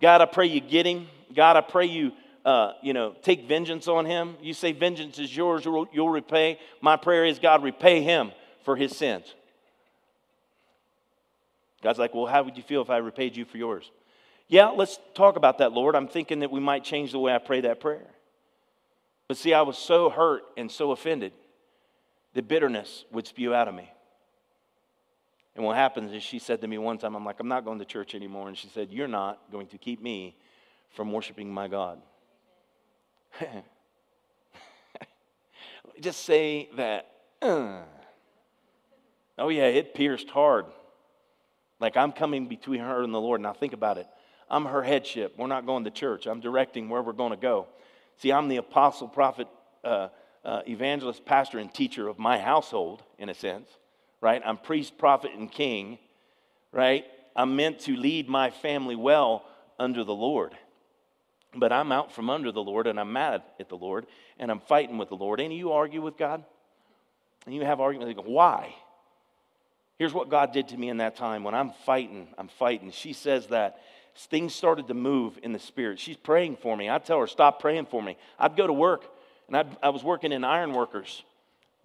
God, 0.00 0.20
I 0.20 0.26
pray 0.26 0.46
you 0.46 0.60
get 0.60 0.86
him. 0.86 1.06
God, 1.34 1.56
I 1.56 1.60
pray 1.60 1.86
you, 1.86 2.12
uh, 2.44 2.72
you 2.82 2.92
know, 2.92 3.14
take 3.22 3.46
vengeance 3.46 3.88
on 3.88 4.04
him. 4.04 4.36
You 4.40 4.54
say 4.54 4.72
vengeance 4.72 5.18
is 5.18 5.34
yours, 5.36 5.64
you'll, 5.64 5.86
you'll 5.92 6.10
repay. 6.10 6.58
My 6.80 6.96
prayer 6.96 7.24
is, 7.24 7.38
God, 7.38 7.62
repay 7.62 8.02
him 8.02 8.32
for 8.64 8.76
his 8.76 8.96
sins. 8.96 9.34
God's 11.82 11.98
like, 11.98 12.14
well, 12.14 12.26
how 12.26 12.42
would 12.42 12.56
you 12.56 12.62
feel 12.62 12.82
if 12.82 12.90
I 12.90 12.98
repaid 12.98 13.36
you 13.36 13.44
for 13.44 13.58
yours? 13.58 13.90
Yeah, 14.48 14.68
let's 14.68 14.98
talk 15.14 15.36
about 15.36 15.58
that, 15.58 15.72
Lord. 15.72 15.96
I'm 15.96 16.08
thinking 16.08 16.40
that 16.40 16.50
we 16.50 16.60
might 16.60 16.84
change 16.84 17.12
the 17.12 17.18
way 17.18 17.34
I 17.34 17.38
pray 17.38 17.62
that 17.62 17.80
prayer. 17.80 18.06
But 19.28 19.36
see, 19.36 19.54
I 19.54 19.62
was 19.62 19.78
so 19.78 20.10
hurt 20.10 20.42
and 20.56 20.70
so 20.70 20.90
offended 20.92 21.32
that 22.34 22.48
bitterness 22.48 23.04
would 23.10 23.26
spew 23.26 23.54
out 23.54 23.68
of 23.68 23.74
me. 23.74 23.90
And 25.54 25.64
what 25.64 25.76
happens 25.76 26.12
is 26.12 26.22
she 26.22 26.38
said 26.38 26.60
to 26.62 26.66
me 26.66 26.78
one 26.78 26.98
time, 26.98 27.14
I'm 27.14 27.24
like, 27.24 27.40
I'm 27.40 27.48
not 27.48 27.64
going 27.64 27.78
to 27.78 27.84
church 27.84 28.14
anymore. 28.14 28.48
And 28.48 28.56
she 28.56 28.68
said, 28.68 28.90
You're 28.90 29.08
not 29.08 29.38
going 29.50 29.66
to 29.68 29.78
keep 29.78 30.02
me 30.02 30.36
from 30.90 31.12
worshiping 31.12 31.52
my 31.52 31.68
God. 31.68 32.00
Just 36.00 36.24
say 36.24 36.68
that. 36.76 37.08
Uh, 37.40 37.82
oh, 39.38 39.48
yeah, 39.48 39.66
it 39.66 39.94
pierced 39.94 40.30
hard. 40.30 40.66
Like 41.80 41.96
I'm 41.96 42.12
coming 42.12 42.46
between 42.46 42.80
her 42.80 43.02
and 43.02 43.12
the 43.12 43.20
Lord. 43.20 43.40
Now 43.40 43.52
think 43.52 43.72
about 43.72 43.98
it. 43.98 44.06
I'm 44.48 44.66
her 44.66 44.82
headship. 44.82 45.34
We're 45.36 45.48
not 45.48 45.66
going 45.66 45.84
to 45.84 45.90
church. 45.90 46.26
I'm 46.26 46.40
directing 46.40 46.88
where 46.88 47.02
we're 47.02 47.12
going 47.12 47.32
to 47.32 47.36
go. 47.36 47.66
See, 48.18 48.30
I'm 48.30 48.48
the 48.48 48.58
apostle, 48.58 49.08
prophet, 49.08 49.48
uh, 49.82 50.08
uh, 50.44 50.60
evangelist, 50.68 51.24
pastor, 51.24 51.58
and 51.58 51.72
teacher 51.72 52.06
of 52.06 52.18
my 52.18 52.38
household, 52.38 53.02
in 53.18 53.28
a 53.28 53.34
sense, 53.34 53.68
right? 54.20 54.40
I'm 54.44 54.58
priest, 54.58 54.96
prophet, 54.96 55.32
and 55.36 55.50
king, 55.50 55.98
right? 56.70 57.04
I'm 57.34 57.56
meant 57.56 57.80
to 57.80 57.96
lead 57.96 58.28
my 58.28 58.50
family 58.50 58.94
well 58.94 59.44
under 59.78 60.04
the 60.04 60.14
Lord. 60.14 60.54
But 61.54 61.72
I'm 61.72 61.92
out 61.92 62.12
from 62.12 62.30
under 62.30 62.50
the 62.50 62.62
Lord 62.62 62.86
and 62.86 62.98
I'm 62.98 63.12
mad 63.12 63.42
at 63.60 63.68
the 63.68 63.76
Lord 63.76 64.06
and 64.38 64.50
I'm 64.50 64.60
fighting 64.60 64.98
with 64.98 65.08
the 65.08 65.16
Lord. 65.16 65.40
Of 65.40 65.52
you 65.52 65.72
argue 65.72 66.00
with 66.00 66.16
God? 66.16 66.44
And 67.44 67.54
you 67.54 67.62
have 67.62 67.80
arguments, 67.80 68.14
go, 68.14 68.22
why? 68.22 68.74
Here's 69.98 70.12
what 70.12 70.28
God 70.28 70.52
did 70.52 70.68
to 70.68 70.76
me 70.76 70.88
in 70.88 70.98
that 70.98 71.16
time 71.16 71.44
when 71.44 71.54
I'm 71.54 71.72
fighting, 71.84 72.28
I'm 72.38 72.48
fighting. 72.48 72.90
She 72.90 73.12
says 73.12 73.48
that 73.48 73.80
things 74.16 74.54
started 74.54 74.88
to 74.88 74.94
move 74.94 75.38
in 75.42 75.52
the 75.52 75.58
spirit. 75.58 75.98
She's 75.98 76.16
praying 76.16 76.56
for 76.56 76.76
me. 76.76 76.90
I 76.90 76.98
tell 76.98 77.20
her, 77.20 77.26
stop 77.26 77.60
praying 77.60 77.86
for 77.86 78.02
me. 78.02 78.16
I'd 78.38 78.56
go 78.56 78.66
to 78.66 78.72
work, 78.72 79.04
and 79.48 79.56
I'd, 79.56 79.76
i 79.82 79.88
was 79.88 80.02
working 80.02 80.32
in 80.32 80.44
iron 80.44 80.72
workers. 80.72 81.22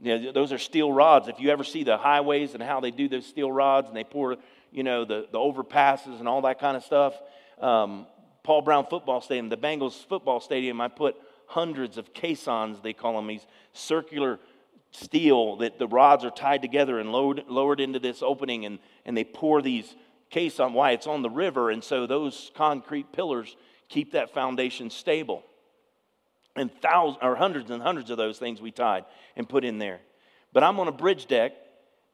You 0.01 0.19
know, 0.19 0.31
those 0.31 0.51
are 0.51 0.57
steel 0.57 0.91
rods. 0.91 1.27
If 1.27 1.39
you 1.39 1.49
ever 1.49 1.63
see 1.63 1.83
the 1.83 1.97
highways 1.97 2.53
and 2.53 2.61
how 2.61 2.79
they 2.79 2.91
do 2.91 3.07
those 3.07 3.25
steel 3.25 3.51
rods 3.51 3.87
and 3.87 3.95
they 3.95 4.03
pour, 4.03 4.37
you 4.71 4.83
know, 4.83 5.05
the, 5.05 5.27
the 5.31 5.39
overpasses 5.39 6.19
and 6.19 6.27
all 6.27 6.41
that 6.41 6.59
kind 6.59 6.77
of 6.77 6.83
stuff. 6.83 7.13
Um, 7.59 8.05
Paul 8.47 8.61
Brown 8.61 8.85
Football 8.85 9.19
Stadium, 9.19 9.49
the 9.49 9.57
Bengals 9.57 10.07
football 10.07 10.39
stadium, 10.39 10.79
I 10.79 10.87
put 10.87 11.17
hundreds 11.47 11.97
of 11.97 12.13
caissons, 12.13 12.79
they 12.81 12.93
call 12.93 13.17
them, 13.17 13.27
these 13.27 13.45
circular 13.73 14.39
steel 14.91 15.57
that 15.57 15.77
the 15.77 15.85
rods 15.85 16.23
are 16.23 16.31
tied 16.31 16.61
together 16.61 16.97
and 16.97 17.11
lowered, 17.11 17.43
lowered 17.49 17.81
into 17.81 17.99
this 17.99 18.23
opening, 18.23 18.65
and, 18.65 18.79
and 19.05 19.17
they 19.17 19.25
pour 19.25 19.61
these 19.61 19.97
caissons 20.29 20.71
why 20.71 20.91
it's 20.91 21.07
on 21.07 21.23
the 21.23 21.29
river, 21.29 21.71
and 21.71 21.83
so 21.83 22.07
those 22.07 22.49
concrete 22.55 23.11
pillars 23.11 23.57
keep 23.89 24.13
that 24.13 24.33
foundation 24.33 24.89
stable. 24.89 25.43
And 26.55 26.71
thousands 26.81 27.19
or 27.21 27.35
hundreds 27.35 27.69
and 27.69 27.83
hundreds 27.83 28.11
of 28.11 28.15
those 28.15 28.39
things 28.39 28.61
we 28.61 28.71
tied 28.71 29.03
and 29.35 29.49
put 29.49 29.65
in 29.65 29.77
there. 29.77 29.99
But 30.53 30.63
I'm 30.63 30.79
on 30.79 30.87
a 30.87 30.93
bridge 30.93 31.27
deck, 31.27 31.51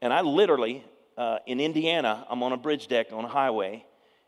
and 0.01 0.11
I 0.11 0.21
literally, 0.21 0.83
uh, 1.15 1.37
in 1.45 1.59
Indiana, 1.59 2.25
I'm 2.27 2.41
on 2.41 2.53
a 2.53 2.57
bridge 2.57 2.87
deck 2.87 3.13
on 3.13 3.23
a 3.23 3.29
highway, 3.29 3.85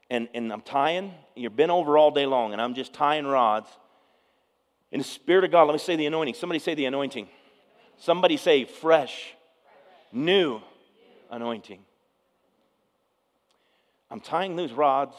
and, 0.09 0.29
and 0.33 0.51
I'm 0.51 0.61
tying, 0.61 1.13
you've 1.35 1.55
been 1.55 1.71
over 1.71 1.97
all 1.97 2.11
day 2.11 2.25
long, 2.25 2.53
and 2.53 2.61
I'm 2.61 2.75
just 2.75 2.93
tying 2.93 3.25
rods. 3.25 3.67
In 4.91 4.99
the 4.99 5.03
Spirit 5.03 5.43
of 5.43 5.51
God, 5.51 5.63
let 5.63 5.73
me 5.73 5.79
say 5.79 5.95
the 5.95 6.05
anointing. 6.05 6.35
Somebody 6.35 6.59
say 6.59 6.75
the 6.75 6.85
anointing. 6.85 7.27
Somebody 7.97 8.37
say 8.37 8.65
fresh, 8.65 9.33
new 10.11 10.61
anointing. 11.31 11.79
I'm 14.11 14.19
tying 14.19 14.55
those 14.55 14.71
rods, 14.71 15.15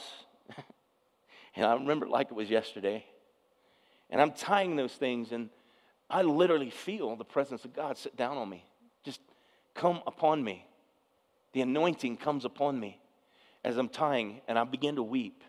and 1.57 1.67
I 1.67 1.75
remember 1.75 2.07
like 2.07 2.29
it 2.31 2.35
was 2.35 2.49
yesterday. 2.49 3.05
And 4.09 4.21
I'm 4.21 4.33
tying 4.33 4.77
those 4.77 4.93
things, 4.93 5.33
and 5.33 5.51
I 6.09 6.23
literally 6.23 6.71
feel 6.71 7.17
the 7.17 7.25
presence 7.25 7.65
of 7.65 7.75
God 7.75 7.99
sit 7.99 8.17
down 8.17 8.37
on 8.37 8.49
me, 8.49 8.65
just 9.03 9.21
come 9.75 10.01
upon 10.07 10.45
me. 10.45 10.65
The 11.55 11.63
anointing 11.63 12.19
comes 12.19 12.45
upon 12.45 12.79
me 12.79 13.01
as 13.67 13.77
I'm 13.77 13.91
tying, 13.91 14.41
and 14.49 14.59
I 14.59 14.65
begin 14.65 14.97
to 14.97 15.03
weep. 15.03 15.45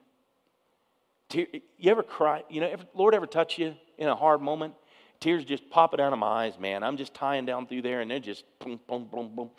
You 1.31 1.91
ever 1.91 2.03
cry? 2.03 2.43
You 2.49 2.61
know, 2.61 2.67
if 2.67 2.85
Lord 2.93 3.15
ever 3.15 3.27
touch 3.27 3.57
you 3.57 3.75
in 3.97 4.09
a 4.09 4.15
hard 4.15 4.41
moment? 4.41 4.73
tears 5.19 5.45
just 5.45 5.69
popping 5.69 5.99
out 5.99 6.13
of 6.13 6.19
my 6.19 6.45
eyes, 6.45 6.59
man. 6.59 6.83
I'm 6.83 6.97
just 6.97 7.13
tying 7.13 7.45
down 7.45 7.67
through 7.67 7.81
there 7.81 8.01
and 8.01 8.11
they're 8.11 8.19
just 8.19 8.43
boom, 8.59 8.79
boom, 8.87 9.07
boom, 9.11 9.35
boom. 9.35 9.49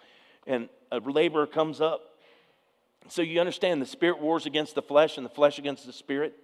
And 0.46 0.68
a 0.90 0.98
laborer 0.98 1.46
comes 1.46 1.80
up. 1.80 2.02
So 3.08 3.22
you 3.22 3.40
understand 3.40 3.80
the 3.80 3.86
spirit 3.86 4.20
wars 4.20 4.46
against 4.46 4.74
the 4.74 4.82
flesh 4.82 5.16
and 5.16 5.24
the 5.24 5.30
flesh 5.30 5.58
against 5.58 5.86
the 5.86 5.92
spirit. 5.92 6.34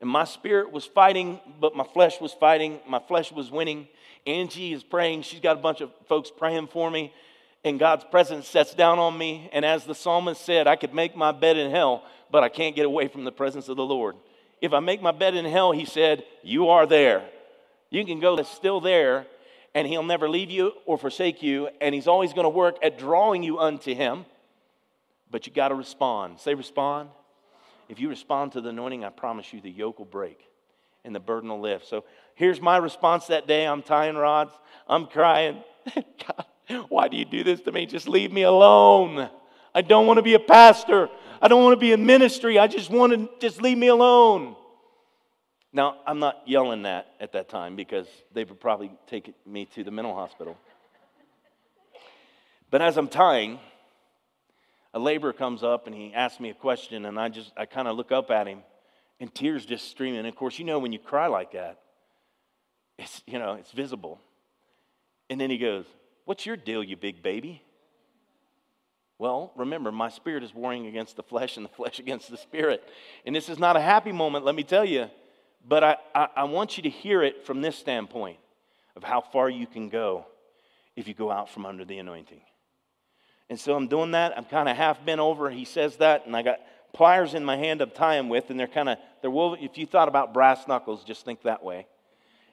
And 0.00 0.08
my 0.08 0.24
spirit 0.24 0.70
was 0.70 0.84
fighting, 0.84 1.40
but 1.60 1.74
my 1.74 1.84
flesh 1.84 2.20
was 2.20 2.32
fighting. 2.32 2.80
My 2.86 3.00
flesh 3.00 3.32
was 3.32 3.50
winning. 3.50 3.88
Angie 4.26 4.72
is 4.72 4.84
praying. 4.84 5.22
She's 5.22 5.40
got 5.40 5.56
a 5.56 5.60
bunch 5.60 5.80
of 5.80 5.90
folks 6.08 6.30
praying 6.30 6.68
for 6.68 6.90
me. 6.90 7.12
And 7.64 7.78
God's 7.78 8.04
presence 8.04 8.46
sets 8.46 8.74
down 8.74 8.98
on 8.98 9.16
me. 9.16 9.50
And 9.52 9.64
as 9.64 9.84
the 9.84 9.94
psalmist 9.94 10.44
said, 10.44 10.66
I 10.66 10.76
could 10.76 10.94
make 10.94 11.16
my 11.16 11.32
bed 11.32 11.56
in 11.56 11.70
hell, 11.70 12.04
but 12.30 12.44
I 12.44 12.48
can't 12.48 12.76
get 12.76 12.86
away 12.86 13.08
from 13.08 13.24
the 13.24 13.32
presence 13.32 13.68
of 13.68 13.76
the 13.76 13.84
Lord. 13.84 14.16
If 14.60 14.72
I 14.72 14.80
make 14.80 15.02
my 15.02 15.12
bed 15.12 15.34
in 15.34 15.44
hell, 15.44 15.72
he 15.72 15.84
said, 15.84 16.24
You 16.42 16.68
are 16.68 16.86
there. 16.86 17.28
You 17.90 18.04
can 18.04 18.20
go 18.20 18.36
that's 18.36 18.50
still 18.50 18.80
there, 18.80 19.26
and 19.74 19.86
He'll 19.86 20.02
never 20.02 20.28
leave 20.28 20.50
you 20.50 20.72
or 20.84 20.98
forsake 20.98 21.42
you, 21.42 21.68
and 21.80 21.94
He's 21.94 22.08
always 22.08 22.32
going 22.32 22.44
to 22.44 22.50
work 22.50 22.76
at 22.82 22.98
drawing 22.98 23.42
you 23.42 23.58
unto 23.58 23.94
Him. 23.94 24.26
But 25.30 25.46
you 25.46 25.52
got 25.52 25.68
to 25.68 25.74
respond. 25.74 26.40
Say, 26.40 26.54
respond. 26.54 27.10
If 27.88 28.00
you 28.00 28.08
respond 28.08 28.52
to 28.52 28.60
the 28.60 28.70
anointing, 28.70 29.04
I 29.04 29.10
promise 29.10 29.52
you 29.52 29.60
the 29.60 29.70
yoke 29.70 29.98
will 29.98 30.06
break 30.06 30.38
and 31.04 31.14
the 31.14 31.20
burden 31.20 31.48
will 31.48 31.60
lift. 31.60 31.86
So 31.86 32.04
here's 32.34 32.60
my 32.60 32.76
response 32.76 33.26
that 33.28 33.46
day. 33.46 33.66
I'm 33.66 33.82
tying 33.82 34.16
rods, 34.16 34.52
I'm 34.86 35.06
crying. 35.06 35.62
God, 35.94 36.44
why 36.88 37.08
do 37.08 37.16
you 37.16 37.24
do 37.24 37.42
this 37.44 37.60
to 37.62 37.72
me? 37.72 37.86
Just 37.86 38.08
leave 38.08 38.32
me 38.32 38.42
alone. 38.42 39.28
I 39.74 39.82
don't 39.82 40.06
want 40.06 40.18
to 40.18 40.22
be 40.22 40.34
a 40.34 40.40
pastor. 40.40 41.08
I 41.40 41.48
don't 41.48 41.62
want 41.62 41.74
to 41.74 41.80
be 41.80 41.92
in 41.92 42.04
ministry. 42.04 42.58
I 42.58 42.66
just 42.66 42.90
want 42.90 43.12
to 43.12 43.28
just 43.40 43.62
leave 43.62 43.78
me 43.78 43.88
alone. 43.88 44.56
Now, 45.72 45.96
I'm 46.06 46.18
not 46.18 46.42
yelling 46.46 46.82
that 46.82 47.06
at 47.20 47.32
that 47.32 47.48
time 47.48 47.76
because 47.76 48.06
they 48.32 48.44
would 48.44 48.60
probably 48.60 48.90
take 49.06 49.34
me 49.46 49.66
to 49.74 49.84
the 49.84 49.90
mental 49.90 50.14
hospital. 50.14 50.56
But 52.70 52.82
as 52.82 52.96
I'm 52.96 53.08
tying, 53.08 53.60
a 54.94 54.98
laborer 54.98 55.32
comes 55.32 55.62
up 55.62 55.86
and 55.86 55.94
he 55.94 56.12
asks 56.14 56.40
me 56.40 56.50
a 56.50 56.54
question, 56.54 57.04
and 57.04 57.18
I 57.18 57.28
just, 57.28 57.52
I 57.56 57.66
kind 57.66 57.86
of 57.86 57.96
look 57.96 58.12
up 58.12 58.30
at 58.30 58.46
him, 58.46 58.60
and 59.20 59.34
tears 59.34 59.66
just 59.66 59.88
streaming. 59.88 60.20
And 60.20 60.28
of 60.28 60.36
course, 60.36 60.58
you 60.58 60.64
know, 60.64 60.78
when 60.78 60.92
you 60.92 60.98
cry 60.98 61.26
like 61.26 61.52
that, 61.52 61.80
it's, 62.98 63.22
you 63.26 63.38
know, 63.38 63.54
it's 63.54 63.72
visible. 63.72 64.18
And 65.30 65.40
then 65.40 65.50
he 65.50 65.58
goes, 65.58 65.84
What's 66.28 66.44
your 66.44 66.58
deal, 66.58 66.84
you 66.84 66.94
big 66.94 67.22
baby? 67.22 67.62
Well, 69.16 69.50
remember, 69.56 69.90
my 69.90 70.10
spirit 70.10 70.44
is 70.44 70.52
warring 70.52 70.86
against 70.86 71.16
the 71.16 71.22
flesh 71.22 71.56
and 71.56 71.64
the 71.64 71.70
flesh 71.70 71.98
against 72.04 72.30
the 72.30 72.36
spirit. 72.36 72.86
And 73.24 73.34
this 73.34 73.48
is 73.48 73.58
not 73.58 73.78
a 73.78 73.80
happy 73.80 74.12
moment, 74.12 74.44
let 74.44 74.54
me 74.54 74.62
tell 74.62 74.84
you. 74.84 75.08
But 75.66 75.82
I, 75.82 75.96
I, 76.14 76.28
I 76.36 76.44
want 76.44 76.76
you 76.76 76.82
to 76.82 76.90
hear 76.90 77.22
it 77.22 77.46
from 77.46 77.62
this 77.62 77.76
standpoint 77.76 78.36
of 78.94 79.04
how 79.04 79.22
far 79.22 79.48
you 79.48 79.66
can 79.66 79.88
go 79.88 80.26
if 80.96 81.08
you 81.08 81.14
go 81.14 81.30
out 81.30 81.48
from 81.48 81.64
under 81.64 81.86
the 81.86 81.96
anointing. 81.96 82.42
And 83.48 83.58
so 83.58 83.74
I'm 83.74 83.88
doing 83.88 84.10
that. 84.10 84.36
I'm 84.36 84.44
kind 84.44 84.68
of 84.68 84.76
half 84.76 85.02
bent 85.06 85.22
over. 85.22 85.48
He 85.48 85.64
says 85.64 85.96
that, 85.96 86.26
and 86.26 86.36
I 86.36 86.42
got 86.42 86.58
pliers 86.92 87.32
in 87.32 87.42
my 87.42 87.56
hand 87.56 87.80
I'm 87.80 87.90
tying 87.90 88.28
with, 88.28 88.50
and 88.50 88.60
they're 88.60 88.66
kind 88.66 88.90
of, 88.90 88.98
they're 89.22 89.30
woven. 89.30 89.60
If 89.62 89.78
you 89.78 89.86
thought 89.86 90.08
about 90.08 90.34
brass 90.34 90.68
knuckles, 90.68 91.04
just 91.04 91.24
think 91.24 91.44
that 91.44 91.64
way. 91.64 91.86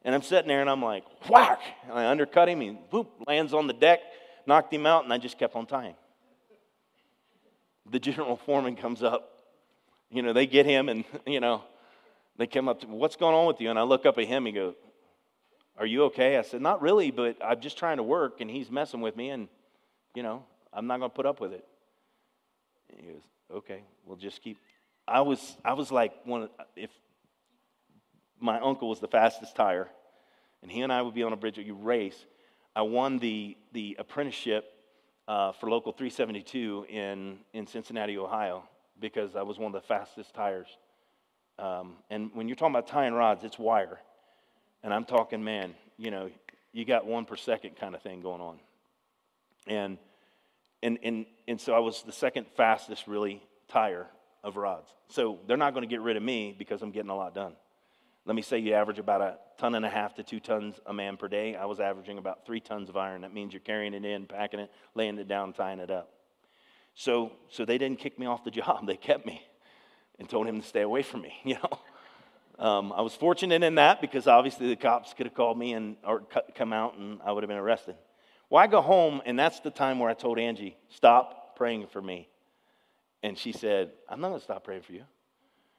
And 0.05 0.15
I'm 0.15 0.21
sitting 0.21 0.47
there, 0.47 0.61
and 0.61 0.69
I'm 0.69 0.83
like, 0.83 1.03
whack! 1.29 1.59
And 1.89 1.93
I 1.93 2.07
undercut 2.09 2.47
him, 2.47 2.61
and 2.61 2.77
whoop, 2.91 3.11
lands 3.27 3.53
on 3.53 3.67
the 3.67 3.73
deck, 3.73 3.99
knocked 4.45 4.71
him 4.71 4.85
out, 4.85 5.03
and 5.03 5.11
I 5.11 5.17
just 5.17 5.37
kept 5.37 5.55
on 5.55 5.65
tying. 5.65 5.95
The 7.89 7.99
general 7.99 8.37
foreman 8.37 8.75
comes 8.75 9.03
up. 9.03 9.31
You 10.11 10.21
know, 10.21 10.31
they 10.31 10.45
get 10.45 10.67
him, 10.67 10.89
and, 10.89 11.03
you 11.25 11.39
know, 11.39 11.63
they 12.37 12.47
come 12.47 12.67
up 12.67 12.81
to 12.81 12.87
me, 12.87 12.95
What's 12.95 13.15
going 13.15 13.35
on 13.35 13.47
with 13.47 13.59
you? 13.61 13.69
And 13.69 13.79
I 13.79 13.83
look 13.83 14.05
up 14.05 14.17
at 14.17 14.25
him. 14.25 14.45
He 14.45 14.51
goes, 14.51 14.75
Are 15.77 15.85
you 15.85 16.03
okay? 16.05 16.37
I 16.37 16.41
said, 16.41 16.61
Not 16.61 16.81
really, 16.81 17.11
but 17.11 17.37
I'm 17.43 17.59
just 17.59 17.77
trying 17.77 17.97
to 17.97 18.03
work 18.03 18.41
and 18.41 18.49
he's 18.49 18.69
messing 18.69 19.01
with 19.01 19.15
me 19.15 19.29
and, 19.29 19.47
you 20.13 20.23
know, 20.23 20.43
I'm 20.73 20.87
not 20.87 20.99
going 20.99 21.09
to 21.09 21.15
put 21.15 21.25
up 21.25 21.39
with 21.39 21.53
it. 21.53 21.65
And 22.89 22.99
he 22.99 23.07
goes, 23.07 23.21
Okay, 23.51 23.83
we'll 24.05 24.17
just 24.17 24.41
keep. 24.41 24.57
I 25.07 25.21
was, 25.21 25.57
I 25.63 25.73
was 25.73 25.91
like 25.91 26.13
one, 26.25 26.49
if 26.75 26.89
my 28.45 28.59
uncle 28.59 28.87
was 28.87 28.99
the 28.99 29.07
fastest 29.07 29.55
tire 29.55 29.89
and 30.65 30.71
he 30.71 30.81
and 30.81 30.91
I 30.91 31.03
would 31.03 31.13
be 31.13 31.21
on 31.21 31.31
a 31.31 31.35
bridge. 31.35 31.59
You 31.59 31.75
race. 31.75 32.25
I 32.75 32.81
won 32.81 33.19
the 33.19 33.55
the 33.71 33.95
apprenticeship 33.99 34.65
uh, 35.27 35.51
for 35.51 35.69
local 35.69 35.91
372 35.91 36.87
in 36.89 37.37
in 37.53 37.67
Cincinnati, 37.67 38.17
Ohio, 38.17 38.63
because 38.99 39.35
I 39.35 39.43
was 39.43 39.59
one 39.59 39.75
of 39.75 39.79
the 39.79 39.87
fastest 39.87 40.33
tires. 40.33 40.67
Um, 41.59 41.97
and 42.09 42.31
when 42.33 42.47
you're 42.47 42.55
talking 42.55 42.73
about 42.73 42.87
tying 42.87 43.13
rods, 43.13 43.43
it's 43.43 43.59
wire, 43.59 43.99
and 44.83 44.91
I'm 44.91 45.05
talking, 45.05 45.43
man, 45.43 45.75
you 45.97 46.09
know, 46.09 46.31
you 46.73 46.83
got 46.83 47.05
one 47.05 47.25
per 47.25 47.35
second 47.35 47.75
kind 47.77 47.93
of 47.93 48.01
thing 48.01 48.21
going 48.21 48.41
on, 48.41 48.59
and 49.67 49.99
and 50.81 50.97
and 51.03 51.27
and 51.47 51.61
so 51.61 51.75
I 51.75 51.79
was 51.79 52.01
the 52.01 52.11
second 52.11 52.47
fastest 52.57 53.05
really 53.05 53.43
tire 53.67 54.07
of 54.43 54.57
rods. 54.57 54.89
So 55.09 55.37
they're 55.45 55.57
not 55.57 55.75
going 55.75 55.87
to 55.87 55.93
get 55.93 56.01
rid 56.01 56.17
of 56.17 56.23
me 56.23 56.55
because 56.57 56.81
I'm 56.81 56.89
getting 56.89 57.11
a 57.11 57.15
lot 57.15 57.35
done. 57.35 57.53
Let 58.25 58.35
me 58.35 58.41
say 58.41 58.57
you 58.57 58.73
average 58.73 58.97
about 58.97 59.21
a 59.21 59.37
ton 59.59 59.75
and 59.75 59.85
a 59.85 59.89
half 59.89 60.15
to 60.15 60.23
two 60.23 60.39
tons 60.39 60.79
a 60.87 60.93
man 60.93 61.15
per 61.15 61.27
day. 61.27 61.55
I 61.55 61.65
was 61.65 61.79
averaging 61.79 62.17
about 62.17 62.45
three 62.45 62.59
tons 62.59 62.89
of 62.89 62.97
iron. 62.97 63.21
That 63.21 63.33
means 63.33 63.53
you're 63.53 63.59
carrying 63.59 63.93
it 63.93 64.03
in, 64.03 64.25
packing 64.25 64.59
it, 64.59 64.71
laying 64.95 65.17
it 65.19 65.27
down, 65.27 65.53
tying 65.53 65.79
it 65.79 65.91
up. 65.91 66.11
So, 66.95 67.33
so 67.49 67.65
they 67.65 67.77
didn't 67.77 67.99
kick 67.99 68.17
me 68.17 68.25
off 68.25 68.43
the 68.43 68.51
job. 68.61 68.87
They 68.87 68.97
kept 68.97 69.25
me 69.25 69.43
and 70.17 70.27
told 70.27 70.47
him 70.47 70.59
to 70.59 70.67
stay 70.67 70.81
away 70.81 71.03
from 71.03 71.21
me, 71.21 71.33
you 71.43 71.55
know. 71.55 71.79
Um, 72.57 72.93
I 72.93 73.01
was 73.01 73.13
fortunate 73.13 73.63
in 73.63 73.75
that 73.75 73.99
because 73.99 74.27
obviously 74.27 74.69
the 74.69 74.77
cops 74.77 75.13
could 75.13 75.25
have 75.25 75.35
called 75.35 75.57
me 75.57 75.73
and 75.73 75.97
or 76.05 76.23
come 76.55 76.71
out 76.71 76.97
and 76.97 77.19
I 77.23 77.31
would 77.33 77.43
have 77.43 77.49
been 77.49 77.57
arrested. 77.57 77.95
Well, 78.49 78.63
I 78.63 78.67
go 78.67 78.81
home 78.81 79.21
and 79.25 79.37
that's 79.37 79.59
the 79.59 79.71
time 79.71 79.99
where 79.99 80.09
I 80.09 80.13
told 80.13 80.39
Angie, 80.39 80.77
stop 80.87 81.57
praying 81.57 81.87
for 81.87 82.01
me. 82.01 82.29
And 83.21 83.37
she 83.37 83.51
said, 83.51 83.91
I'm 84.07 84.21
not 84.21 84.29
going 84.29 84.39
to 84.39 84.43
stop 84.43 84.63
praying 84.63 84.83
for 84.83 84.93
you. 84.93 85.03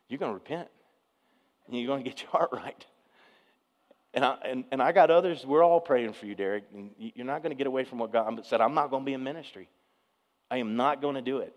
You're 0.08 0.18
going 0.18 0.30
to 0.30 0.34
repent 0.34 0.68
and 1.66 1.76
you're 1.76 1.86
going 1.86 2.02
to 2.02 2.08
get 2.08 2.22
your 2.22 2.30
heart 2.32 2.50
right. 2.52 2.84
And 4.14 4.24
I, 4.24 4.36
and, 4.44 4.64
and 4.72 4.82
I 4.82 4.92
got 4.92 5.10
others, 5.10 5.44
we're 5.44 5.62
all 5.62 5.80
praying 5.80 6.14
for 6.14 6.26
you, 6.26 6.34
Derek. 6.34 6.64
And 6.72 6.90
you're 6.98 7.26
not 7.26 7.42
going 7.42 7.50
to 7.50 7.56
get 7.56 7.66
away 7.66 7.84
from 7.84 7.98
what 7.98 8.12
God 8.12 8.40
said. 8.46 8.60
I'm 8.60 8.74
not 8.74 8.90
going 8.90 9.02
to 9.02 9.06
be 9.06 9.12
in 9.12 9.22
ministry. 9.22 9.68
I 10.50 10.58
am 10.58 10.76
not 10.76 11.02
going 11.02 11.16
to 11.16 11.22
do 11.22 11.38
it. 11.38 11.54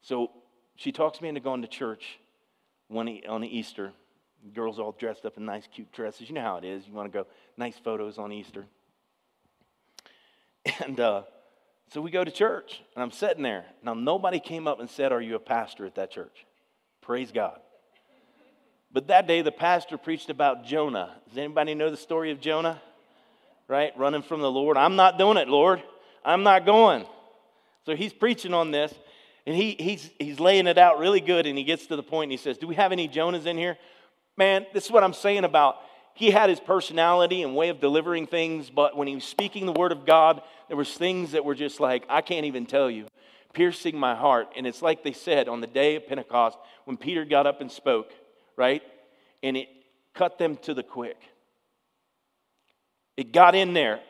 So 0.00 0.30
she 0.76 0.92
talks 0.92 1.20
me 1.20 1.28
into 1.28 1.40
going 1.40 1.62
to 1.62 1.68
church 1.68 2.18
one, 2.88 3.20
on 3.28 3.44
Easter. 3.44 3.92
Girls 4.54 4.78
all 4.78 4.92
dressed 4.92 5.26
up 5.26 5.36
in 5.36 5.44
nice, 5.44 5.66
cute 5.72 5.92
dresses. 5.92 6.28
You 6.28 6.34
know 6.34 6.42
how 6.42 6.56
it 6.56 6.64
is. 6.64 6.86
You 6.86 6.94
want 6.94 7.12
to 7.12 7.18
go, 7.18 7.26
nice 7.56 7.76
photos 7.78 8.18
on 8.18 8.32
Easter. 8.32 8.64
And 10.84 10.98
uh, 10.98 11.22
so 11.92 12.00
we 12.00 12.10
go 12.10 12.24
to 12.24 12.30
church, 12.30 12.82
and 12.94 13.02
I'm 13.02 13.12
sitting 13.12 13.44
there. 13.44 13.66
Now, 13.84 13.94
nobody 13.94 14.40
came 14.40 14.66
up 14.66 14.80
and 14.80 14.90
said, 14.90 15.12
Are 15.12 15.20
you 15.20 15.36
a 15.36 15.40
pastor 15.40 15.86
at 15.86 15.94
that 15.94 16.10
church? 16.10 16.44
Praise 17.00 17.30
God. 17.30 17.60
But 18.92 19.08
that 19.08 19.26
day, 19.26 19.42
the 19.42 19.52
pastor 19.52 19.98
preached 19.98 20.30
about 20.30 20.64
Jonah. 20.64 21.14
Does 21.28 21.38
anybody 21.38 21.74
know 21.74 21.90
the 21.90 21.96
story 21.96 22.30
of 22.30 22.40
Jonah? 22.40 22.80
Right? 23.68 23.92
Running 23.96 24.22
from 24.22 24.40
the 24.40 24.50
Lord. 24.50 24.76
I'm 24.76 24.96
not 24.96 25.18
doing 25.18 25.36
it, 25.36 25.48
Lord. 25.48 25.82
I'm 26.24 26.42
not 26.42 26.64
going. 26.64 27.04
So 27.84 27.94
he's 27.94 28.12
preaching 28.12 28.54
on 28.54 28.70
this, 28.70 28.92
and 29.46 29.54
he, 29.54 29.76
he's, 29.78 30.10
he's 30.18 30.40
laying 30.40 30.66
it 30.66 30.78
out 30.78 30.98
really 30.98 31.20
good, 31.20 31.46
and 31.46 31.56
he 31.56 31.64
gets 31.64 31.86
to 31.86 31.96
the 31.96 32.02
point, 32.02 32.24
and 32.24 32.32
he 32.32 32.38
says, 32.38 32.58
Do 32.58 32.66
we 32.66 32.74
have 32.74 32.92
any 32.92 33.08
Jonahs 33.08 33.46
in 33.46 33.56
here? 33.56 33.76
Man, 34.36 34.66
this 34.72 34.86
is 34.86 34.90
what 34.90 35.04
I'm 35.04 35.14
saying 35.14 35.44
about 35.44 35.76
he 36.16 36.30
had 36.30 36.48
his 36.48 36.60
personality 36.60 37.42
and 37.42 37.54
way 37.54 37.68
of 37.68 37.78
delivering 37.78 38.26
things, 38.26 38.70
but 38.70 38.96
when 38.96 39.06
he 39.06 39.14
was 39.14 39.24
speaking 39.24 39.66
the 39.66 39.72
word 39.72 39.92
of 39.92 40.06
God, 40.06 40.40
there 40.68 40.76
was 40.76 40.94
things 40.94 41.32
that 41.32 41.44
were 41.44 41.54
just 41.54 41.78
like, 41.78 42.06
I 42.08 42.22
can't 42.22 42.46
even 42.46 42.64
tell 42.64 42.90
you, 42.90 43.06
piercing 43.52 43.98
my 43.98 44.14
heart. 44.14 44.48
And 44.56 44.66
it's 44.66 44.80
like 44.80 45.04
they 45.04 45.12
said 45.12 45.46
on 45.46 45.60
the 45.60 45.66
day 45.66 45.94
of 45.94 46.08
Pentecost 46.08 46.56
when 46.86 46.96
Peter 46.96 47.26
got 47.26 47.46
up 47.46 47.60
and 47.60 47.70
spoke 47.70 48.14
right? 48.56 48.82
And 49.42 49.56
it 49.56 49.68
cut 50.14 50.38
them 50.38 50.56
to 50.62 50.74
the 50.74 50.82
quick. 50.82 51.18
It 53.16 53.32
got 53.32 53.54
in 53.54 53.74
there. 53.74 54.00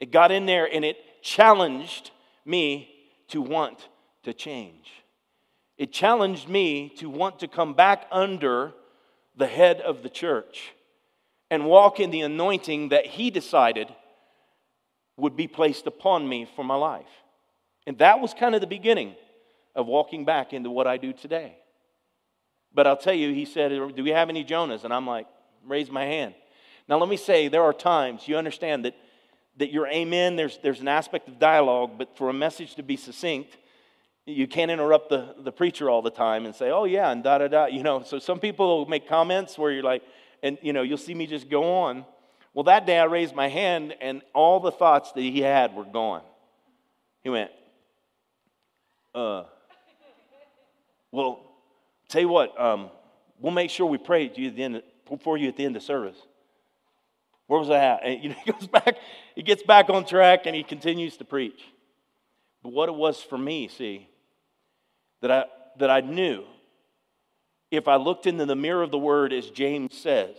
It 0.00 0.10
got 0.10 0.32
in 0.32 0.46
there 0.46 0.68
and 0.70 0.84
it 0.84 1.22
challenged 1.22 2.10
me 2.44 2.90
to 3.28 3.40
want 3.40 3.88
to 4.24 4.34
change. 4.34 4.90
It 5.78 5.92
challenged 5.92 6.48
me 6.48 6.90
to 6.98 7.08
want 7.08 7.40
to 7.40 7.48
come 7.48 7.74
back 7.74 8.06
under 8.10 8.72
the 9.36 9.46
head 9.46 9.80
of 9.80 10.02
the 10.02 10.08
church 10.08 10.72
and 11.50 11.66
walk 11.66 12.00
in 12.00 12.10
the 12.10 12.20
anointing 12.20 12.90
that 12.90 13.06
he 13.06 13.30
decided 13.30 13.88
would 15.16 15.36
be 15.36 15.46
placed 15.46 15.86
upon 15.86 16.28
me 16.28 16.46
for 16.56 16.64
my 16.64 16.74
life. 16.74 17.06
And 17.86 17.98
that 17.98 18.20
was 18.20 18.34
kind 18.34 18.54
of 18.54 18.60
the 18.60 18.66
beginning 18.66 19.14
of 19.74 19.86
walking 19.86 20.24
back 20.24 20.52
into 20.52 20.70
what 20.70 20.86
I 20.86 20.96
do 20.96 21.12
today. 21.12 21.56
But 22.74 22.86
I'll 22.86 22.96
tell 22.96 23.14
you, 23.14 23.32
he 23.32 23.44
said, 23.44 23.70
Do 23.70 24.02
we 24.02 24.10
have 24.10 24.28
any 24.28 24.44
Jonahs? 24.44 24.84
And 24.84 24.92
I'm 24.92 25.06
like, 25.06 25.26
Raise 25.66 25.90
my 25.90 26.04
hand. 26.04 26.34
Now, 26.88 26.98
let 26.98 27.08
me 27.08 27.16
say, 27.16 27.48
there 27.48 27.62
are 27.62 27.72
times 27.72 28.28
you 28.28 28.36
understand 28.36 28.84
that, 28.84 28.94
that 29.56 29.72
your 29.72 29.86
amen, 29.86 30.36
there's, 30.36 30.58
there's 30.62 30.80
an 30.80 30.88
aspect 30.88 31.28
of 31.28 31.38
dialogue, 31.38 31.92
but 31.96 32.16
for 32.18 32.28
a 32.28 32.34
message 32.34 32.74
to 32.74 32.82
be 32.82 32.96
succinct, 32.96 33.56
you 34.26 34.46
can't 34.46 34.70
interrupt 34.70 35.08
the, 35.08 35.34
the 35.38 35.52
preacher 35.52 35.88
all 35.88 36.02
the 36.02 36.10
time 36.10 36.44
and 36.44 36.54
say, 36.54 36.70
oh, 36.70 36.84
yeah, 36.84 37.10
and 37.10 37.22
da 37.22 37.38
da 37.38 37.48
da. 37.48 37.66
You 37.66 37.82
know, 37.82 38.02
so 38.02 38.18
some 38.18 38.38
people 38.38 38.78
will 38.78 38.86
make 38.86 39.08
comments 39.08 39.56
where 39.56 39.70
you're 39.70 39.82
like, 39.82 40.02
and 40.42 40.58
you 40.60 40.72
know, 40.72 40.82
you'll 40.82 40.98
see 40.98 41.14
me 41.14 41.26
just 41.26 41.48
go 41.48 41.78
on. 41.80 42.04
Well, 42.52 42.64
that 42.64 42.86
day 42.86 42.98
I 42.98 43.04
raised 43.04 43.34
my 43.34 43.48
hand, 43.48 43.94
and 44.00 44.22
all 44.34 44.60
the 44.60 44.70
thoughts 44.70 45.12
that 45.12 45.20
he 45.20 45.40
had 45.40 45.74
were 45.74 45.84
gone. 45.84 46.22
He 47.22 47.30
went, 47.30 47.50
uh, 49.14 49.44
well, 51.10 51.53
Tell 52.14 52.22
you 52.22 52.28
what, 52.28 52.60
um, 52.60 52.90
we'll 53.40 53.50
make 53.50 53.70
sure 53.70 53.86
we 53.86 53.98
pray 53.98 54.28
to 54.28 54.40
you 54.40 54.46
at 54.46 54.54
the 54.54 54.62
end, 54.62 54.82
for 55.20 55.36
you 55.36 55.48
at 55.48 55.56
the 55.56 55.64
end 55.64 55.74
of 55.74 55.82
service. 55.82 56.16
Where 57.48 57.58
was 57.58 57.70
I 57.70 57.78
at? 57.78 58.04
And, 58.04 58.22
you 58.22 58.28
know, 58.28 58.36
he 58.44 58.52
goes 58.52 58.68
back, 58.68 58.98
he 59.34 59.42
gets 59.42 59.64
back 59.64 59.90
on 59.90 60.06
track 60.06 60.46
and 60.46 60.54
he 60.54 60.62
continues 60.62 61.16
to 61.16 61.24
preach. 61.24 61.60
But 62.62 62.72
what 62.72 62.88
it 62.88 62.94
was 62.94 63.20
for 63.20 63.36
me, 63.36 63.66
see, 63.66 64.08
that 65.22 65.32
I, 65.32 65.44
that 65.80 65.90
I 65.90 66.02
knew 66.02 66.44
if 67.72 67.88
I 67.88 67.96
looked 67.96 68.28
into 68.28 68.46
the 68.46 68.54
mirror 68.54 68.84
of 68.84 68.92
the 68.92 68.96
word, 68.96 69.32
as 69.32 69.50
James 69.50 69.98
says, 69.98 70.36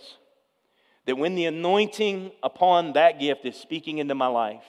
that 1.05 1.17
when 1.17 1.35
the 1.35 1.43
anointing 1.43 2.31
upon 2.41 2.93
that 2.93 3.19
gift 3.19 3.43
is 3.43 3.57
speaking 3.57 3.97
into 3.97 4.15
my 4.15 4.27
life, 4.27 4.63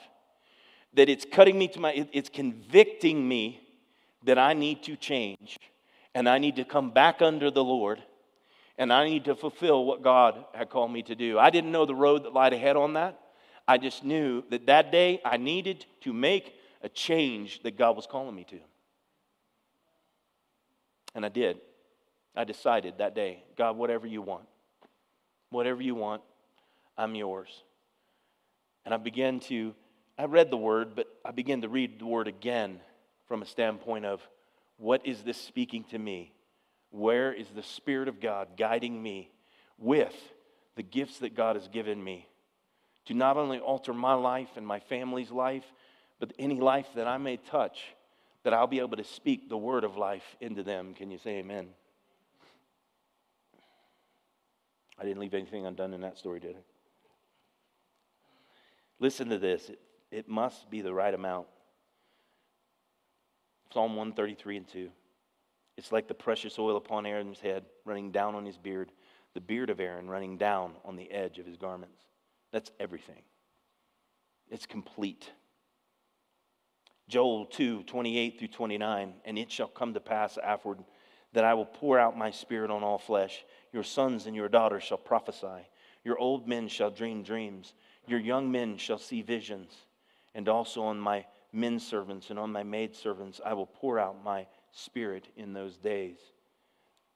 that 0.94 1.09
it's 1.09 1.24
cutting 1.24 1.57
me 1.57 1.68
to 1.68 1.78
my, 1.78 2.09
it's 2.12 2.30
convicting 2.30 3.28
me 3.28 3.61
that 4.24 4.40
I 4.40 4.54
need 4.54 4.82
to 4.82 4.96
change 4.96 5.57
and 6.17 6.31
I 6.31 6.39
need 6.39 6.57
to 6.57 6.64
come 6.64 6.93
back 6.93 7.21
under 7.21 7.51
the 7.51 7.62
Lord 7.62 8.03
and 8.79 8.91
I 8.91 9.07
need 9.07 9.27
to 9.27 9.35
fulfill 9.35 9.85
what 9.85 10.03
God 10.03 10.47
had 10.55 10.71
called 10.71 10.91
me 10.91 11.03
to 11.03 11.14
do. 11.14 11.39
I 11.39 11.51
didn't 11.51 11.73
know 11.73 11.85
the 11.85 11.95
road 11.95 12.25
that 12.25 12.33
lied 12.33 12.55
ahead 12.55 12.75
on 12.75 12.95
that. 12.95 13.21
I 13.69 13.77
just 13.77 14.03
knew 14.03 14.43
that 14.49 14.64
that 14.64 14.91
day 14.91 15.21
I 15.27 15.37
needed 15.37 15.85
to 16.01 16.14
make 16.14 16.55
a 16.83 16.89
change 16.89 17.62
that 17.64 17.77
God 17.77 17.97
was 17.97 18.07
calling 18.07 18.35
me 18.35 18.45
to. 18.45 18.59
And 21.14 21.27
I 21.27 21.29
did. 21.29 21.59
I 22.35 22.45
decided 22.45 22.97
that 22.97 23.14
day, 23.14 23.45
God, 23.55 23.77
whatever 23.77 24.07
you 24.07 24.23
want, 24.23 24.47
whatever 25.51 25.83
you 25.83 25.95
want, 25.95 26.23
I'm 26.97 27.14
yours. 27.14 27.62
And 28.87 28.95
I 28.95 28.97
began 28.97 29.39
to, 29.41 29.75
I 30.19 30.25
read 30.25 30.51
the 30.51 30.57
word, 30.57 30.97
but 30.97 31.09
I 31.27 31.33
began 31.33 31.61
to 31.61 31.69
read 31.69 31.99
the 31.99 32.07
word 32.07 32.27
again 32.27 32.81
from 33.29 33.43
a 33.43 33.47
standpoint 33.47 34.07
of 34.07 34.27
what 34.79 35.07
is 35.07 35.22
this 35.22 35.41
speaking 35.41 35.85
to 35.85 35.99
me? 35.99 36.33
Where 36.91 37.33
is 37.33 37.49
the 37.49 37.62
Spirit 37.62 38.09
of 38.09 38.20
God 38.20 38.57
guiding 38.57 39.03
me 39.03 39.31
with 39.79 40.14
the 40.77 40.83
gifts 40.83 41.18
that 41.18 41.35
God 41.35 41.57
has 41.57 41.68
given 41.68 42.03
me 42.03 42.29
to 43.07 43.14
not 43.14 43.37
only 43.37 43.59
alter 43.59 43.93
my 43.93 44.14
life 44.14 44.51
and 44.57 44.66
my 44.66 44.81
family's 44.81 45.31
life, 45.31 45.64
but 46.18 46.33
any 46.39 46.61
life 46.61 46.87
that 46.95 47.07
I 47.07 47.18
may 47.18 47.37
touch, 47.37 47.79
that 48.43 48.53
I'll 48.53 48.66
be 48.66 48.81
able 48.81 48.97
to 48.97 49.05
speak 49.05 49.49
the 49.49 49.57
word 49.57 49.85
of 49.85 49.97
life 49.97 50.37
into 50.41 50.62
them? 50.62 50.95
Can 50.95 51.11
you 51.11 51.18
say 51.18 51.39
amen? 51.39 51.68
I 54.99 55.05
didn't 55.05 55.20
leave 55.20 55.35
anything 55.35 55.66
undone 55.66 55.93
in 55.93 56.01
that 56.01 56.18
story, 56.18 56.41
did 56.41 56.57
I? 56.57 56.61
Listen 58.99 59.29
to 59.29 59.39
this. 59.39 59.68
It, 59.68 59.81
it 60.11 60.29
must 60.29 60.70
be 60.70 60.81
the 60.81 60.95
right 60.95 61.12
amount. 61.12 61.47
Psalm 63.77 63.95
133 63.95 64.57
and 64.57 64.68
2. 64.68 64.89
It's 65.77 65.93
like 65.93 66.09
the 66.09 66.14
precious 66.14 66.59
oil 66.59 66.79
upon 66.79 67.05
Aaron's 67.05 67.41
head 67.41 67.66
running 67.85 68.11
down 68.11 68.35
on 68.35 68.47
his 68.47 68.57
beard, 68.57 68.91
the 69.35 69.41
beard 69.43 69.68
of 69.68 69.81
Aaron 69.81 70.09
running 70.09 70.39
down 70.39 70.72
on 70.83 70.97
the 70.97 71.12
edge 71.12 71.39
of 71.39 71.45
his 71.45 71.59
garments. 71.59 72.01
That's 72.53 72.70
everything. 72.81 73.20
It's 74.51 74.64
complete. 74.64 75.31
Joel 77.11 77.45
2 77.45 77.83
28 77.83 78.39
through 78.39 78.49
29. 78.49 79.12
And 79.27 79.39
it 79.39 79.53
shall 79.53 79.68
come 79.68 79.93
to 79.93 80.01
pass 80.01 80.39
afterward 80.39 80.79
that 81.35 81.45
I 81.45 81.53
will 81.53 81.66
pour 81.66 81.99
out 81.99 82.16
my 82.16 82.31
spirit 82.31 82.70
on 82.70 82.83
all 82.83 82.97
flesh. 82.97 83.45
Your 83.74 83.85
sons 83.85 84.24
and 84.24 84.35
your 84.35 84.49
daughters 84.49 84.85
shall 84.85 84.97
prophesy. 84.97 85.68
Your 86.03 86.18
old 86.18 86.49
men 86.49 86.68
shall 86.68 86.91
dream 86.91 87.22
dreams. 87.22 87.74
Your 88.07 88.20
young 88.20 88.51
men 88.51 88.79
shall 88.79 88.97
see 88.97 89.20
visions. 89.20 89.74
And 90.35 90.49
also 90.49 90.83
on 90.85 90.99
my 90.99 91.27
men 91.53 91.78
servants 91.78 92.30
and 92.30 92.38
on 92.38 92.53
my 92.53 92.62
maid 92.62 92.94
servants 92.94 93.40
I 93.44 93.55
will 93.55 93.66
pour 93.66 93.99
out 93.99 94.22
my 94.24 94.47
spirit 94.72 95.28
in 95.36 95.53
those 95.53 95.76
days. 95.76 96.18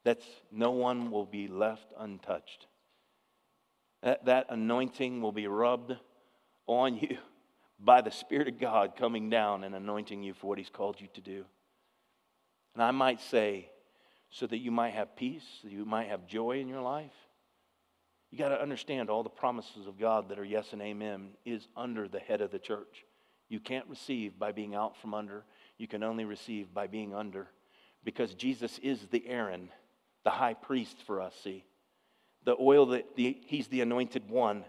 That's 0.05 0.25
no 0.51 0.71
one 0.71 1.11
will 1.11 1.27
be 1.27 1.49
left 1.49 1.93
untouched. 1.99 2.67
That, 4.03 4.25
that 4.25 4.47
anointing 4.49 5.21
will 5.21 5.33
be 5.33 5.47
rubbed 5.47 5.97
on 6.67 6.97
you 6.97 7.19
by 7.79 8.01
the 8.01 8.11
Spirit 8.11 8.49
of 8.49 8.59
God 8.59 8.97
coming 8.97 9.29
down 9.29 9.65
and 9.65 9.75
anointing 9.75 10.23
you 10.23 10.35
for 10.35 10.47
what 10.47 10.59
He's 10.59 10.71
called 10.71 11.01
you 11.01 11.09
to 11.15 11.21
do. 11.21 11.45
And 12.75 12.83
I 12.83 12.93
might 12.93 13.21
say, 13.21 13.71
so 14.31 14.47
that 14.47 14.59
you 14.59 14.71
might 14.71 14.95
have 14.95 15.17
peace, 15.17 15.45
that 15.65 15.73
you 15.73 15.85
might 15.85 16.09
have 16.09 16.27
joy 16.27 16.61
in 16.61 16.69
your 16.69 16.81
life. 16.81 17.13
You 18.31 18.39
got 18.39 18.51
to 18.51 18.63
understand 18.63 19.11
all 19.11 19.25
the 19.25 19.29
promises 19.29 19.89
of 19.89 19.99
God 19.99 20.29
that 20.29 20.39
are 20.39 20.45
yes 20.45 20.73
and 20.73 20.81
amen 20.81 21.31
is 21.45 21.67
under 21.77 22.07
the 22.07 22.21
head 22.21 22.41
of 22.41 22.53
the 22.53 22.61
church. 22.61 23.05
You 23.51 23.61
can't 23.61 23.87
receive 23.89 24.39
by 24.39 24.53
being 24.53 24.75
out 24.75 24.97
from 24.97 25.13
under. 25.13 25.45
You 25.77 25.89
can 25.89 26.03
only 26.03 26.25
receive 26.25 26.73
by 26.73 26.87
being 26.87 27.15
under 27.15 27.49
because 28.05 28.33
Jesus 28.35 28.79
is 28.79 29.07
the 29.11 29.27
Aaron, 29.27 29.69
the 30.25 30.31
high 30.31 30.55
priest 30.55 30.97
for 31.07 31.21
us, 31.21 31.35
see. 31.43 31.65
The 32.45 32.57
oil 32.59 32.87
that 32.87 33.17
the, 33.17 33.37
he's 33.45 33.69
the 33.69 33.83
anointed 33.83 34.31
one, 34.31 34.65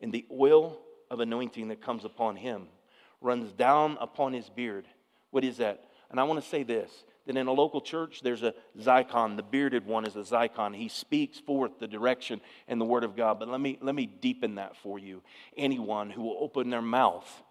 and 0.00 0.12
the 0.12 0.26
oil 0.32 0.80
of 1.10 1.20
anointing 1.20 1.68
that 1.68 1.82
comes 1.82 2.04
upon 2.04 2.34
him 2.36 2.66
runs 3.20 3.52
down 3.52 3.98
upon 4.00 4.32
his 4.32 4.48
beard. 4.48 4.88
What 5.30 5.44
is 5.44 5.58
that? 5.58 5.84
And 6.10 6.18
I 6.18 6.24
want 6.24 6.42
to 6.42 6.48
say 6.48 6.62
this 6.62 6.90
that 7.26 7.36
in 7.36 7.46
a 7.46 7.52
local 7.52 7.80
church, 7.80 8.20
there's 8.22 8.42
a 8.42 8.52
zikon. 8.80 9.36
The 9.36 9.44
bearded 9.44 9.86
one 9.86 10.04
is 10.04 10.16
a 10.16 10.24
zikon. 10.24 10.74
He 10.74 10.88
speaks 10.88 11.38
forth 11.38 11.78
the 11.78 11.86
direction 11.86 12.40
and 12.66 12.80
the 12.80 12.84
word 12.84 13.04
of 13.04 13.14
God. 13.14 13.38
But 13.38 13.48
let 13.48 13.60
me, 13.60 13.78
let 13.80 13.94
me 13.94 14.06
deepen 14.06 14.56
that 14.56 14.76
for 14.78 14.98
you. 14.98 15.22
Anyone 15.56 16.10
who 16.10 16.22
will 16.22 16.38
open 16.40 16.68
their 16.70 16.82
mouth 16.82 17.42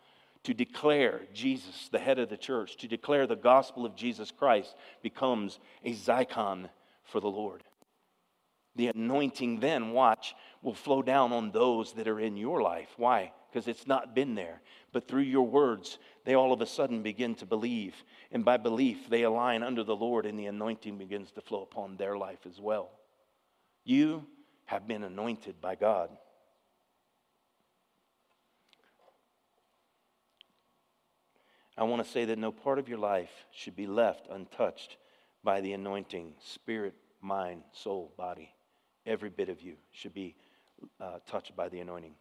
to 0.43 0.53
declare 0.53 1.21
Jesus, 1.33 1.89
the 1.91 1.99
head 1.99 2.19
of 2.19 2.29
the 2.29 2.37
church, 2.37 2.77
to 2.77 2.87
declare 2.87 3.27
the 3.27 3.35
gospel 3.35 3.85
of 3.85 3.95
Jesus 3.95 4.31
Christ, 4.31 4.75
becomes 5.01 5.59
a 5.83 5.93
zikon 5.93 6.69
for 7.03 7.19
the 7.19 7.27
Lord. 7.27 7.63
The 8.75 8.87
anointing 8.87 9.59
then, 9.59 9.91
watch, 9.91 10.33
will 10.61 10.73
flow 10.73 11.01
down 11.01 11.33
on 11.33 11.51
those 11.51 11.93
that 11.93 12.07
are 12.07 12.19
in 12.19 12.37
your 12.37 12.61
life. 12.61 12.89
Why? 12.97 13.33
Because 13.51 13.67
it's 13.67 13.85
not 13.85 14.15
been 14.15 14.33
there. 14.33 14.61
But 14.93 15.07
through 15.07 15.23
your 15.23 15.45
words, 15.45 15.99
they 16.23 16.35
all 16.35 16.53
of 16.53 16.61
a 16.61 16.65
sudden 16.65 17.03
begin 17.03 17.35
to 17.35 17.45
believe. 17.45 17.95
And 18.31 18.45
by 18.45 18.57
belief, 18.57 19.09
they 19.09 19.23
align 19.23 19.61
under 19.61 19.83
the 19.83 19.95
Lord, 19.95 20.25
and 20.25 20.39
the 20.39 20.45
anointing 20.45 20.97
begins 20.97 21.31
to 21.31 21.41
flow 21.41 21.63
upon 21.63 21.97
their 21.97 22.17
life 22.17 22.45
as 22.47 22.61
well. 22.61 22.91
You 23.83 24.25
have 24.65 24.87
been 24.87 25.03
anointed 25.03 25.59
by 25.59 25.75
God. 25.75 26.09
I 31.81 31.83
want 31.83 32.05
to 32.05 32.11
say 32.11 32.25
that 32.25 32.37
no 32.37 32.51
part 32.51 32.77
of 32.77 32.87
your 32.87 32.99
life 32.99 33.31
should 33.49 33.75
be 33.75 33.87
left 33.87 34.27
untouched 34.29 34.97
by 35.43 35.61
the 35.61 35.73
anointing 35.73 36.35
spirit, 36.39 36.93
mind, 37.21 37.63
soul, 37.71 38.13
body. 38.17 38.53
Every 39.07 39.31
bit 39.31 39.49
of 39.49 39.61
you 39.61 39.77
should 39.91 40.13
be 40.13 40.35
uh, 40.99 41.17
touched 41.27 41.55
by 41.55 41.69
the 41.69 41.79
anointing. 41.79 42.13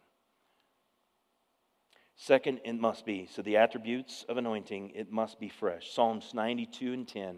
Second, 2.15 2.61
it 2.65 2.73
must 2.73 3.05
be. 3.05 3.29
So, 3.31 3.43
the 3.43 3.57
attributes 3.57 4.25
of 4.27 4.37
anointing, 4.37 4.93
it 4.95 5.11
must 5.11 5.39
be 5.39 5.49
fresh. 5.49 5.91
Psalms 5.91 6.31
92 6.33 6.93
and 6.93 7.07
10. 7.07 7.35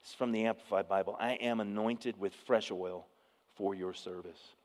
This 0.00 0.08
is 0.08 0.14
from 0.16 0.32
the 0.32 0.46
Amplified 0.46 0.88
Bible. 0.88 1.16
I 1.20 1.34
am 1.34 1.60
anointed 1.60 2.18
with 2.18 2.34
fresh 2.34 2.72
oil 2.72 3.06
for 3.54 3.76
your 3.76 3.94
service. 3.94 4.56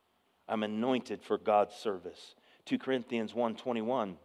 I'm 0.50 0.64
anointed 0.64 1.22
for 1.22 1.38
God's 1.38 1.76
service. 1.76 2.34
2 2.66 2.80
Corinthians 2.80 3.36
1:21. 3.36 4.18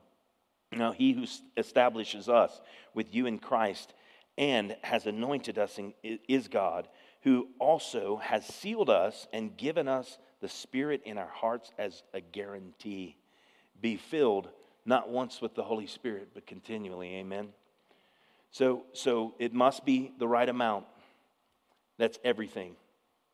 Now 0.73 0.93
he 0.93 1.13
who 1.13 1.25
establishes 1.57 2.29
us 2.29 2.61
with 2.95 3.15
you 3.15 3.27
in 3.27 3.39
Christ 3.39 3.93
and 4.39 4.77
has 4.83 5.07
anointed 5.07 5.59
us 5.59 5.79
in, 5.79 5.93
is 6.03 6.49
God, 6.49 6.89
who 7.23 7.49
also 7.59 8.17
has 8.17 8.47
sealed 8.47 8.89
us 8.89 9.27
and 9.33 9.57
given 9.57 9.89
us 9.89 10.19
the 10.41 10.49
Spirit 10.49 11.03
in 11.05 11.19
our 11.19 11.29
hearts 11.29 11.73
as 11.79 12.03
a 12.15 12.21
guarantee. 12.21 13.17
Be 13.81 13.97
filled 13.97 14.49
not 14.87 15.11
once 15.11 15.41
with 15.41 15.55
the 15.55 15.63
Holy 15.63 15.87
Spirit, 15.87 16.29
but 16.33 16.47
continually. 16.47 17.17
Amen. 17.17 17.49
So, 18.51 18.85
so 18.93 19.35
it 19.39 19.53
must 19.53 19.85
be 19.85 20.13
the 20.19 20.27
right 20.27 20.49
amount. 20.49 20.87
That's 21.99 22.19
everything. 22.25 22.77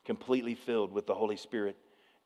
Completely 0.05 0.55
filled 0.55 0.93
with 0.93 1.07
the 1.07 1.15
Holy 1.15 1.37
Spirit. 1.37 1.77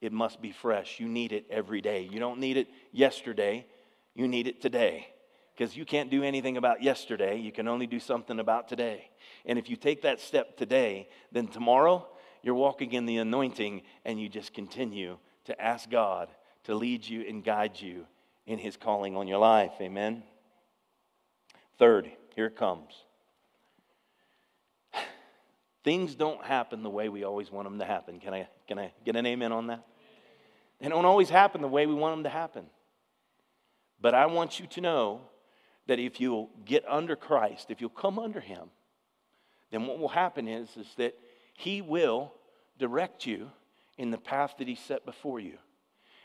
It 0.00 0.12
must 0.12 0.40
be 0.40 0.50
fresh. 0.50 0.98
You 0.98 1.08
need 1.08 1.32
it 1.32 1.44
every 1.50 1.80
day. 1.80 2.08
You 2.10 2.18
don't 2.18 2.40
need 2.40 2.56
it 2.56 2.68
yesterday, 2.92 3.66
you 4.14 4.28
need 4.28 4.46
it 4.46 4.60
today. 4.60 5.08
Because 5.54 5.76
you 5.76 5.84
can't 5.84 6.10
do 6.10 6.22
anything 6.22 6.56
about 6.56 6.82
yesterday, 6.82 7.38
you 7.38 7.52
can 7.52 7.68
only 7.68 7.86
do 7.86 8.00
something 8.00 8.40
about 8.40 8.68
today. 8.68 9.10
And 9.44 9.58
if 9.58 9.68
you 9.68 9.76
take 9.76 10.02
that 10.02 10.20
step 10.20 10.56
today, 10.56 11.08
then 11.32 11.48
tomorrow 11.48 12.06
you're 12.42 12.54
walking 12.54 12.92
in 12.92 13.04
the 13.04 13.18
anointing 13.18 13.82
and 14.04 14.18
you 14.18 14.28
just 14.28 14.54
continue 14.54 15.18
to 15.44 15.60
ask 15.60 15.90
God 15.90 16.28
to 16.64 16.74
lead 16.74 17.06
you 17.06 17.22
and 17.28 17.44
guide 17.44 17.78
you 17.80 18.06
in 18.46 18.58
his 18.58 18.76
calling 18.76 19.16
on 19.16 19.28
your 19.28 19.38
life. 19.38 19.72
Amen. 19.80 20.22
Third, 21.78 22.10
here 22.34 22.46
it 22.46 22.56
comes. 22.56 22.92
Things 25.84 26.14
don't 26.14 26.44
happen 26.44 26.82
the 26.82 26.90
way 26.90 27.08
we 27.08 27.24
always 27.24 27.50
want 27.50 27.66
them 27.66 27.78
to 27.78 27.84
happen. 27.84 28.18
Can 28.18 28.34
I, 28.34 28.48
can 28.66 28.78
I 28.78 28.92
get 29.04 29.16
an 29.16 29.26
amen 29.26 29.52
on 29.52 29.66
that? 29.68 29.84
They 30.80 30.88
don't 30.88 31.04
always 31.04 31.28
happen 31.28 31.60
the 31.60 31.68
way 31.68 31.86
we 31.86 31.94
want 31.94 32.16
them 32.16 32.24
to 32.24 32.30
happen. 32.30 32.66
But 34.00 34.14
I 34.14 34.26
want 34.26 34.58
you 34.58 34.66
to 34.68 34.80
know 34.80 35.20
that 35.86 35.98
if 35.98 36.20
you'll 36.20 36.50
get 36.64 36.84
under 36.88 37.16
Christ, 37.16 37.70
if 37.70 37.80
you'll 37.80 37.90
come 37.90 38.18
under 38.18 38.40
Him, 38.40 38.70
then 39.70 39.86
what 39.86 39.98
will 39.98 40.08
happen 40.08 40.48
is, 40.48 40.68
is 40.76 40.86
that 40.96 41.14
He 41.54 41.82
will 41.82 42.32
direct 42.78 43.26
you 43.26 43.50
in 43.98 44.10
the 44.10 44.18
path 44.18 44.54
that 44.58 44.68
He 44.68 44.74
set 44.74 45.04
before 45.04 45.40
you. 45.40 45.58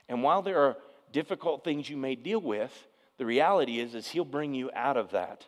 And 0.08 0.24
while 0.24 0.42
there 0.42 0.60
are 0.60 0.78
difficult 1.12 1.64
things 1.64 1.90
you 1.90 1.98
may 1.98 2.16
deal 2.16 2.42
with, 2.42 2.88
the 3.18 3.26
reality 3.26 3.80
is, 3.80 3.96
is 3.96 4.08
He'll 4.08 4.26
bring 4.26 4.54
you 4.54 4.72
out 4.74 4.98
of 4.98 5.12
that 5.12 5.46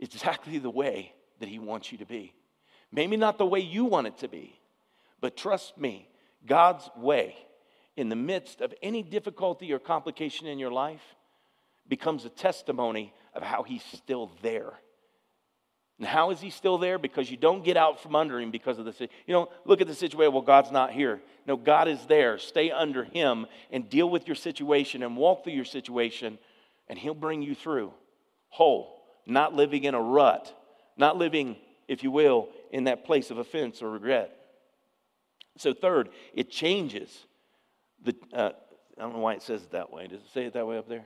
exactly 0.00 0.58
the 0.58 0.70
way 0.70 1.12
that 1.40 1.48
He 1.48 1.58
wants 1.58 1.92
you 1.92 1.98
to 1.98 2.06
be. 2.06 2.32
Maybe 2.90 3.16
not 3.16 3.36
the 3.38 3.46
way 3.46 3.60
you 3.60 3.84
want 3.84 4.06
it 4.06 4.18
to 4.18 4.28
be, 4.28 4.58
but 5.20 5.36
trust 5.36 5.76
me, 5.76 6.08
God's 6.46 6.88
way 6.96 7.36
in 7.98 8.08
the 8.08 8.16
midst 8.16 8.60
of 8.60 8.72
any 8.82 9.02
difficulty 9.02 9.72
or 9.72 9.78
complication 9.78 10.46
in 10.46 10.58
your 10.58 10.70
life 10.70 11.02
becomes 11.88 12.24
a 12.24 12.30
testimony 12.30 13.12
of 13.34 13.42
how 13.42 13.62
He's 13.62 13.84
still 13.84 14.30
there 14.42 14.74
and 15.98 16.06
how 16.06 16.30
is 16.30 16.40
he 16.40 16.50
still 16.50 16.78
there? 16.78 16.96
Because 16.96 17.30
you 17.30 17.36
don't 17.36 17.64
get 17.64 17.76
out 17.76 18.00
from 18.00 18.14
under 18.14 18.40
him 18.40 18.52
because 18.52 18.78
of 18.78 18.84
the 18.84 18.94
you 19.26 19.34
don't 19.34 19.50
look 19.64 19.80
at 19.80 19.88
the 19.88 19.94
situation, 19.94 20.32
well, 20.32 20.42
God's 20.42 20.70
not 20.70 20.92
here. 20.92 21.20
No, 21.46 21.56
God 21.56 21.88
is 21.88 22.04
there. 22.06 22.38
Stay 22.38 22.70
under 22.70 23.04
him 23.04 23.46
and 23.72 23.90
deal 23.90 24.08
with 24.08 24.28
your 24.28 24.36
situation 24.36 25.02
and 25.02 25.16
walk 25.16 25.42
through 25.42 25.54
your 25.54 25.64
situation, 25.64 26.38
and 26.88 26.98
he'll 26.98 27.14
bring 27.14 27.42
you 27.42 27.54
through 27.54 27.92
whole, 28.48 29.02
not 29.26 29.54
living 29.54 29.84
in 29.84 29.94
a 29.94 30.00
rut, 30.00 30.54
not 30.96 31.16
living, 31.16 31.56
if 31.88 32.04
you 32.04 32.12
will, 32.12 32.48
in 32.70 32.84
that 32.84 33.04
place 33.04 33.30
of 33.30 33.38
offense 33.38 33.82
or 33.82 33.90
regret. 33.90 34.34
So, 35.56 35.74
third, 35.74 36.10
it 36.32 36.48
changes 36.48 37.26
the. 38.04 38.14
Uh, 38.32 38.50
I 38.98 39.02
don't 39.02 39.12
know 39.12 39.20
why 39.20 39.34
it 39.34 39.42
says 39.42 39.62
it 39.62 39.70
that 39.72 39.92
way. 39.92 40.08
Does 40.08 40.20
it 40.20 40.30
say 40.34 40.44
it 40.46 40.54
that 40.54 40.66
way 40.66 40.76
up 40.76 40.88
there? 40.88 41.04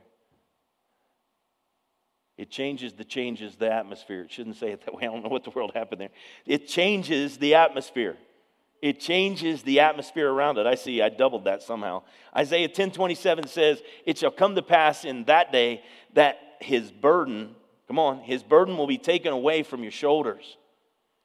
It 2.39 2.51
changes 2.51 2.95
the 2.95 3.05
changes 3.05 3.57
the 3.57 3.71
atmosphere. 3.71 4.23
It 4.23 4.31
shouldn't 4.31 4.57
say 4.57 4.71
it 4.71 4.85
that 4.85 4.95
way. 4.95 5.03
I 5.03 5.07
don't 5.07 5.23
know 5.23 5.29
what 5.29 5.45
the 5.45 5.51
world 5.51 5.73
happened 5.75 6.01
there. 6.01 6.11
It 6.47 6.67
changes 6.67 7.37
the 7.37 7.55
atmosphere. 7.55 8.17
It 8.81 8.99
changes 8.99 9.63
the 9.63 9.81
atmosphere 9.81 10.29
around 10.29 10.59
it. 10.59 10.67
I 10.67 10.75
see 10.75 11.03
I 11.03 11.09
doubled 11.09 11.45
that 11.45 11.63
somehow. 11.63 12.03
Isaiah 12.37 12.69
10:27 12.69 13.47
says, 13.47 13.83
"It 14.07 14.19
shall 14.19 14.33
come 14.33 14.57
to 14.57 14.63
pass 14.63 15.05
in 15.05 15.25
that 15.25 15.53
day 15.53 15.85
that 16.15 16.57
his 16.61 16.91
burden, 16.91 17.55
come 17.87 17.99
on, 17.99 18.21
his 18.21 18.43
burden 18.43 18.77
will 18.77 18.89
be 18.89 18.99
taken 18.99 19.33
away 19.33 19.63
from 19.63 19.83
your 19.83 19.93
shoulders 19.93 20.57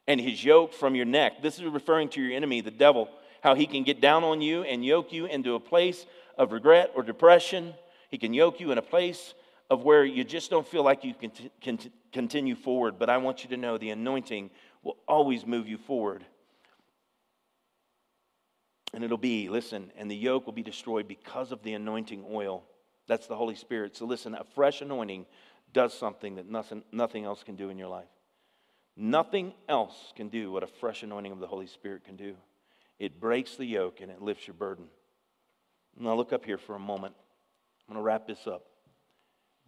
and 0.05 0.21
his 0.21 0.43
yoke 0.43 0.73
from 0.73 0.93
your 0.93 1.05
neck." 1.05 1.41
This 1.41 1.57
is 1.57 1.65
referring 1.65 2.09
to 2.09 2.21
your 2.21 2.35
enemy, 2.35 2.61
the 2.61 2.69
devil, 2.69 3.09
how 3.41 3.55
he 3.55 3.65
can 3.65 3.83
get 3.83 4.01
down 4.01 4.23
on 4.23 4.41
you 4.41 4.63
and 4.63 4.83
yoke 4.83 5.11
you 5.13 5.25
into 5.25 5.55
a 5.55 5.59
place 5.59 6.05
of 6.37 6.51
regret 6.51 6.91
or 6.95 7.03
depression. 7.03 7.73
He 8.09 8.17
can 8.17 8.33
yoke 8.33 8.59
you 8.59 8.71
in 8.71 8.77
a 8.77 8.83
place 8.83 9.33
of 9.69 9.83
where 9.83 10.05
you 10.05 10.23
just 10.23 10.49
don't 10.49 10.67
feel 10.67 10.83
like 10.83 11.03
you 11.03 11.13
can 11.61 11.79
continue 12.11 12.55
forward. 12.55 12.97
But 12.97 13.09
I 13.09 13.17
want 13.17 13.43
you 13.43 13.49
to 13.49 13.57
know 13.57 13.77
the 13.77 13.89
anointing 13.89 14.49
will 14.83 14.97
always 15.07 15.45
move 15.45 15.67
you 15.67 15.77
forward. 15.77 16.25
And 18.93 19.03
it'll 19.03 19.17
be, 19.17 19.49
listen, 19.49 19.91
and 19.97 20.09
the 20.09 20.15
yoke 20.15 20.45
will 20.45 20.53
be 20.53 20.63
destroyed 20.63 21.07
because 21.07 21.51
of 21.51 21.61
the 21.61 21.73
anointing 21.73 22.23
oil. 22.31 22.63
That's 23.07 23.27
the 23.27 23.35
Holy 23.35 23.55
Spirit. 23.55 23.95
So 23.95 24.05
listen, 24.05 24.33
a 24.33 24.45
fresh 24.55 24.81
anointing 24.81 25.25
does 25.73 25.93
something 25.93 26.35
that 26.35 26.49
nothing, 26.49 26.83
nothing 26.91 27.25
else 27.25 27.43
can 27.43 27.55
do 27.55 27.69
in 27.69 27.77
your 27.77 27.89
life. 27.89 28.07
Nothing 28.95 29.53
else 29.69 30.13
can 30.15 30.29
do 30.29 30.51
what 30.51 30.63
a 30.63 30.67
fresh 30.67 31.03
anointing 31.03 31.31
of 31.31 31.39
the 31.39 31.47
Holy 31.47 31.67
Spirit 31.67 32.05
can 32.05 32.15
do. 32.15 32.35
It 32.99 33.19
breaks 33.19 33.55
the 33.55 33.65
yoke 33.65 34.01
and 34.01 34.11
it 34.11 34.21
lifts 34.21 34.47
your 34.47 34.55
burden. 34.55 34.85
Now, 35.99 36.15
look 36.15 36.33
up 36.33 36.45
here 36.45 36.57
for 36.57 36.75
a 36.75 36.79
moment. 36.79 37.15
I'm 37.87 37.93
going 37.93 38.03
to 38.03 38.05
wrap 38.05 38.27
this 38.27 38.45
up. 38.47 38.65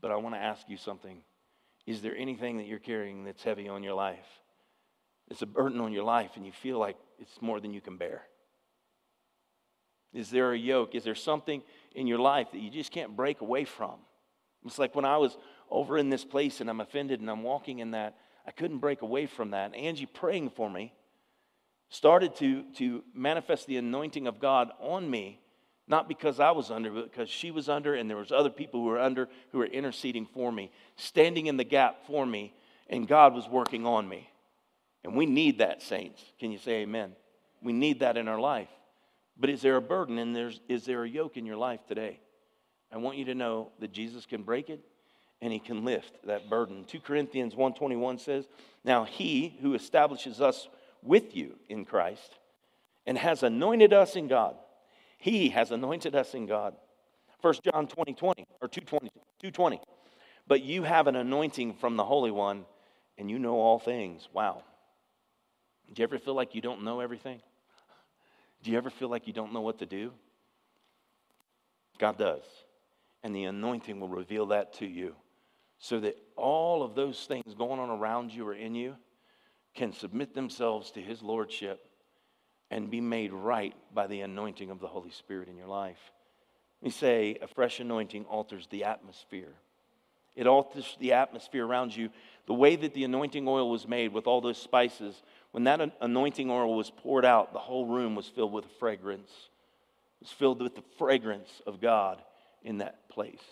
But 0.02 0.12
I 0.12 0.16
want 0.18 0.36
to 0.36 0.40
ask 0.40 0.70
you 0.70 0.78
something. 0.78 1.22
Is 1.86 2.02
there 2.02 2.16
anything 2.16 2.58
that 2.58 2.68
you're 2.68 2.80
carrying 2.80 3.24
that's 3.24 3.44
heavy 3.44 3.68
on 3.68 3.84
your 3.84 3.96
life? 3.96 4.28
It's 5.30 5.42
a 5.42 5.48
burden 5.48 5.80
on 5.82 5.92
your 5.92 6.04
life, 6.04 6.32
and 6.36 6.46
you 6.46 6.52
feel 6.52 6.80
like 6.80 6.98
it's 7.20 7.42
more 7.42 7.60
than 7.60 7.74
you 7.74 7.82
can 7.82 7.98
bear. 7.98 8.24
Is 10.14 10.30
there 10.30 10.54
a 10.54 10.58
yoke? 10.58 10.96
Is 10.96 11.04
there 11.04 11.16
something 11.16 11.62
in 11.94 12.08
your 12.08 12.18
life 12.20 12.52
that 12.52 12.60
you 12.60 12.70
just 12.70 12.92
can't 12.92 13.16
break 13.16 13.42
away 13.42 13.66
from? 13.66 13.96
It's 14.66 14.80
like 14.80 14.96
when 14.96 15.06
I 15.06 15.18
was 15.18 15.38
over 15.70 15.98
in 15.98 16.10
this 16.10 16.26
place 16.26 16.62
and 16.62 16.70
I'm 16.70 16.82
offended 16.82 17.22
and 17.22 17.30
I'm 17.30 17.44
walking 17.44 17.80
in 17.80 17.92
that, 17.92 18.18
I 18.46 18.52
couldn't 18.52 18.80
break 18.80 19.02
away 19.04 19.28
from 19.28 19.52
that. 19.52 19.76
Angie 19.76 20.08
praying 20.08 20.50
for 20.50 20.70
me 20.70 20.94
started 21.90 22.36
to, 22.36 22.64
to 22.76 23.04
manifest 23.14 23.68
the 23.68 23.78
anointing 23.78 24.28
of 24.28 24.40
God 24.40 24.72
on 24.80 25.10
me, 25.10 25.40
not 25.88 26.08
because 26.08 26.40
I 26.40 26.52
was 26.52 26.70
under, 26.70 26.92
but 26.92 27.12
because 27.12 27.30
she 27.30 27.52
was 27.52 27.68
under 27.68 27.96
and 27.96 28.10
there 28.10 28.18
was 28.18 28.32
other 28.32 28.52
people 28.52 28.82
who 28.82 28.86
were 28.86 29.00
under 29.00 29.28
who 29.52 29.58
were 29.58 29.66
interceding 29.66 30.28
for 30.28 30.52
me, 30.52 30.72
standing 30.96 31.48
in 31.48 31.58
the 31.58 31.64
gap 31.64 32.06
for 32.06 32.26
me, 32.26 32.54
and 32.90 33.08
God 33.08 33.34
was 33.34 33.48
working 33.48 33.86
on 33.86 34.08
me. 34.08 34.30
And 35.04 35.16
we 35.16 35.26
need 35.26 35.60
that, 35.60 35.82
saints. 35.82 36.22
Can 36.40 36.52
you 36.52 36.58
say 36.60 36.82
amen? 36.82 37.14
We 37.62 37.74
need 37.74 38.02
that 38.02 38.18
in 38.18 38.28
our 38.28 38.40
life. 38.40 38.70
But 39.38 39.50
is 39.50 39.62
there 39.62 39.78
a 39.78 39.82
burden 39.82 40.20
and 40.20 40.36
there's, 40.36 40.60
is 40.68 40.86
there 40.86 41.04
a 41.04 41.10
yoke 41.10 41.38
in 41.38 41.46
your 41.46 41.56
life 41.56 41.80
today? 41.88 42.20
I 42.92 42.98
want 42.98 43.18
you 43.18 43.26
to 43.26 43.36
know 43.36 43.72
that 43.80 43.92
Jesus 43.92 44.26
can 44.26 44.44
break 44.44 44.70
it 44.70 44.82
and 45.42 45.54
he 45.54 45.60
can 45.60 45.86
lift 45.86 46.18
that 46.26 46.50
burden. 46.50 46.86
2 46.86 47.00
Corinthians 47.00 47.56
1:21 47.56 48.20
says, 48.20 48.48
"Now 48.84 49.06
he 49.06 49.58
who 49.62 49.74
establishes 49.74 50.42
us 50.42 50.68
with 51.02 51.36
you 51.36 51.58
in 51.68 51.86
Christ 51.86 52.38
and 53.06 53.18
has 53.18 53.44
anointed 53.44 53.94
us 53.94 54.16
in 54.16 54.28
God, 54.28 54.56
he 55.18 55.50
has 55.50 55.72
anointed 55.72 56.16
us 56.16 56.34
in 56.34 56.46
God." 56.46 56.76
1 57.42 57.54
John 57.64 57.88
20, 57.88 58.14
20, 58.14 58.46
or 58.62 58.68
220, 58.68 59.10
220. 59.40 59.82
But 60.48 60.62
you 60.62 60.84
have 60.84 61.08
an 61.08 61.16
anointing 61.16 61.76
from 61.76 61.96
the 61.96 62.04
Holy 62.04 62.32
One, 62.32 62.66
and 63.18 63.30
you 63.30 63.40
know 63.40 63.56
all 63.56 63.80
things. 63.80 64.28
Wow. 64.34 64.64
Do 65.94 66.02
you 66.02 66.04
ever 66.04 66.20
feel 66.20 66.34
like 66.34 66.54
you 66.54 66.62
don't 66.62 66.84
know 66.84 67.00
everything? 67.00 67.42
Do 68.62 68.72
you 68.72 68.78
ever 68.78 68.90
feel 68.90 69.10
like 69.10 69.26
you 69.28 69.34
don't 69.34 69.54
know 69.54 69.62
what 69.62 69.80
to 69.80 69.86
do? 69.86 70.12
God 71.98 72.18
does. 72.18 72.44
And 73.24 73.36
the 73.36 73.46
anointing 73.46 74.00
will 74.00 74.10
reveal 74.10 74.48
that 74.48 74.74
to 74.76 74.86
you 74.86 75.16
so 75.78 76.00
that 76.02 76.18
all 76.36 76.84
of 76.84 76.96
those 76.96 77.26
things 77.26 77.54
going 77.54 77.80
on 77.80 77.90
around 77.90 78.34
you 78.34 78.48
or 78.48 78.54
in 78.54 78.76
you 78.76 78.96
can 79.76 79.94
submit 79.94 80.34
themselves 80.34 80.92
to 80.92 81.02
His 81.02 81.22
Lordship 81.22 81.86
and 82.72 82.90
be 82.90 83.02
made 83.02 83.34
right 83.34 83.74
by 83.94 84.08
the 84.08 84.22
anointing 84.22 84.70
of 84.70 84.80
the 84.80 84.88
Holy 84.88 85.12
Spirit 85.12 85.48
in 85.48 85.58
your 85.58 85.68
life. 85.68 86.12
Let 86.82 86.88
me 86.88 86.92
say 86.92 87.38
a 87.42 87.48
fresh 87.48 87.80
anointing 87.80 88.26
alters 88.26 88.68
the 88.70 88.86
atmosphere. 88.86 89.54
It 90.36 90.48
alters 90.48 90.96
the 91.00 91.14
atmosphere 91.14 91.66
around 91.66 91.96
you. 91.96 92.10
The 92.46 92.54
way 92.54 92.76
that 92.78 92.94
the 92.94 93.04
anointing 93.04 93.48
oil 93.48 93.70
was 93.70 93.88
made 93.88 94.14
with 94.14 94.28
all 94.28 94.40
those 94.40 94.58
spices, 94.58 95.22
when 95.52 95.66
that 95.66 95.82
anointing 96.00 96.50
oil 96.50 96.76
was 96.76 96.92
poured 96.92 97.26
out, 97.26 97.52
the 97.52 97.60
whole 97.60 97.86
room 97.86 98.16
was 98.16 98.28
filled 98.28 98.54
with 98.54 98.66
a 98.66 98.80
fragrance. 98.80 99.32
It 100.22 100.26
was 100.26 100.32
filled 100.32 100.62
with 100.62 100.76
the 100.76 100.84
fragrance 100.98 101.62
of 101.68 101.82
God 101.82 102.22
in 102.64 102.78
that 102.78 103.10
place. 103.10 103.44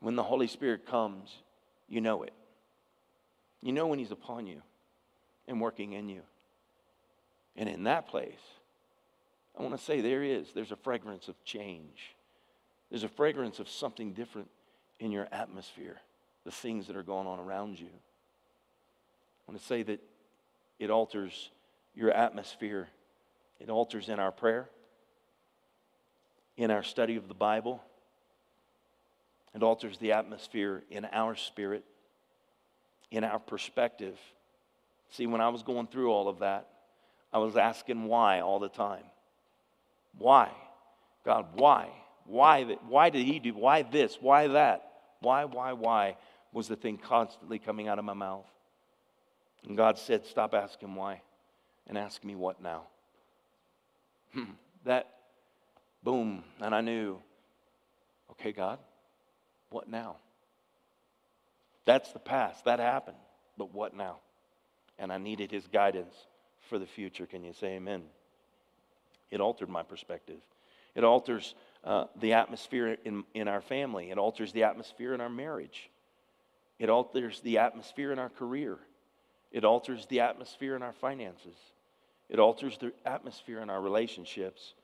When 0.00 0.16
the 0.16 0.22
Holy 0.22 0.46
Spirit 0.46 0.86
comes, 0.86 1.30
you 1.88 2.00
know 2.00 2.22
it. 2.22 2.32
You 3.62 3.72
know 3.72 3.86
when 3.86 3.98
He's 3.98 4.12
upon 4.12 4.46
you 4.46 4.62
and 5.48 5.60
working 5.60 5.94
in 5.94 6.08
you. 6.08 6.20
And 7.56 7.68
in 7.68 7.84
that 7.84 8.06
place, 8.06 8.38
I 9.58 9.62
want 9.62 9.76
to 9.76 9.82
say 9.82 10.00
there 10.00 10.22
is, 10.22 10.52
there's 10.54 10.70
a 10.70 10.76
fragrance 10.76 11.26
of 11.26 11.42
change. 11.44 12.14
There's 12.90 13.02
a 13.02 13.08
fragrance 13.08 13.58
of 13.58 13.68
something 13.68 14.12
different 14.12 14.48
in 15.00 15.10
your 15.10 15.26
atmosphere, 15.32 15.96
the 16.44 16.52
things 16.52 16.86
that 16.86 16.96
are 16.96 17.02
going 17.02 17.26
on 17.26 17.40
around 17.40 17.80
you. 17.80 17.88
I 17.88 19.50
want 19.50 19.60
to 19.60 19.66
say 19.66 19.82
that 19.82 20.00
it 20.78 20.90
alters 20.90 21.50
your 21.96 22.12
atmosphere, 22.12 22.88
it 23.58 23.68
alters 23.68 24.08
in 24.08 24.20
our 24.20 24.30
prayer, 24.30 24.68
in 26.56 26.70
our 26.70 26.82
study 26.82 27.16
of 27.16 27.26
the 27.26 27.34
Bible, 27.34 27.82
it 29.54 29.62
alters 29.62 29.98
the 29.98 30.12
atmosphere 30.12 30.84
in 30.90 31.04
our 31.06 31.34
spirit, 31.34 31.84
in 33.10 33.24
our 33.24 33.38
perspective. 33.38 34.16
See, 35.10 35.26
when 35.26 35.40
I 35.40 35.48
was 35.48 35.62
going 35.62 35.86
through 35.86 36.10
all 36.10 36.28
of 36.28 36.40
that, 36.40 36.68
I 37.32 37.38
was 37.38 37.56
asking 37.56 38.04
why 38.04 38.40
all 38.40 38.58
the 38.58 38.68
time. 38.68 39.04
Why? 40.16 40.50
God, 41.24 41.46
why? 41.54 41.88
Why, 42.24 42.64
why 42.88 43.10
did 43.10 43.24
he 43.24 43.38
do? 43.38 43.54
Why 43.54 43.82
this? 43.82 44.18
Why 44.20 44.48
that? 44.48 44.90
Why, 45.20 45.44
why, 45.44 45.72
why 45.72 46.16
was 46.52 46.68
the 46.68 46.76
thing 46.76 46.98
constantly 46.98 47.58
coming 47.58 47.88
out 47.88 47.98
of 47.98 48.04
my 48.04 48.14
mouth? 48.14 48.46
And 49.66 49.76
God 49.76 49.98
said, 49.98 50.26
Stop 50.26 50.54
asking 50.54 50.94
why 50.94 51.22
and 51.86 51.96
ask 51.96 52.22
me 52.22 52.34
what 52.34 52.62
now. 52.62 52.82
Hmm. 54.34 54.44
that, 54.84 55.08
boom, 56.02 56.44
and 56.60 56.74
I 56.74 56.82
knew, 56.82 57.18
okay, 58.32 58.52
God, 58.52 58.78
what 59.70 59.88
now? 59.88 60.16
That's 61.86 62.12
the 62.12 62.18
past. 62.18 62.66
That 62.66 62.78
happened. 62.78 63.16
But 63.56 63.72
what 63.72 63.96
now? 63.96 64.18
And 64.98 65.12
I 65.12 65.18
needed 65.18 65.50
his 65.50 65.66
guidance 65.66 66.14
for 66.68 66.78
the 66.78 66.86
future. 66.86 67.26
Can 67.26 67.44
you 67.44 67.52
say 67.52 67.76
amen? 67.76 68.02
It 69.30 69.40
altered 69.40 69.68
my 69.68 69.82
perspective. 69.82 70.40
It 70.94 71.04
alters 71.04 71.54
uh, 71.84 72.06
the 72.20 72.32
atmosphere 72.32 72.96
in, 73.04 73.24
in 73.34 73.46
our 73.48 73.60
family. 73.60 74.10
It 74.10 74.18
alters 74.18 74.52
the 74.52 74.64
atmosphere 74.64 75.14
in 75.14 75.20
our 75.20 75.28
marriage. 75.28 75.90
It 76.78 76.90
alters 76.90 77.40
the 77.40 77.58
atmosphere 77.58 78.12
in 78.12 78.18
our 78.18 78.28
career. 78.28 78.78
It 79.52 79.64
alters 79.64 80.06
the 80.06 80.20
atmosphere 80.20 80.76
in 80.76 80.82
our 80.82 80.92
finances. 80.92 81.56
It 82.28 82.38
alters 82.38 82.78
the 82.78 82.92
atmosphere 83.06 83.60
in 83.60 83.70
our 83.70 83.80
relationships. 83.80 84.74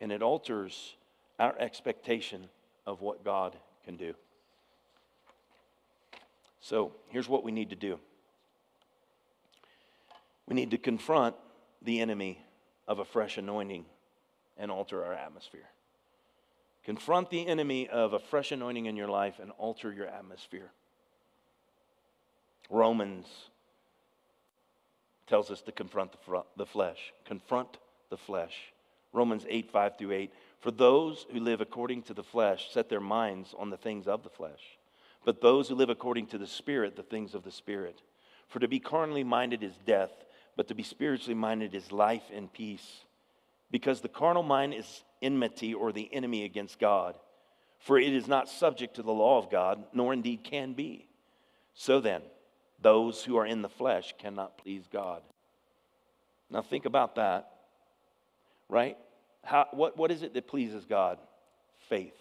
And 0.00 0.12
it 0.12 0.22
alters 0.22 0.96
our 1.38 1.58
expectation 1.58 2.48
of 2.86 3.00
what 3.00 3.24
God 3.24 3.56
can 3.84 3.96
do. 3.96 4.14
So 6.60 6.92
here's 7.08 7.28
what 7.28 7.44
we 7.44 7.52
need 7.52 7.70
to 7.70 7.76
do 7.76 7.98
we 10.48 10.54
need 10.54 10.70
to 10.70 10.78
confront 10.78 11.34
the 11.82 12.00
enemy 12.00 12.38
of 12.86 12.98
a 12.98 13.04
fresh 13.04 13.38
anointing 13.38 13.84
and 14.56 14.70
alter 14.70 15.04
our 15.04 15.14
atmosphere. 15.14 15.68
Confront 16.84 17.30
the 17.30 17.46
enemy 17.46 17.88
of 17.88 18.12
a 18.12 18.18
fresh 18.18 18.52
anointing 18.52 18.86
in 18.86 18.96
your 18.96 19.08
life 19.08 19.38
and 19.40 19.52
alter 19.58 19.92
your 19.92 20.06
atmosphere. 20.06 20.70
Romans 22.68 23.26
tells 25.26 25.50
us 25.50 25.62
to 25.62 25.72
confront 25.72 26.12
the, 26.12 26.42
the 26.56 26.66
flesh. 26.66 27.12
Confront 27.24 27.78
the 28.10 28.16
flesh. 28.16 28.72
Romans 29.12 29.46
8, 29.48 29.70
5 29.70 29.98
through 29.98 30.12
8. 30.12 30.32
For 30.60 30.70
those 30.70 31.26
who 31.32 31.40
live 31.40 31.60
according 31.60 32.02
to 32.04 32.14
the 32.14 32.22
flesh 32.22 32.70
set 32.72 32.88
their 32.88 33.00
minds 33.00 33.54
on 33.56 33.70
the 33.70 33.76
things 33.76 34.08
of 34.08 34.22
the 34.22 34.30
flesh 34.30 34.78
but 35.24 35.40
those 35.40 35.68
who 35.68 35.74
live 35.74 35.90
according 35.90 36.26
to 36.28 36.38
the 36.38 36.46
Spirit, 36.46 36.96
the 36.96 37.02
things 37.02 37.34
of 37.34 37.44
the 37.44 37.50
Spirit. 37.50 38.00
For 38.48 38.58
to 38.58 38.68
be 38.68 38.80
carnally 38.80 39.24
minded 39.24 39.62
is 39.62 39.78
death, 39.86 40.10
but 40.56 40.68
to 40.68 40.74
be 40.74 40.82
spiritually 40.82 41.34
minded 41.34 41.74
is 41.74 41.92
life 41.92 42.24
and 42.34 42.52
peace. 42.52 43.04
Because 43.70 44.00
the 44.00 44.08
carnal 44.08 44.42
mind 44.42 44.74
is 44.74 45.02
enmity 45.22 45.72
or 45.72 45.92
the 45.92 46.12
enemy 46.12 46.44
against 46.44 46.78
God, 46.78 47.16
for 47.78 47.98
it 47.98 48.12
is 48.12 48.28
not 48.28 48.48
subject 48.48 48.96
to 48.96 49.02
the 49.02 49.12
law 49.12 49.38
of 49.38 49.50
God, 49.50 49.82
nor 49.92 50.12
indeed 50.12 50.44
can 50.44 50.74
be. 50.74 51.08
So 51.74 52.00
then, 52.00 52.22
those 52.80 53.24
who 53.24 53.36
are 53.36 53.46
in 53.46 53.62
the 53.62 53.68
flesh 53.68 54.14
cannot 54.18 54.58
please 54.58 54.84
God. 54.92 55.22
Now, 56.50 56.62
think 56.62 56.84
about 56.84 57.14
that, 57.14 57.50
right? 58.68 58.98
How, 59.42 59.66
what, 59.70 59.96
what 59.96 60.10
is 60.10 60.22
it 60.22 60.34
that 60.34 60.48
pleases 60.48 60.84
God? 60.84 61.18
Faith. 61.88 62.14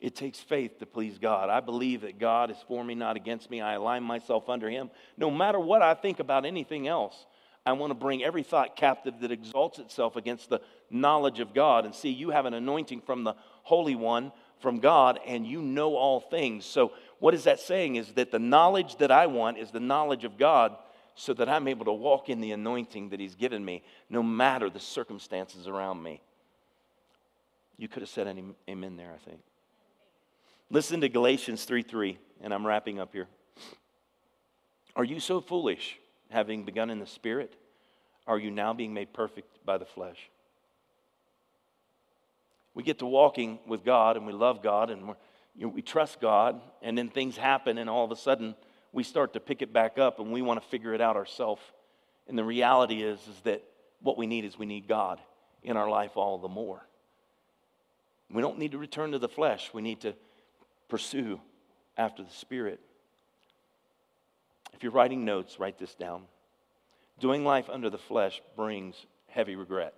It 0.00 0.14
takes 0.14 0.38
faith 0.38 0.78
to 0.78 0.86
please 0.86 1.18
God. 1.18 1.50
I 1.50 1.60
believe 1.60 2.02
that 2.02 2.20
God 2.20 2.50
is 2.50 2.56
for 2.68 2.84
me, 2.84 2.94
not 2.94 3.16
against 3.16 3.50
me. 3.50 3.60
I 3.60 3.74
align 3.74 4.04
myself 4.04 4.48
under 4.48 4.70
Him. 4.70 4.90
No 5.16 5.30
matter 5.30 5.58
what 5.58 5.82
I 5.82 5.94
think 5.94 6.20
about 6.20 6.44
anything 6.44 6.86
else, 6.86 7.26
I 7.66 7.72
want 7.72 7.90
to 7.90 7.94
bring 7.94 8.22
every 8.22 8.44
thought 8.44 8.76
captive 8.76 9.20
that 9.20 9.32
exalts 9.32 9.78
itself 9.78 10.16
against 10.16 10.50
the 10.50 10.60
knowledge 10.88 11.40
of 11.40 11.52
God. 11.52 11.84
And 11.84 11.94
see, 11.94 12.10
you 12.10 12.30
have 12.30 12.46
an 12.46 12.54
anointing 12.54 13.02
from 13.02 13.24
the 13.24 13.34
Holy 13.64 13.96
One, 13.96 14.30
from 14.60 14.78
God, 14.78 15.18
and 15.26 15.44
you 15.46 15.60
know 15.60 15.96
all 15.96 16.20
things. 16.20 16.64
So, 16.64 16.92
what 17.18 17.34
is 17.34 17.44
that 17.44 17.58
saying? 17.58 17.96
Is 17.96 18.12
that 18.12 18.30
the 18.30 18.38
knowledge 18.38 18.96
that 18.96 19.10
I 19.10 19.26
want 19.26 19.58
is 19.58 19.72
the 19.72 19.80
knowledge 19.80 20.24
of 20.24 20.38
God 20.38 20.76
so 21.16 21.34
that 21.34 21.48
I'm 21.48 21.66
able 21.66 21.84
to 21.86 21.92
walk 21.92 22.28
in 22.28 22.40
the 22.40 22.52
anointing 22.52 23.08
that 23.08 23.18
He's 23.18 23.34
given 23.34 23.64
me, 23.64 23.82
no 24.08 24.22
matter 24.22 24.70
the 24.70 24.78
circumstances 24.78 25.66
around 25.66 26.00
me. 26.00 26.20
You 27.76 27.88
could 27.88 28.02
have 28.02 28.08
said 28.08 28.28
amen 28.68 28.96
there, 28.96 29.12
I 29.12 29.18
think. 29.28 29.40
Listen 30.70 31.00
to 31.00 31.08
Galatians 31.08 31.64
3 31.64 31.82
3, 31.82 32.18
and 32.42 32.52
I'm 32.52 32.66
wrapping 32.66 33.00
up 33.00 33.12
here. 33.12 33.26
Are 34.94 35.04
you 35.04 35.18
so 35.18 35.40
foolish, 35.40 35.98
having 36.30 36.64
begun 36.64 36.90
in 36.90 36.98
the 36.98 37.06
Spirit? 37.06 37.54
Are 38.26 38.38
you 38.38 38.50
now 38.50 38.74
being 38.74 38.92
made 38.92 39.14
perfect 39.14 39.64
by 39.64 39.78
the 39.78 39.86
flesh? 39.86 40.30
We 42.74 42.82
get 42.82 42.98
to 42.98 43.06
walking 43.06 43.58
with 43.66 43.82
God 43.82 44.18
and 44.18 44.26
we 44.26 44.32
love 44.32 44.62
God 44.62 44.90
and 44.90 45.14
you 45.56 45.66
know, 45.66 45.68
we 45.68 45.82
trust 45.82 46.20
God, 46.20 46.60
and 46.82 46.96
then 46.96 47.08
things 47.08 47.36
happen, 47.36 47.78
and 47.78 47.90
all 47.90 48.04
of 48.04 48.12
a 48.12 48.16
sudden 48.16 48.54
we 48.92 49.02
start 49.02 49.32
to 49.32 49.40
pick 49.40 49.62
it 49.62 49.72
back 49.72 49.98
up 49.98 50.20
and 50.20 50.30
we 50.30 50.42
want 50.42 50.62
to 50.62 50.68
figure 50.68 50.94
it 50.94 51.00
out 51.00 51.16
ourselves. 51.16 51.62
And 52.28 52.38
the 52.38 52.44
reality 52.44 53.02
is, 53.02 53.18
is 53.26 53.40
that 53.44 53.64
what 54.00 54.18
we 54.18 54.26
need 54.26 54.44
is 54.44 54.58
we 54.58 54.66
need 54.66 54.86
God 54.86 55.18
in 55.62 55.76
our 55.76 55.88
life 55.88 56.16
all 56.16 56.38
the 56.38 56.48
more. 56.48 56.86
We 58.30 58.42
don't 58.42 58.58
need 58.58 58.72
to 58.72 58.78
return 58.78 59.12
to 59.12 59.18
the 59.18 59.28
flesh, 59.28 59.70
we 59.72 59.80
need 59.80 60.02
to 60.02 60.14
pursue 60.88 61.40
after 61.96 62.22
the 62.22 62.30
Spirit. 62.30 62.80
If 64.72 64.82
you're 64.82 64.92
writing 64.92 65.24
notes, 65.24 65.58
write 65.58 65.78
this 65.78 65.94
down. 65.94 66.22
Doing 67.20 67.44
life 67.44 67.68
under 67.68 67.90
the 67.90 67.98
flesh 67.98 68.40
brings 68.56 68.94
heavy 69.28 69.56
regret. 69.56 69.94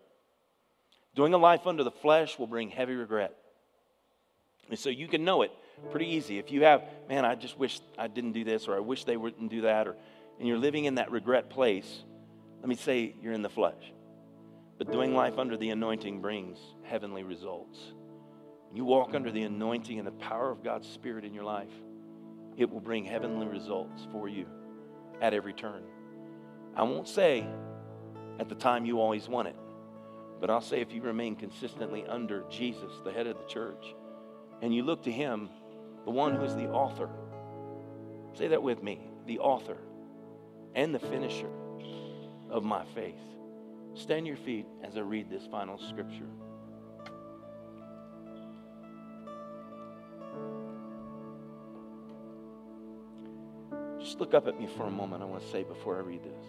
Doing 1.15 1.35
a 1.35 1.39
life 1.39 1.67
under 1.67 1.85
the 1.85 1.91
flesh 1.91 2.39
will 2.39 2.47
bring 2.47 2.71
heavy 2.71 2.95
regret. 2.95 3.37
And 4.69 4.79
so 4.79 4.89
you 4.89 5.09
can 5.09 5.25
know 5.25 5.43
it 5.43 5.51
pretty 5.91 6.07
easy. 6.07 6.39
If 6.39 6.53
you 6.53 6.65
have, 6.65 6.85
man, 7.09 7.25
I 7.25 7.35
just 7.35 7.59
wish 7.59 7.81
I 7.99 8.07
didn't 8.07 8.33
do 8.33 8.45
this, 8.45 8.69
or 8.69 8.77
I 8.77 8.81
wish 8.81 9.05
they 9.05 9.17
wouldn't 9.17 9.51
do 9.51 9.63
that, 9.63 9.89
or 9.89 9.97
and 10.39 10.49
you're 10.49 10.59
living 10.59 10.87
in 10.87 10.95
that 10.95 11.11
regret 11.11 11.51
place, 11.51 12.03
let 12.61 12.69
me 12.69 12.75
say 12.75 13.15
you're 13.21 13.35
in 13.35 13.43
the 13.43 13.51
flesh. 13.51 13.93
But 14.79 14.91
doing 14.91 15.15
life 15.15 15.39
under 15.39 15.59
the 15.59 15.69
anointing 15.69 16.23
brings 16.23 16.59
heavenly 16.85 17.23
results. 17.23 17.79
You 18.73 18.85
walk 18.85 19.15
under 19.15 19.31
the 19.31 19.43
anointing 19.43 19.99
and 19.99 20.07
the 20.07 20.13
power 20.13 20.51
of 20.51 20.63
God's 20.63 20.89
Spirit 20.89 21.25
in 21.25 21.35
your 21.35 21.45
life, 21.45 21.73
it 22.57 22.71
will 22.71 22.81
bring 22.81 23.05
heavenly 23.05 23.47
results 23.47 24.07
for 24.13 24.29
you 24.29 24.47
at 25.21 25.35
every 25.35 25.53
turn. 25.53 25.83
I 26.77 26.83
won't 26.85 27.09
say 27.09 27.47
at 28.39 28.49
the 28.49 28.55
time 28.55 28.85
you 28.85 29.01
always 29.01 29.29
want 29.29 29.49
it, 29.49 29.57
but 30.41 30.51
I'll 30.51 30.61
say 30.61 30.81
if 30.81 30.93
you 30.93 31.03
remain 31.03 31.37
consistently 31.37 32.07
under 32.07 32.45
Jesus, 32.49 32.93
the 33.05 33.13
head 33.13 33.27
of 33.27 33.39
the 33.39 33.47
church, 33.47 33.95
and 34.63 34.75
you 34.75 34.83
look 34.83 35.03
to 35.03 35.13
Him, 35.13 35.51
the 36.05 36.11
one 36.11 36.35
who 36.35 36.45
is 36.45 36.55
the 36.55 36.69
author, 36.71 37.09
say 38.35 38.49
that 38.49 38.63
with 38.63 38.83
me, 38.83 39.01
the 39.27 39.39
author 39.41 39.79
and 40.75 40.95
the 40.95 40.99
finisher 40.99 41.51
of 42.49 42.63
my 42.65 42.85
faith. 42.95 43.15
Stand 43.95 44.27
your 44.27 44.37
feet 44.37 44.67
as 44.85 44.97
I 44.97 45.01
read 45.01 45.29
this 45.29 45.47
final 45.51 45.79
scripture. 45.79 46.29
Just 54.11 54.19
look 54.19 54.35
up 54.35 54.49
at 54.49 54.59
me 54.59 54.67
for 54.67 54.87
a 54.87 54.91
moment. 54.91 55.23
I 55.23 55.27
want 55.27 55.41
to 55.41 55.49
say 55.51 55.63
before 55.63 55.97
I 55.97 56.01
read 56.01 56.25
this. 56.25 56.45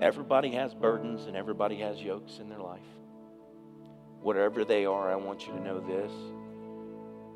Everybody 0.00 0.52
has 0.52 0.72
burdens 0.74 1.26
and 1.26 1.36
everybody 1.36 1.74
has 1.78 2.00
yokes 2.00 2.38
in 2.38 2.48
their 2.48 2.60
life. 2.60 2.78
Whatever 4.20 4.64
they 4.64 4.86
are, 4.86 5.10
I 5.10 5.16
want 5.16 5.44
you 5.44 5.52
to 5.54 5.60
know 5.60 5.80
this 5.80 6.12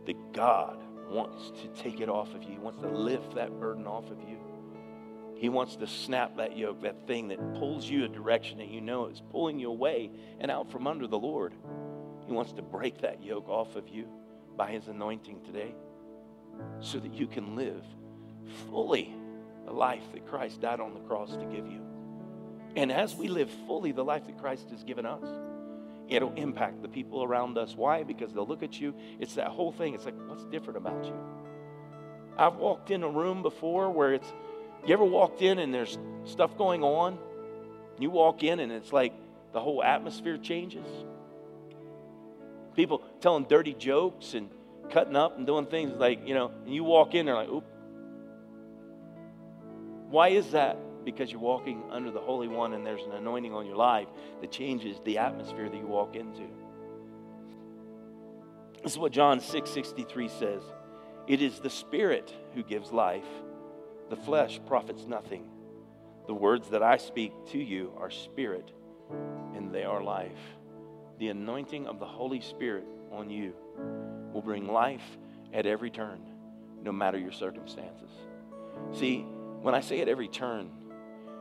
that 0.07 0.33
God 0.33 0.79
wants 1.11 1.51
to 1.61 1.83
take 1.83 2.01
it 2.01 2.09
off 2.09 2.35
of 2.37 2.45
you, 2.45 2.51
He 2.51 2.59
wants 2.59 2.81
to 2.83 2.89
lift 2.89 3.35
that 3.35 3.59
burden 3.59 3.85
off 3.85 4.09
of 4.13 4.21
you. 4.21 4.39
He 5.35 5.49
wants 5.49 5.75
to 5.75 5.89
snap 5.89 6.37
that 6.37 6.57
yoke, 6.57 6.83
that 6.83 7.09
thing 7.09 7.27
that 7.27 7.55
pulls 7.55 7.91
you 7.91 8.05
a 8.05 8.09
direction 8.09 8.59
that 8.59 8.69
you 8.69 8.81
know 8.81 9.07
is 9.07 9.21
pulling 9.33 9.59
you 9.59 9.71
away 9.71 10.13
and 10.39 10.53
out 10.53 10.71
from 10.71 10.87
under 10.87 11.09
the 11.09 11.19
Lord. 11.19 11.53
He 12.29 12.33
wants 12.33 12.53
to 12.53 12.63
break 12.63 12.99
that 13.01 13.25
yoke 13.25 13.49
off 13.49 13.75
of 13.75 13.89
you 13.89 14.07
by 14.57 14.71
His 14.71 14.87
anointing 14.87 15.41
today 15.41 15.75
so 16.79 17.01
that 17.01 17.13
you 17.13 17.27
can 17.27 17.57
live 17.57 17.83
fully 18.71 19.15
the 19.65 19.73
life 19.73 20.03
that 20.13 20.27
Christ 20.27 20.61
died 20.61 20.81
on 20.81 20.95
the 20.95 21.01
cross 21.01 21.31
to 21.33 21.45
give 21.47 21.67
you. 21.67 21.81
And 22.77 22.93
as 22.93 23.15
we 23.15 23.29
live 23.29 23.51
fully 23.67 23.93
the 23.93 24.05
life 24.05 24.27
that 24.27 24.39
Christ 24.39 24.71
has 24.71 24.85
given 24.85 25.07
us, 25.07 25.25
it'll 26.09 26.35
impact 26.35 26.83
the 26.83 26.89
people 26.89 27.25
around 27.25 27.59
us. 27.59 27.75
Why? 27.75 28.03
Because 28.03 28.33
they'll 28.33 28.47
look 28.47 28.63
at 28.63 28.81
you. 28.81 28.95
It's 29.19 29.35
that 29.35 29.49
whole 29.49 29.73
thing. 29.73 29.95
It's 29.95 30.05
like, 30.05 30.15
what's 30.27 30.45
different 30.45 30.77
about 30.77 31.05
you? 31.05 31.15
I've 32.39 32.57
walked 32.57 32.91
in 32.91 33.03
a 33.03 33.09
room 33.09 33.43
before 33.43 33.91
where 33.91 34.15
it's, 34.15 34.31
you 34.87 34.93
ever 34.93 35.05
walked 35.05 35.43
in 35.43 35.59
and 35.59 35.73
there's 35.73 35.99
stuff 36.25 36.57
going 36.57 36.85
on? 36.85 37.19
You 37.99 38.11
walk 38.11 38.43
in 38.43 38.61
and 38.61 38.71
it's 38.71 38.93
like 38.93 39.15
the 39.53 39.61
whole 39.61 39.83
atmosphere 39.83 40.37
changes. 40.37 40.87
People 42.75 43.03
telling 43.21 43.45
dirty 43.45 43.73
jokes 43.73 44.35
and 44.35 44.51
cutting 44.91 45.17
up 45.17 45.39
and 45.39 45.47
doing 45.47 45.65
things 45.65 45.93
like, 45.99 46.29
you 46.29 46.35
know, 46.35 46.53
and 46.67 46.75
you 46.75 46.85
walk 46.85 47.15
in, 47.15 47.25
they're 47.27 47.35
like, 47.35 47.49
oop. 47.49 47.65
Why 50.09 50.29
is 50.29 50.53
that? 50.53 50.79
Because 51.05 51.31
you're 51.31 51.41
walking 51.41 51.83
under 51.91 52.11
the 52.11 52.21
Holy 52.21 52.49
One 52.49 52.73
and 52.73 52.85
there's 52.85 53.05
an 53.05 53.13
anointing 53.13 53.53
on 53.53 53.67
your 53.67 53.77
life 53.77 54.09
that 54.41 54.51
changes 54.51 55.01
the 55.05 55.19
atmosphere 55.19 55.69
that 55.69 55.77
you 55.77 55.87
walk 55.87 56.17
into. 56.17 56.47
This 58.83 58.93
is 58.93 58.99
what 58.99 59.13
John 59.13 59.41
6 59.41 59.71
63 59.71 60.29
says. 60.29 60.63
It 61.27 61.43
is 61.43 61.59
the 61.59 61.71
Spirit 61.71 62.33
who 62.55 62.63
gives 62.63 62.93
life 62.93 63.25
the 64.11 64.17
flesh 64.17 64.61
profits 64.67 65.07
nothing. 65.07 65.45
The 66.27 66.35
words 66.35 66.69
that 66.71 66.83
I 66.83 66.97
speak 66.97 67.33
to 67.51 67.59
you 67.59 67.93
are 67.99 68.11
spirit 68.11 68.71
and 69.55 69.73
they 69.73 69.85
are 69.85 70.03
life. 70.03 70.31
The 71.19 71.29
anointing 71.29 71.87
of 71.87 71.99
the 71.99 72.07
Holy 72.07 72.41
Spirit 72.41 72.87
on 73.13 73.31
you 73.31 73.55
will 74.33 74.43
bring 74.43 74.69
life 74.69 75.19
at 75.53 75.67
every 75.67 75.91
turn, 75.91 76.21
no 76.83 76.93
matter 76.93 77.19
your 77.19 77.33
circumstances. 77.33 78.11
See, 78.93 79.25
when 79.63 79.75
I 79.75 79.81
say 79.81 80.01
at 80.01 80.09
every 80.09 80.29
turn, 80.29 80.71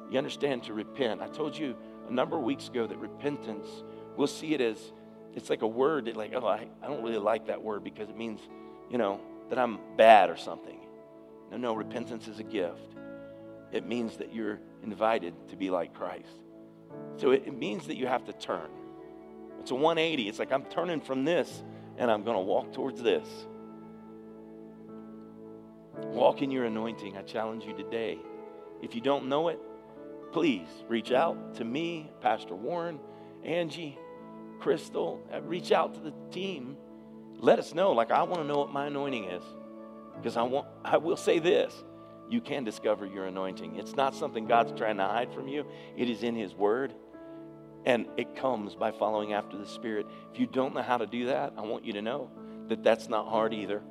you 0.10 0.18
understand 0.18 0.64
to 0.64 0.74
repent. 0.74 1.22
I 1.22 1.28
told 1.28 1.58
you 1.58 1.76
a 2.08 2.12
number 2.12 2.38
of 2.38 2.44
weeks 2.44 2.68
ago 2.68 2.86
that 2.88 2.98
repentance, 2.98 3.68
we'll 4.16 4.28
see 4.28 4.54
it 4.54 4.62
as 4.62 4.78
it's 5.34 5.50
like 5.50 5.62
a 5.62 5.68
word 5.68 6.06
that, 6.06 6.16
like, 6.16 6.34
oh, 6.34 6.46
I, 6.46 6.68
I 6.82 6.88
don't 6.88 7.04
really 7.04 7.18
like 7.18 7.48
that 7.48 7.62
word 7.62 7.84
because 7.84 8.10
it 8.10 8.18
means, 8.18 8.40
you 8.90 8.98
know, 8.98 9.20
that 9.50 9.60
I'm 9.60 9.80
bad 9.98 10.30
or 10.30 10.38
something. 10.38 10.80
No, 11.52 11.58
no, 11.58 11.74
repentance 11.76 12.28
is 12.28 12.40
a 12.40 12.44
gift. 12.44 12.96
It 13.72 13.86
means 13.86 14.18
that 14.18 14.34
you're 14.34 14.60
invited 14.84 15.34
to 15.50 15.56
be 15.58 15.70
like 15.70 15.94
Christ. 15.94 16.40
So 17.18 17.32
it, 17.32 17.44
it 17.48 17.58
means 17.58 17.88
that 17.88 17.98
you 17.98 18.08
have 18.08 18.24
to 18.26 18.34
turn. 18.34 18.70
It's 19.60 19.72
a 19.72 19.76
180. 19.76 20.30
It's 20.30 20.40
like 20.40 20.52
I'm 20.52 20.64
turning 20.66 21.02
from 21.02 21.26
this 21.26 21.64
and 21.98 22.10
I'm 22.10 22.24
going 22.24 22.38
to 22.38 22.44
walk 22.44 22.72
towards 22.72 23.02
this. 23.02 23.28
Walk 25.98 26.42
in 26.42 26.52
your 26.52 26.66
anointing. 26.66 27.18
I 27.18 27.22
challenge 27.22 27.66
you 27.66 27.76
today. 27.76 28.20
If 28.82 28.96
you 28.96 29.02
don't 29.02 29.28
know 29.28 29.48
it, 29.50 29.60
please 30.32 30.68
reach 30.88 31.12
out 31.12 31.56
to 31.56 31.64
me, 31.64 32.12
Pastor 32.22 32.56
Warren, 32.56 33.00
Angie, 33.44 33.98
Crystal. 34.60 35.22
Uh, 35.34 35.42
reach 35.42 35.72
out 35.72 35.94
to 35.96 36.00
the 36.00 36.14
team. 36.32 36.78
Let 37.38 37.60
us 37.60 37.74
know. 37.74 37.92
Like, 37.92 38.12
I 38.12 38.24
want 38.24 38.42
to 38.42 38.48
know 38.48 38.58
what 38.58 38.72
my 38.72 38.88
anointing 38.88 39.26
is. 39.26 39.44
Because 40.18 40.38
I 40.38 40.44
want 40.44 40.68
I 40.84 40.98
will 40.98 41.18
say 41.18 41.40
this. 41.40 41.74
You 42.30 42.42
can 42.42 42.64
discover 42.64 43.06
your 43.06 43.26
anointing. 43.26 43.76
It's 43.76 43.96
not 43.96 44.16
something 44.16 44.48
God's 44.48 44.72
trying 44.78 44.98
to 44.98 45.04
hide 45.04 45.32
from 45.34 45.48
you. 45.48 45.66
It 45.96 46.10
is 46.10 46.24
in 46.24 46.36
his 46.36 46.56
word. 46.56 46.94
And 47.86 48.08
it 48.18 48.36
comes 48.36 48.74
by 48.74 48.92
following 48.92 49.34
after 49.34 49.58
the 49.58 49.68
Spirit. 49.68 50.08
If 50.34 50.40
you 50.40 50.48
don't 50.48 50.74
know 50.74 50.82
how 50.82 50.98
to 50.98 51.06
do 51.06 51.28
that, 51.28 51.54
I 51.56 51.62
want 51.62 51.86
you 51.86 51.94
to 51.94 52.02
know 52.02 52.32
that 52.68 52.84
that's 52.84 53.10
not 53.10 53.28
hard 53.28 53.54
either. 53.54 53.84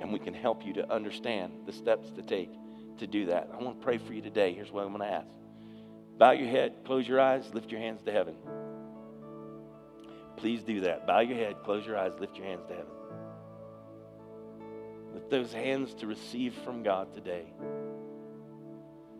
And 0.00 0.12
we 0.12 0.18
can 0.18 0.34
help 0.34 0.64
you 0.64 0.72
to 0.74 0.92
understand 0.92 1.52
the 1.66 1.72
steps 1.72 2.10
to 2.12 2.22
take 2.22 2.50
to 2.98 3.06
do 3.06 3.26
that. 3.26 3.50
I 3.52 3.62
want 3.62 3.78
to 3.80 3.84
pray 3.84 3.98
for 3.98 4.12
you 4.12 4.22
today. 4.22 4.54
Here's 4.54 4.70
what 4.70 4.84
I'm 4.84 4.96
going 4.96 5.08
to 5.08 5.14
ask 5.14 5.28
Bow 6.18 6.32
your 6.32 6.48
head, 6.48 6.84
close 6.84 7.06
your 7.06 7.20
eyes, 7.20 7.52
lift 7.54 7.70
your 7.70 7.80
hands 7.80 8.02
to 8.02 8.12
heaven. 8.12 8.36
Please 10.36 10.62
do 10.62 10.82
that. 10.82 11.06
Bow 11.06 11.20
your 11.20 11.36
head, 11.36 11.56
close 11.64 11.84
your 11.84 11.98
eyes, 11.98 12.12
lift 12.20 12.36
your 12.36 12.46
hands 12.46 12.64
to 12.68 12.74
heaven 12.74 12.92
Lift 15.18 15.30
those 15.30 15.52
hands 15.52 15.94
to 15.94 16.06
receive 16.06 16.54
from 16.64 16.82
God 16.82 17.12
today. 17.14 17.52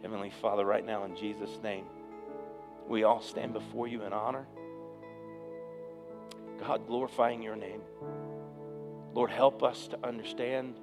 Heavenly 0.03 0.31
Father, 0.41 0.65
right 0.65 0.85
now 0.85 1.05
in 1.05 1.17
Jesus' 1.17 1.59
name, 1.63 1.87
we 2.87 3.03
all 3.03 3.21
stand 3.21 3.53
before 3.53 3.89
you 3.89 4.03
in 4.05 4.13
honor. 4.13 4.47
God, 6.61 6.87
glorifying 6.87 7.43
your 7.43 7.57
name. 7.57 7.81
Lord, 9.19 9.33
help 9.33 9.65
us 9.65 9.89
to 9.89 9.99
understand, 10.07 10.77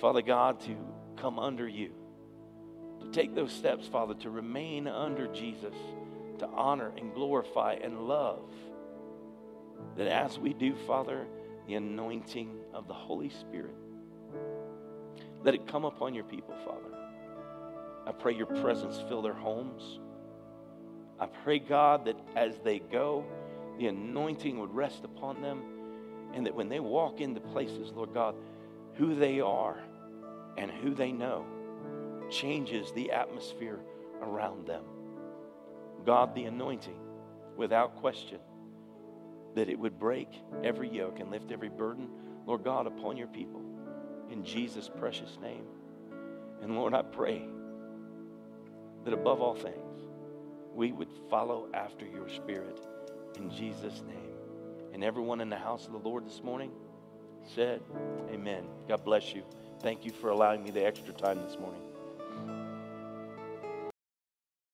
Father 0.00 0.20
God, 0.20 0.58
to 0.62 0.76
come 1.14 1.38
under 1.38 1.68
you, 1.68 1.92
to 3.00 3.08
take 3.12 3.36
those 3.36 3.52
steps, 3.52 3.86
Father, 3.86 4.14
to 4.14 4.30
remain 4.30 4.88
under 4.88 5.28
Jesus, 5.28 5.76
to 6.40 6.48
honor 6.48 6.90
and 6.98 7.14
glorify 7.14 7.74
and 7.74 8.08
love. 8.08 8.50
That 9.96 10.08
as 10.08 10.40
we 10.40 10.54
do, 10.54 10.74
Father, 10.88 11.24
the 11.68 11.74
anointing 11.74 12.50
of 12.74 12.88
the 12.88 12.94
Holy 12.94 13.30
Spirit 13.30 13.76
let 15.44 15.54
it 15.54 15.68
come 15.68 15.84
upon 15.84 16.14
your 16.14 16.24
people, 16.24 16.56
Father. 16.64 16.98
I 18.08 18.10
pray 18.10 18.34
your 18.34 18.46
presence 18.46 19.00
fill 19.08 19.22
their 19.22 19.34
homes. 19.34 20.00
I 21.20 21.26
pray, 21.26 21.60
God, 21.60 22.06
that 22.06 22.18
as 22.34 22.58
they 22.64 22.80
go, 22.80 23.24
the 23.78 23.86
anointing 23.86 24.58
would 24.58 24.74
rest 24.74 25.04
upon 25.04 25.42
them, 25.42 25.75
and 26.34 26.46
that 26.46 26.54
when 26.54 26.68
they 26.68 26.80
walk 26.80 27.20
into 27.20 27.40
places, 27.40 27.92
Lord 27.94 28.12
God, 28.12 28.34
who 28.94 29.14
they 29.14 29.40
are 29.40 29.78
and 30.56 30.70
who 30.70 30.94
they 30.94 31.12
know 31.12 31.44
changes 32.30 32.92
the 32.92 33.12
atmosphere 33.12 33.80
around 34.22 34.66
them. 34.66 34.82
God, 36.04 36.34
the 36.34 36.44
anointing, 36.44 36.98
without 37.56 37.96
question, 37.96 38.38
that 39.54 39.68
it 39.68 39.78
would 39.78 39.98
break 39.98 40.28
every 40.62 40.88
yoke 40.88 41.20
and 41.20 41.30
lift 41.30 41.50
every 41.50 41.68
burden, 41.68 42.08
Lord 42.46 42.62
God, 42.64 42.86
upon 42.86 43.16
your 43.16 43.28
people 43.28 43.62
in 44.30 44.44
Jesus' 44.44 44.90
precious 44.98 45.38
name. 45.40 45.64
And 46.62 46.74
Lord, 46.74 46.94
I 46.94 47.02
pray 47.02 47.42
that 49.04 49.12
above 49.12 49.40
all 49.40 49.54
things, 49.54 49.74
we 50.74 50.92
would 50.92 51.08
follow 51.30 51.68
after 51.72 52.06
your 52.06 52.28
spirit 52.28 52.80
in 53.36 53.50
Jesus' 53.50 54.02
name. 54.06 54.25
And 54.96 55.04
everyone 55.04 55.42
in 55.42 55.50
the 55.50 55.58
house 55.58 55.84
of 55.84 55.92
the 55.92 55.98
Lord 55.98 56.24
this 56.24 56.42
morning 56.42 56.70
said, 57.54 57.82
Amen. 58.30 58.64
God 58.88 59.04
bless 59.04 59.34
you. 59.34 59.42
Thank 59.82 60.06
you 60.06 60.10
for 60.10 60.30
allowing 60.30 60.64
me 60.64 60.70
the 60.70 60.86
extra 60.86 61.12
time 61.12 61.42
this 61.42 61.58
morning. 61.58 61.82